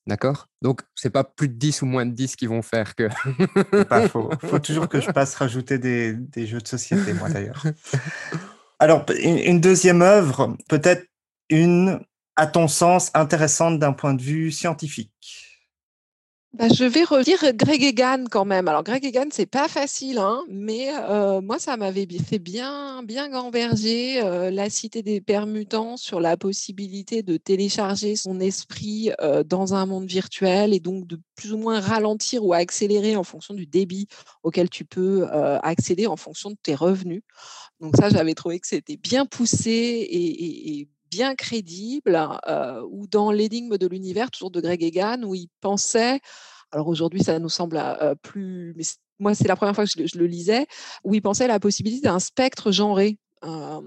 D'accord? 0.07 0.49
Donc, 0.63 0.81
c'est 0.95 1.11
pas 1.11 1.23
plus 1.23 1.49
de 1.49 1.55
10 1.55 1.83
ou 1.83 1.87
moins 1.87 2.07
de 2.07 2.13
10 2.13 2.37
qui 2.37 2.47
vont 2.47 2.63
faire 2.63 2.95
que. 2.95 3.09
pas 3.85 4.09
faux. 4.09 4.31
Il 4.43 4.49
faut 4.49 4.59
toujours 4.59 4.89
que 4.89 5.01
je 5.01 5.11
passe 5.11 5.35
rajouter 5.35 5.79
des, 5.79 6.47
jeux 6.47 6.61
de 6.61 6.67
société, 6.67 7.13
moi 7.13 7.29
d'ailleurs. 7.29 7.63
Alors, 8.79 9.05
une 9.23 9.61
deuxième 9.61 10.03
œuvre, 10.03 10.57
peut-être 10.69 11.05
une, 11.51 12.01
à 12.37 12.47
ton 12.47 12.69
sens, 12.69 13.11
intéressante 13.15 13.79
d'un 13.79 13.93
point 13.93 14.15
de 14.15 14.23
vue 14.23 14.51
scientifique. 14.51 15.48
Bah, 16.55 16.67
je 16.75 16.85
vais 16.85 17.05
redire 17.05 17.39
Greg 17.55 17.83
Egan 17.83 18.25
quand 18.31 18.47
même. 18.47 18.69
Alors 18.69 18.83
Greg 18.83 19.05
Egan, 19.05 19.27
c'est 19.31 19.47
pas 19.47 19.69
facile, 19.69 20.19
hein, 20.19 20.43
mais 20.49 20.89
euh, 20.95 21.43
moi 21.43 21.59
ça 21.59 21.77
m'avait 21.77 22.09
fait 22.27 22.39
bien, 22.39 23.03
bien 23.03 23.29
gamberger 23.29 24.23
euh, 24.25 24.51
la 24.51 24.71
cité 24.71 25.03
des 25.03 25.21
permutants 25.21 25.99
sur 25.99 26.21
la 26.21 26.39
possibilité 26.39 27.23
de 27.23 27.37
télécharger 27.37 28.17
son 28.17 28.41
esprit 28.41 29.13
euh, 29.21 29.45
dans 29.45 29.75
un 29.75 29.85
monde 29.85 30.07
virtuel 30.07 30.73
et 30.73 30.81
donc 30.81 31.07
de 31.07 31.21
plus 31.37 31.53
ou 31.53 31.59
moins 31.59 31.81
ralentir 31.81 32.43
ou 32.43 32.55
accélérer 32.55 33.15
en 33.15 33.25
fonction 33.25 33.53
du 33.53 33.67
débit 33.67 34.09
auquel 34.43 34.71
tu 34.71 34.87
peux 34.87 35.27
accéder 35.63 36.07
en 36.07 36.17
fonction 36.17 36.51
de 36.51 36.57
tes 36.61 36.75
revenus. 36.75 37.23
Donc 37.81 37.95
ça, 37.97 38.09
j'avais 38.09 38.35
trouvé 38.35 38.59
que 38.59 38.67
c'était 38.67 38.97
bien 38.97 39.27
poussé 39.27 39.71
et, 39.71 40.81
et 40.81 40.89
bien 41.11 41.35
crédible, 41.35 42.19
euh, 42.49 42.83
ou 42.91 43.07
dans 43.07 43.31
L'énigme 43.31 43.79
de 43.79 43.87
l'univers, 43.87 44.31
toujours 44.31 44.51
de 44.51 44.61
Greg 44.61 44.83
Egan, 44.83 45.23
où 45.23 45.35
il 45.35 45.49
pensait, 45.61 46.21
alors 46.71 46.89
aujourd'hui 46.89 47.23
ça 47.23 47.39
nous 47.39 47.49
semble 47.49 47.77
euh, 47.79 48.15
plus, 48.15 48.75
mais 48.77 48.85
moi 49.19 49.35
c'est 49.35 49.49
la 49.49 49.57
première 49.57 49.75
fois 49.75 49.85
que 49.85 50.07
je, 50.07 50.19
le 50.19 50.27
lisais, 50.27 50.67
où 51.05 51.15
il 51.15 51.23
pensait 51.23 51.45
à 51.45 51.49
la 51.49 51.61
possibilité 51.61 52.03
d'un 52.03 52.19
spectre 52.19 52.73
genré, 52.73 53.19
où 53.43 53.47
ah 53.47 53.81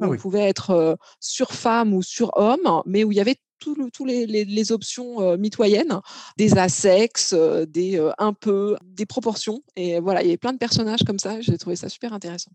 on 0.00 0.16
pouvait 0.16 0.48
être 0.48 0.98
sur 1.20 1.52
femme 1.52 1.94
ou 1.94 2.02
sur 2.02 2.32
homme, 2.34 2.82
mais 2.86 3.04
où 3.04 3.12
il 3.12 3.18
y 3.18 3.20
avait 3.20 3.36
toutes 3.60 4.00
les, 4.00 4.26
les, 4.26 4.72
options 4.72 5.36
mitoyennes, 5.36 6.00
des 6.36 6.58
asexes, 6.58 7.32
des 7.32 8.04
un 8.18 8.32
peu, 8.32 8.76
des 8.82 9.06
proportions. 9.06 9.62
Et 9.76 10.00
voilà, 10.00 10.22
il 10.22 10.26
y 10.26 10.30
avait 10.30 10.38
plein 10.38 10.52
de 10.52 10.58
personnages 10.58 11.04
comme 11.06 11.20
ça. 11.20 11.40
J'ai 11.40 11.56
trouvé 11.56 11.76
ça 11.76 11.88
super 11.88 12.12
intéressant. 12.12 12.50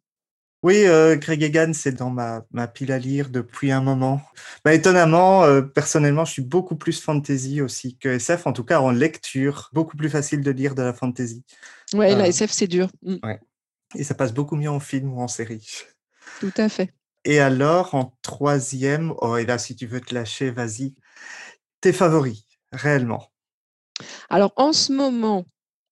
Oui, 0.64 0.86
euh, 0.86 1.16
Greg 1.16 1.42
Egan, 1.42 1.74
c'est 1.74 1.94
dans 1.94 2.12
ma, 2.12 2.46
ma, 2.52 2.68
pile 2.68 2.92
à 2.92 3.00
lire 3.00 3.30
depuis 3.30 3.72
un 3.72 3.82
moment. 3.82 4.22
Bah, 4.64 4.76
étonnamment, 4.76 5.44
euh, 5.44 5.64
personnellement, 5.64 6.24
je 6.24 6.34
suis 6.34 6.42
beaucoup 6.44 6.76
plus 6.76 7.02
fantasy 7.02 7.62
aussi 7.62 7.98
que 7.98 8.10
SF, 8.10 8.46
en 8.46 8.54
tout 8.54 8.64
cas 8.64 8.80
en 8.80 8.92
lecture. 8.92 9.72
Beaucoup 9.74 9.98
plus 9.98 10.10
facile 10.10 10.44
de 10.44 10.52
lire 10.52 10.76
de 10.76 10.84
la 10.84 10.94
fantasy. 10.94 11.44
Oui, 11.94 12.10
la 12.10 12.26
euh, 12.26 12.28
SF, 12.28 12.52
c'est 12.52 12.68
dur. 12.68 12.90
Mm. 13.02 13.16
Ouais. 13.24 13.40
Et 13.96 14.04
ça 14.04 14.14
passe 14.14 14.34
beaucoup 14.34 14.56
mieux 14.56 14.70
en 14.70 14.80
film 14.80 15.12
ou 15.14 15.22
en 15.22 15.28
série. 15.28 15.68
Tout 16.40 16.54
à 16.58 16.70
fait. 16.70 16.94
Et 17.26 17.40
alors, 17.40 17.96
en 17.96 18.16
troisième, 18.22 19.14
oh, 19.18 19.38
et 19.38 19.46
là, 19.46 19.58
si 19.58 19.76
tu 19.76 19.88
veux 19.88 20.02
te 20.02 20.14
lâcher, 20.14 20.52
vas-y. 20.52 20.94
Tes 21.82 21.92
favoris, 21.92 22.46
réellement? 22.72 23.32
Alors, 24.30 24.54
en 24.58 24.74
ce 24.74 24.94
moment, 24.94 25.46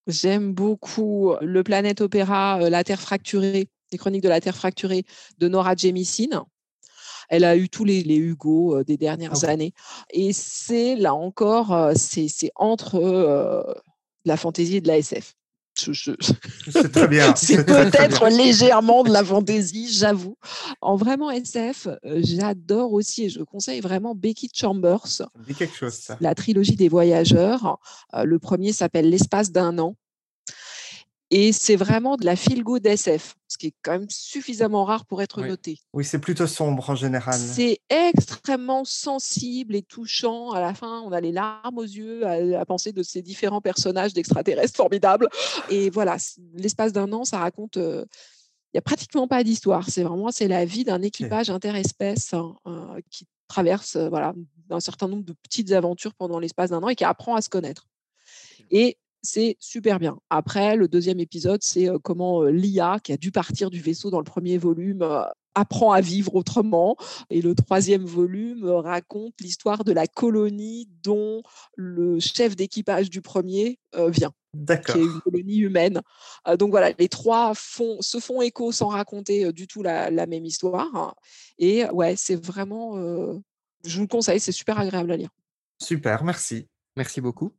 j'aime 0.06 0.52
beaucoup 0.52 1.34
le 1.40 1.64
Planète 1.64 2.00
Opéra, 2.00 2.70
La 2.70 2.84
Terre 2.84 3.00
fracturée 3.00 3.68
les 3.92 3.98
chroniques 3.98 4.22
de 4.22 4.28
la 4.28 4.40
Terre 4.40 4.56
fracturée 4.56 5.04
de 5.38 5.48
Nora 5.48 5.74
Jemisin. 5.76 6.46
Elle 7.30 7.44
a 7.44 7.56
eu 7.56 7.68
tous 7.68 7.84
les, 7.84 8.02
Hugo 8.02 8.76
euh, 8.76 8.84
des 8.84 8.96
dernières 8.96 9.44
ah 9.44 9.50
années. 9.50 9.72
Et 10.10 10.32
c'est 10.32 10.96
là 10.96 11.14
encore, 11.14 11.72
euh, 11.72 11.92
c'est 11.96 12.50
entre 12.56 12.96
euh, 12.96 13.62
la 14.24 14.36
fantaisie 14.36 14.76
et 14.76 14.80
de 14.80 14.88
la 14.88 14.98
SF. 14.98 15.34
C'est 15.76 16.92
très 16.92 17.08
bien. 17.08 17.34
c'est 17.36 17.64
peut-être 17.64 18.28
légèrement 18.28 19.04
de 19.04 19.10
la 19.10 19.24
fantaisie, 19.24 19.90
j'avoue. 19.90 20.36
En 20.82 20.96
vraiment 20.96 21.30
SF, 21.30 21.86
j'adore 22.02 22.92
aussi 22.92 23.24
et 23.24 23.28
je 23.30 23.42
conseille 23.42 23.80
vraiment 23.80 24.14
Becky 24.14 24.50
Chambers. 24.52 25.22
quelque 25.56 25.74
chose, 25.74 25.94
ça. 25.94 26.18
La 26.20 26.34
trilogie 26.34 26.76
des 26.76 26.88
voyageurs. 26.88 27.78
le 28.12 28.38
premier 28.38 28.72
s'appelle 28.72 29.08
L'espace 29.08 29.52
d'un 29.52 29.78
an. 29.78 29.94
Et 31.32 31.52
c'est 31.52 31.76
vraiment 31.76 32.16
de 32.16 32.24
la 32.24 32.34
feel-good 32.34 32.84
SF, 32.84 33.36
ce 33.46 33.56
qui 33.56 33.68
est 33.68 33.74
quand 33.82 33.92
même 33.92 34.10
suffisamment 34.10 34.84
rare 34.84 35.06
pour 35.06 35.22
être 35.22 35.42
noté. 35.42 35.78
Oui, 35.92 36.04
c'est 36.04 36.18
plutôt 36.18 36.48
sombre 36.48 36.90
en 36.90 36.96
général. 36.96 37.38
C'est 37.38 37.78
extrêmement 37.88 38.84
sensible 38.84 39.76
et 39.76 39.82
touchant. 39.82 40.50
À 40.50 40.60
la 40.60 40.74
fin, 40.74 41.00
on 41.02 41.12
a 41.12 41.20
les 41.20 41.30
larmes 41.30 41.78
aux 41.78 41.84
yeux 41.84 42.26
à, 42.26 42.64
penser 42.66 42.90
de 42.92 43.04
ces 43.04 43.22
différents 43.22 43.60
personnages 43.60 44.12
d'extraterrestres 44.12 44.76
formidables. 44.76 45.28
Et 45.68 45.88
voilà, 45.90 46.16
l'espace 46.54 46.92
d'un 46.92 47.12
an, 47.12 47.24
ça 47.24 47.38
raconte. 47.38 47.76
Euh, 47.76 48.04
il 48.72 48.76
n'y 48.76 48.78
a 48.78 48.82
pratiquement 48.82 49.26
pas 49.26 49.42
d'histoire. 49.42 49.88
C'est 49.88 50.04
vraiment 50.04 50.30
c'est 50.30 50.46
la 50.46 50.64
vie 50.64 50.84
d'un 50.84 51.02
équipage 51.02 51.50
interespèce 51.50 52.34
hein, 52.34 52.54
euh, 52.66 53.00
qui 53.10 53.26
traverse 53.48 53.96
euh, 53.96 54.08
voilà, 54.08 54.32
un 54.70 54.80
certain 54.80 55.08
nombre 55.08 55.24
de 55.24 55.32
petites 55.32 55.72
aventures 55.72 56.14
pendant 56.14 56.38
l'espace 56.38 56.70
d'un 56.70 56.82
an 56.82 56.88
et 56.88 56.94
qui 56.94 57.04
apprend 57.04 57.34
à 57.34 57.42
se 57.42 57.48
connaître. 57.48 57.88
Et 58.70 58.96
c'est 59.22 59.56
super 59.58 59.98
bien. 59.98 60.18
Après, 60.30 60.76
le 60.76 60.88
deuxième 60.88 61.20
épisode, 61.20 61.62
c'est 61.62 61.88
comment 62.02 62.44
l'IA, 62.44 62.98
qui 63.02 63.12
a 63.12 63.16
dû 63.16 63.30
partir 63.30 63.70
du 63.70 63.80
vaisseau 63.80 64.10
dans 64.10 64.18
le 64.18 64.24
premier 64.24 64.58
volume, 64.58 65.06
apprend 65.54 65.92
à 65.92 66.00
vivre 66.00 66.34
autrement. 66.34 66.96
Et 67.28 67.42
le 67.42 67.54
troisième 67.54 68.04
volume 68.04 68.64
raconte 68.66 69.34
l'histoire 69.40 69.84
de 69.84 69.92
la 69.92 70.06
colonie 70.06 70.88
dont 71.02 71.42
le 71.76 72.18
chef 72.20 72.56
d'équipage 72.56 73.10
du 73.10 73.20
premier 73.20 73.78
vient. 74.08 74.32
D'accord. 74.54 74.96
Qui 74.96 75.00
est 75.00 75.04
une 75.04 75.20
colonie 75.20 75.58
humaine. 75.58 76.00
donc 76.58 76.70
voilà, 76.70 76.92
les 76.98 77.08
trois 77.08 77.52
font, 77.54 78.00
se 78.00 78.18
font 78.18 78.42
écho 78.42 78.72
sans 78.72 78.88
raconter 78.88 79.52
du 79.52 79.66
tout 79.66 79.82
la, 79.82 80.10
même 80.26 80.44
histoire. 80.44 81.14
Et 81.58 81.84
ouais, 81.90 82.14
c'est 82.16 82.36
vraiment, 82.36 82.96
je 83.84 83.96
vous 83.96 84.02
le 84.02 84.08
conseille, 84.08 84.40
c'est 84.40 84.52
super 84.52 84.78
agréable 84.78 85.12
à 85.12 85.16
lire. 85.16 85.30
Super, 85.80 86.24
merci. 86.24 86.68
Merci 86.96 87.20
beaucoup. 87.20 87.54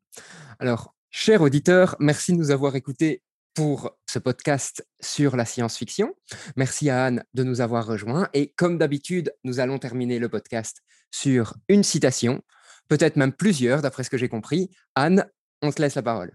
Alors, 0.60 0.94
Chers 1.14 1.42
auditeurs, 1.42 1.98
merci 2.00 2.32
de 2.32 2.38
nous 2.38 2.52
avoir 2.52 2.78
écoutés 2.78 3.22
pour 3.54 3.98
ce 4.10 4.18
podcast 4.18 4.88
sur 5.02 5.36
la 5.36 5.44
science-fiction. 5.44 6.16
Merci 6.56 6.90
à 6.90 7.04
Anne 7.04 7.26
de 7.34 7.44
nous 7.44 7.60
avoir 7.60 7.86
rejoints. 7.86 8.30
Et 8.34 8.54
comme 8.54 8.78
d'habitude, 8.78 9.34
nous 9.44 9.60
allons 9.60 9.78
terminer 9.78 10.20
le 10.20 10.30
podcast 10.30 10.82
sur 11.12 11.56
une 11.68 11.84
citation, 11.84 12.42
peut-être 12.88 13.18
même 13.18 13.34
plusieurs, 13.34 13.82
d'après 13.82 14.06
ce 14.06 14.10
que 14.10 14.18
j'ai 14.18 14.30
compris. 14.30 14.70
Anne, 14.96 15.26
on 15.62 15.70
te 15.72 15.82
laisse 15.82 15.96
la 15.96 16.02
parole. 16.02 16.32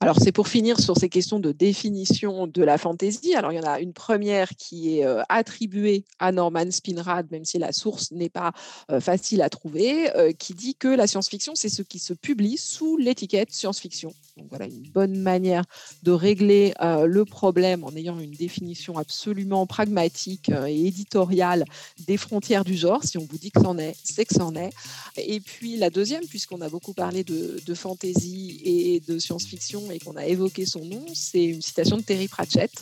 Alors, 0.00 0.20
c'est 0.20 0.30
pour 0.30 0.46
finir 0.46 0.78
sur 0.78 0.96
ces 0.96 1.08
questions 1.08 1.40
de 1.40 1.50
définition 1.50 2.46
de 2.46 2.62
la 2.62 2.78
fantaisie. 2.78 3.34
Alors, 3.34 3.50
il 3.50 3.56
y 3.56 3.58
en 3.58 3.68
a 3.68 3.80
une 3.80 3.92
première 3.92 4.50
qui 4.54 4.96
est 4.96 5.04
euh, 5.04 5.22
attribuée 5.28 6.04
à 6.20 6.30
Norman 6.30 6.70
Spinrad, 6.70 7.28
même 7.32 7.44
si 7.44 7.58
la 7.58 7.72
source 7.72 8.12
n'est 8.12 8.28
pas 8.28 8.52
euh, 8.92 9.00
facile 9.00 9.42
à 9.42 9.50
trouver, 9.50 10.16
euh, 10.16 10.30
qui 10.30 10.54
dit 10.54 10.76
que 10.76 10.86
la 10.86 11.08
science-fiction, 11.08 11.54
c'est 11.56 11.68
ce 11.68 11.82
qui 11.82 11.98
se 11.98 12.12
publie 12.12 12.58
sous 12.58 12.96
l'étiquette 12.96 13.50
science-fiction. 13.50 14.14
Donc, 14.36 14.46
voilà 14.50 14.66
une 14.66 14.88
bonne 14.88 15.18
manière 15.18 15.64
de 16.04 16.12
régler 16.12 16.72
le 16.80 17.24
problème 17.24 17.82
en 17.82 17.90
ayant 17.96 18.20
une 18.20 18.30
définition 18.30 18.98
absolument 18.98 19.66
pragmatique 19.66 20.48
et 20.48 20.86
éditoriale 20.86 21.64
des 22.06 22.16
frontières 22.16 22.64
du 22.64 22.76
genre. 22.76 23.02
Si 23.02 23.18
on 23.18 23.26
vous 23.28 23.36
dit 23.36 23.50
que 23.50 23.60
c'en 23.60 23.76
est, 23.78 23.96
c'est 24.04 24.24
que 24.24 24.34
c'en 24.34 24.54
est. 24.54 24.70
Et 25.16 25.40
puis, 25.40 25.76
la 25.76 25.90
deuxième, 25.90 26.24
puisqu'on 26.24 26.60
a 26.60 26.68
beaucoup 26.68 26.92
parlé 26.92 27.24
de, 27.24 27.60
de 27.66 27.74
fantaisie 27.74 28.60
et 28.64 29.00
de 29.00 29.18
science-fiction, 29.18 29.87
et 29.90 29.98
qu'on 29.98 30.16
a 30.16 30.26
évoqué 30.26 30.66
son 30.66 30.84
nom, 30.84 31.04
c'est 31.14 31.44
une 31.44 31.62
citation 31.62 31.96
de 31.96 32.02
Terry 32.02 32.28
Pratchett 32.28 32.72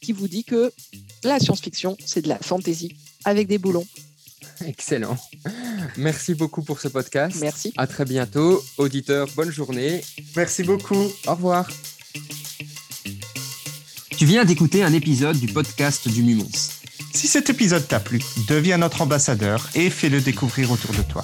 qui 0.00 0.12
vous 0.12 0.28
dit 0.28 0.44
que 0.44 0.72
la 1.24 1.38
science-fiction, 1.38 1.96
c'est 2.04 2.22
de 2.22 2.28
la 2.28 2.38
fantaisie 2.38 2.96
avec 3.24 3.48
des 3.48 3.58
boulons. 3.58 3.86
Excellent. 4.64 5.16
Merci 5.96 6.34
beaucoup 6.34 6.62
pour 6.62 6.80
ce 6.80 6.88
podcast. 6.88 7.36
Merci. 7.40 7.72
À 7.76 7.86
très 7.86 8.04
bientôt. 8.04 8.62
Auditeurs, 8.78 9.28
bonne 9.34 9.50
journée. 9.50 10.02
Merci 10.34 10.62
beaucoup. 10.62 11.10
Au 11.26 11.34
revoir. 11.34 11.68
Tu 14.16 14.24
viens 14.24 14.44
d'écouter 14.44 14.82
un 14.82 14.92
épisode 14.92 15.38
du 15.38 15.48
podcast 15.48 16.08
du 16.08 16.22
Mumons. 16.22 16.48
Si 17.12 17.26
cet 17.28 17.50
épisode 17.50 17.86
t'a 17.86 18.00
plu, 18.00 18.20
deviens 18.48 18.78
notre 18.78 19.02
ambassadeur 19.02 19.68
et 19.74 19.90
fais-le 19.90 20.20
découvrir 20.20 20.70
autour 20.70 20.92
de 20.92 21.02
toi. 21.02 21.22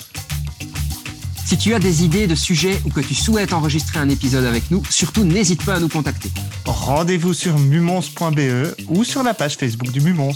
Si 1.52 1.58
tu 1.58 1.74
as 1.74 1.78
des 1.78 2.02
idées 2.02 2.26
de 2.26 2.34
sujets 2.34 2.80
ou 2.86 2.88
que 2.88 3.02
tu 3.02 3.14
souhaites 3.14 3.52
enregistrer 3.52 3.98
un 3.98 4.08
épisode 4.08 4.46
avec 4.46 4.70
nous, 4.70 4.82
surtout 4.88 5.22
n'hésite 5.22 5.62
pas 5.66 5.74
à 5.74 5.80
nous 5.80 5.90
contacter. 5.90 6.30
Rendez-vous 6.64 7.34
sur 7.34 7.58
mumons.be 7.58 8.74
ou 8.88 9.04
sur 9.04 9.22
la 9.22 9.34
page 9.34 9.56
Facebook 9.56 9.90
du 9.90 10.00
Mumons. 10.00 10.32